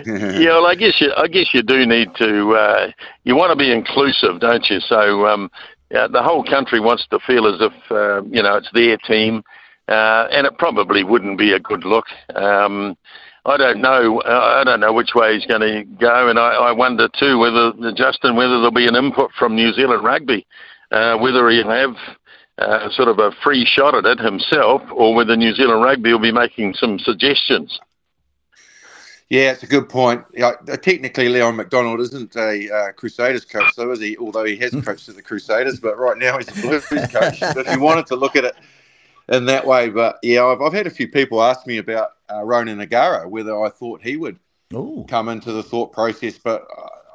[0.07, 2.53] yeah, well, I guess you, I guess you do need to.
[2.53, 2.91] Uh,
[3.25, 4.81] you want to be inclusive, don't you?
[4.81, 5.51] So um,
[5.91, 9.43] yeah, the whole country wants to feel as if uh, you know it's their team,
[9.89, 12.07] uh, and it probably wouldn't be a good look.
[12.35, 12.97] Um,
[13.45, 14.21] I don't know.
[14.25, 17.73] I don't know which way he's going to go, and I, I wonder too whether
[17.95, 20.45] Justin whether there'll be an input from New Zealand Rugby,
[20.91, 21.95] uh, whether he'll have
[22.59, 26.21] uh, sort of a free shot at it himself, or whether New Zealand Rugby will
[26.21, 27.79] be making some suggestions.
[29.29, 30.25] Yeah, it's a good point.
[30.33, 34.17] Yeah, technically, Leon MacDonald isn't a uh, Crusaders coach, though, is he?
[34.19, 37.41] Although he has coached at the Crusaders, but right now he's a Blues coach.
[37.41, 38.55] So if you wanted to look at it
[39.29, 42.45] in that way, but yeah, I've, I've had a few people ask me about uh,
[42.45, 44.39] Ronan O'Gara, whether I thought he would
[44.73, 45.05] Ooh.
[45.09, 46.65] come into the thought process, but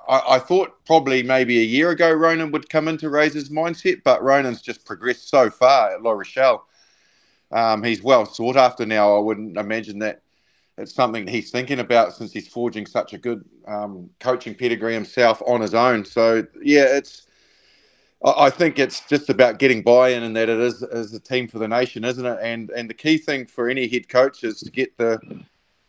[0.09, 4.21] I, I, thought probably maybe a year ago Ronan would come into Razor's mindset, but
[4.21, 6.65] Ronan's just progressed so far at La Rochelle.
[7.51, 9.15] Um, he's well sought after now.
[9.15, 10.21] I wouldn't imagine that
[10.77, 15.41] it's something he's thinking about since he's forging such a good um, coaching pedigree himself
[15.45, 16.05] on his own.
[16.05, 17.27] So yeah, it's
[18.23, 21.57] I think it's just about getting buy-in, and that it is is a team for
[21.57, 22.37] the nation, isn't it?
[22.41, 25.19] And and the key thing for any head coach is to get the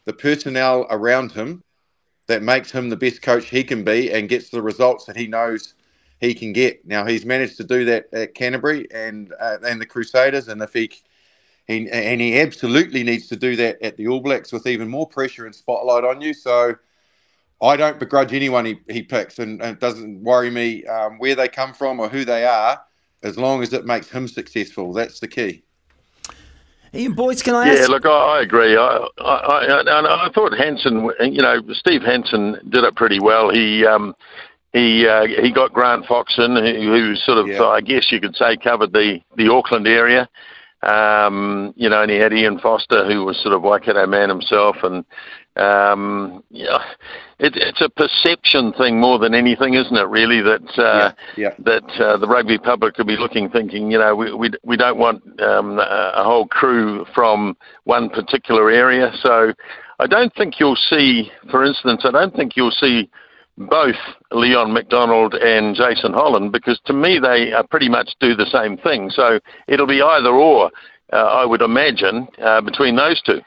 [0.04, 1.62] the personnel around him
[2.26, 5.26] that makes him the best coach he can be, and gets the results that he
[5.26, 5.74] knows
[6.20, 6.86] he can get.
[6.86, 10.72] Now he's managed to do that at Canterbury and uh, and the Crusaders, and if
[10.72, 10.90] he,
[11.66, 15.09] he and he absolutely needs to do that at the All Blacks with even more
[15.09, 16.34] pressure and spotlight on you.
[16.34, 16.74] So
[17.62, 21.36] I don't begrudge anyone he, he picks, and, and it doesn't worry me um, where
[21.36, 22.80] they come from or who they are,
[23.22, 24.93] as long as it makes him successful.
[24.93, 25.62] That's the key.
[26.94, 27.80] Ian boys, can I yeah, ask?
[27.82, 28.76] Yeah, look, I, I agree.
[28.76, 33.48] I, I, I, I, thought Hansen, you know, Steve Hansen did it pretty well.
[33.48, 34.14] He um,
[34.72, 37.62] he uh, he got Grant Foxon, who, who sort of, yeah.
[37.62, 40.28] I guess you could say, covered the the Auckland area.
[40.82, 44.76] Um, you know, and he had Ian Foster, who was sort of Waikato man himself,
[44.82, 45.04] and
[45.54, 46.82] um, yeah,
[47.38, 50.09] it, it's a perception thing more than anything, isn't it?
[50.09, 51.54] Really, that uh, yeah, yeah.
[51.60, 54.98] that uh, the rugby public could be looking, thinking, you know, we we, we don't
[54.98, 59.12] want um, a, a whole crew from one particular area.
[59.22, 59.52] So,
[60.00, 63.09] I don't think you'll see, for instance, I don't think you'll see
[63.59, 63.97] both
[64.31, 69.11] Leon MacDonald and Jason Holland because to me they pretty much do the same thing.
[69.11, 69.39] So
[69.69, 70.70] it'll be either or,
[71.12, 73.41] uh, I would imagine, uh, between those two.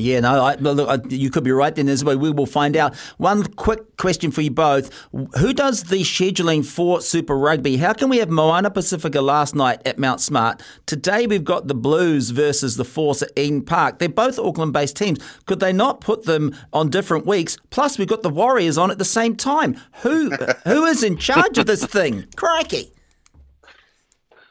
[0.00, 2.18] Yeah, no, I, look, you could be right then, Nisbo.
[2.18, 2.96] We will find out.
[3.18, 4.90] One quick question for you both.
[5.38, 7.76] Who does the scheduling for Super Rugby?
[7.76, 10.62] How can we have Moana Pacifica last night at Mount Smart?
[10.86, 13.98] Today we've got the Blues versus the Force at Eden Park.
[13.98, 15.18] They're both Auckland based teams.
[15.46, 17.56] Could they not put them on different weeks?
[17.70, 19.76] Plus, we've got the Warriors on at the same time.
[20.02, 20.30] Who
[20.64, 22.26] Who is in charge of this thing?
[22.36, 22.92] Crikey.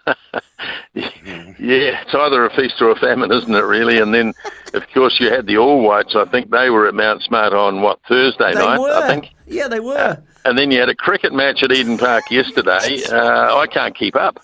[0.93, 3.99] yeah, it's either a feast or a famine, isn't it, really?
[3.99, 4.33] And then,
[4.73, 6.15] of course, you had the All Whites.
[6.15, 8.91] I think they were at Mount Smart on, what, Thursday they night, were.
[8.91, 9.33] I think?
[9.45, 9.97] Yeah, they were.
[9.97, 10.15] Uh,
[10.45, 13.01] and then you had a cricket match at Eden Park yesterday.
[13.11, 14.39] Uh, I can't keep up.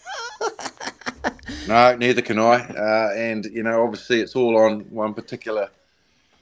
[1.67, 2.61] no, neither can I.
[2.61, 5.69] Uh, and, you know, obviously it's all on one particular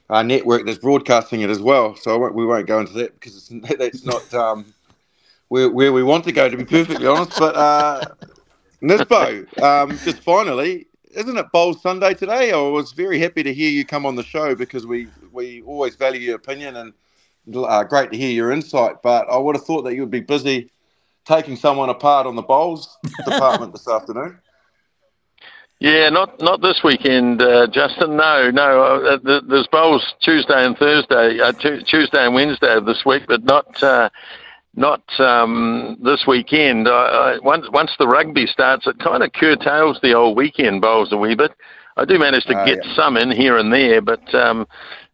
[0.10, 1.96] uh, network that's broadcasting it as well.
[1.96, 3.48] So won't, we won't go into that because
[3.80, 4.74] that's not um,
[5.48, 7.38] where, where we want to go, to be perfectly honest.
[7.38, 8.06] But uh,
[8.88, 12.52] Nisbo, um, just finally, isn't it Bowls Sunday today?
[12.52, 15.96] I was very happy to hear you come on the show because we, we always
[15.96, 16.94] value your opinion and
[17.56, 19.02] uh, great to hear your insight.
[19.02, 20.70] But I would have thought that you would be busy
[21.24, 24.38] taking someone apart on the Bowls department this afternoon.
[25.80, 28.18] Yeah, not not this weekend, uh, Justin.
[28.18, 28.84] No, no.
[28.84, 33.44] Uh, there's bowls Tuesday and Thursday, uh, t- Tuesday and Wednesday of this week, but
[33.44, 34.10] not uh,
[34.76, 36.88] not um, this weekend.
[36.88, 36.92] I,
[37.36, 41.18] I, once once the rugby starts, it kind of curtails the old weekend bowls a
[41.18, 41.52] wee bit.
[41.96, 42.96] I do manage to uh, get yeah.
[42.96, 44.68] some in here and there, but um,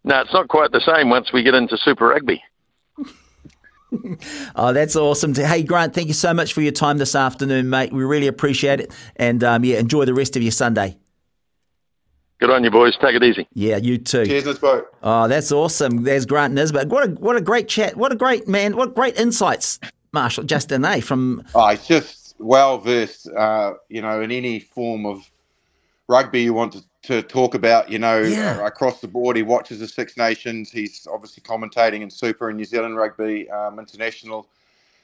[0.04, 2.42] no, it's not quite the same once we get into Super Rugby.
[4.56, 5.34] oh, that's awesome.
[5.34, 7.92] Hey, Grant, thank you so much for your time this afternoon, mate.
[7.92, 8.94] We really appreciate it.
[9.16, 10.98] And um, yeah, enjoy the rest of your Sunday.
[12.40, 12.98] Good on you, boys.
[12.98, 13.48] Take it easy.
[13.54, 14.26] Yeah, you too.
[14.26, 14.86] Cheers, Nisbo.
[15.04, 16.04] Oh, that's awesome.
[16.04, 16.88] There's Grant Nisbet.
[16.88, 17.98] What a what a great chat.
[17.98, 18.78] What a great man.
[18.78, 19.78] What great insights,
[20.14, 20.86] Marshall Justin.
[20.86, 21.02] Eh?
[21.02, 23.28] From oh, he's just well versed.
[23.28, 25.30] Uh, you know, in any form of
[26.08, 27.90] rugby you want to, to talk about.
[27.90, 28.66] You know, yeah.
[28.66, 30.72] across the board, he watches the Six Nations.
[30.72, 34.48] He's obviously commentating in Super and New Zealand Rugby um, International.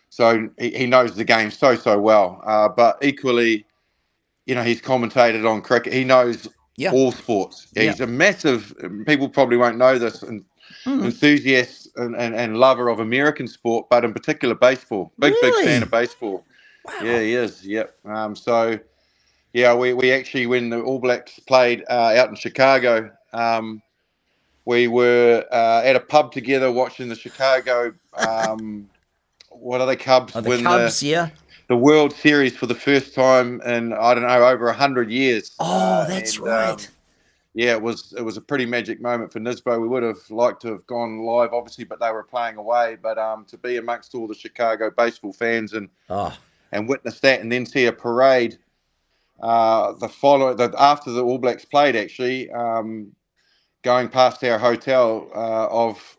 [0.09, 2.41] So he, he knows the game so so well.
[2.45, 3.65] Uh, but equally,
[4.45, 5.91] you know, he's commentated on cricket.
[5.91, 6.91] He knows yeah.
[6.91, 7.67] all sports.
[7.75, 8.05] He's yeah.
[8.05, 8.73] a massive,
[9.05, 10.43] people probably won't know this, and
[10.85, 11.05] mm.
[11.05, 15.11] enthusiast and, and, and, lover of American sport, but in particular baseball.
[15.19, 15.51] Big, really?
[15.51, 16.45] big fan of baseball.
[16.85, 16.93] Wow.
[17.03, 17.65] Yeah, he is.
[17.65, 17.95] Yep.
[18.05, 18.79] Um, so,
[19.53, 23.81] yeah, we, we actually, when the All Blacks played uh, out in Chicago, um,
[24.65, 27.93] we were uh, at a pub together watching the Chicago.
[28.13, 28.89] Um,
[29.49, 29.95] what are they?
[29.95, 31.29] Cubs oh, the Cubs, the, yeah
[31.67, 35.55] the World Series for the first time in I don't know over hundred years.
[35.59, 36.69] Oh, that's and, right.
[36.69, 36.79] Um,
[37.53, 39.81] yeah, it was it was a pretty magic moment for Nisbo.
[39.81, 42.97] We would have liked to have gone live, obviously, but they were playing away.
[43.01, 46.37] But um, to be amongst all the Chicago baseball fans and oh.
[46.71, 48.57] and witness that, and then see a parade
[49.41, 53.11] uh, the follow that after the All Blacks played, actually um,
[53.81, 56.17] going past our hotel uh, of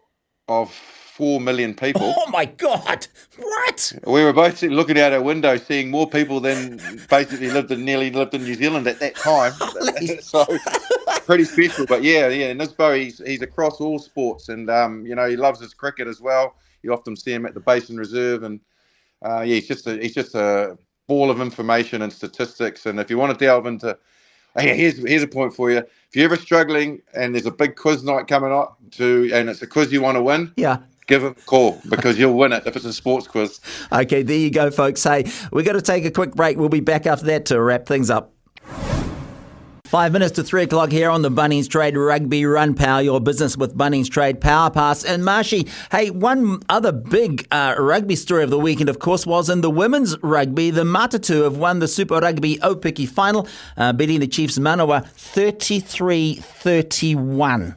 [0.48, 0.72] of
[1.16, 2.14] four million people.
[2.16, 3.06] Oh my God!
[3.38, 3.92] What?
[4.06, 6.76] We were both looking out our window, seeing more people than
[7.08, 9.52] basically lived in nearly lived in New Zealand at that time.
[10.20, 10.44] so
[11.26, 11.86] pretty special.
[11.86, 15.60] But yeah, yeah, Nisbo, he's he's across all sports, and um, you know he loves
[15.60, 16.54] his cricket as well.
[16.82, 18.60] You often see him at the Basin Reserve, and
[19.24, 20.76] uh, yeah, he's just a he's just a
[21.08, 22.86] ball of information and statistics.
[22.86, 23.96] And if you want to delve into
[24.56, 25.78] Oh, here's here's a point for you.
[25.78, 29.62] If you're ever struggling and there's a big quiz night coming up to, and it's
[29.62, 32.66] a quiz you want to win, yeah, give him a call because you'll win it
[32.66, 33.60] if it's a sports quiz.
[33.92, 35.04] Okay, there you go, folks.
[35.04, 36.56] Hey, we're going to take a quick break.
[36.58, 38.35] We'll be back after that to wrap things up.
[39.86, 43.56] Five minutes to three o'clock here on the Bunnings Trade Rugby Run Power, your business
[43.56, 45.04] with Bunnings Trade Power Pass.
[45.04, 49.48] And Marshy, hey, one other big uh, rugby story of the weekend, of course, was
[49.48, 50.72] in the women's rugby.
[50.72, 53.46] The Matatu have won the Super Rugby Aupiki final,
[53.76, 57.76] uh, beating the Chiefs Manawa 33 31.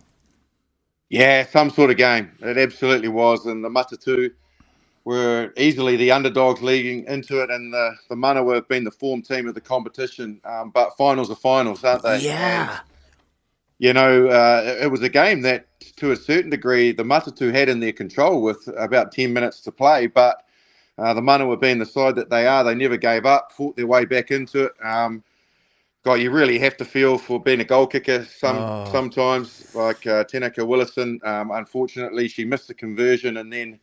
[1.10, 2.32] Yeah, some sort of game.
[2.40, 3.46] It absolutely was.
[3.46, 4.32] And the Matatu
[5.10, 9.24] were easily the underdogs leading into it, and the, the Manawa have been the form
[9.24, 10.40] team of the competition.
[10.44, 12.20] Um, but finals are finals, aren't they?
[12.20, 12.70] Yeah.
[12.70, 12.82] And,
[13.80, 15.66] you know, uh, it was a game that,
[15.96, 19.72] to a certain degree, the Matatu had in their control with about 10 minutes to
[19.72, 20.06] play.
[20.06, 20.44] But
[21.00, 23.88] uh, the Manawa being the side that they are, they never gave up, fought their
[23.88, 24.74] way back into it.
[24.84, 25.24] Um,
[26.06, 28.88] God, you really have to feel for being a goal kicker some oh.
[28.92, 31.20] sometimes, like uh, Tenika Willison.
[31.24, 33.80] Um, unfortunately, she missed the conversion and then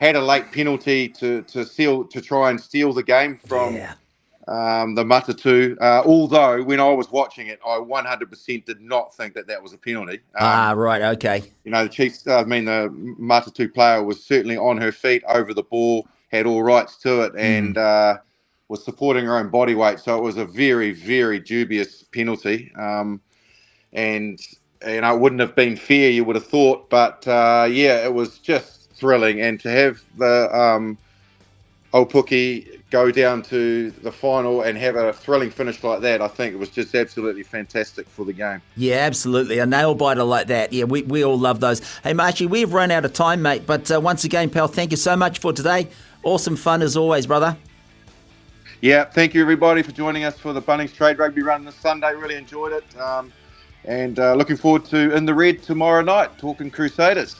[0.00, 3.94] had a late penalty to to seal to try and steal the game from yeah.
[4.46, 5.76] um, the Matatu.
[5.80, 9.72] Uh, although when I was watching it, I 100% did not think that that was
[9.72, 10.20] a penalty.
[10.34, 11.42] Um, ah, right, okay.
[11.64, 12.26] You know, the Chiefs.
[12.26, 12.88] I mean, the
[13.20, 17.34] Matatu player was certainly on her feet over the ball, had all rights to it,
[17.34, 17.40] mm.
[17.40, 17.78] and.
[17.78, 18.18] Uh,
[18.68, 22.70] was supporting her own body weight, so it was a very, very dubious penalty.
[22.76, 23.18] Um,
[23.94, 24.38] and
[24.86, 28.12] you know, it wouldn't have been fair, you would have thought, but uh, yeah, it
[28.12, 30.98] was just thrilling, and to have the um,
[31.94, 36.54] Aupiki go down to the final and have a thrilling finish like that, I think
[36.54, 38.62] it was just absolutely fantastic for the game.
[38.76, 39.58] Yeah, absolutely.
[39.58, 40.72] A nail biter like that.
[40.72, 41.80] Yeah, we, we all love those.
[42.02, 43.66] Hey, Marshy, we've run out of time, mate.
[43.66, 45.88] But uh, once again, pal, thank you so much for today.
[46.22, 47.56] Awesome fun as always, brother.
[48.80, 52.14] Yeah, thank you everybody for joining us for the Bunnings Trade Rugby Run this Sunday.
[52.14, 53.00] Really enjoyed it.
[53.00, 53.32] Um,
[53.84, 57.36] and uh, looking forward to In the Red tomorrow night, talking Crusaders.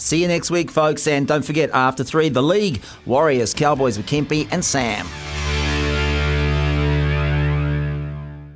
[0.00, 1.06] See you next week, folks.
[1.06, 5.06] And don't forget, after three, the league Warriors, Cowboys with Kempy and Sam.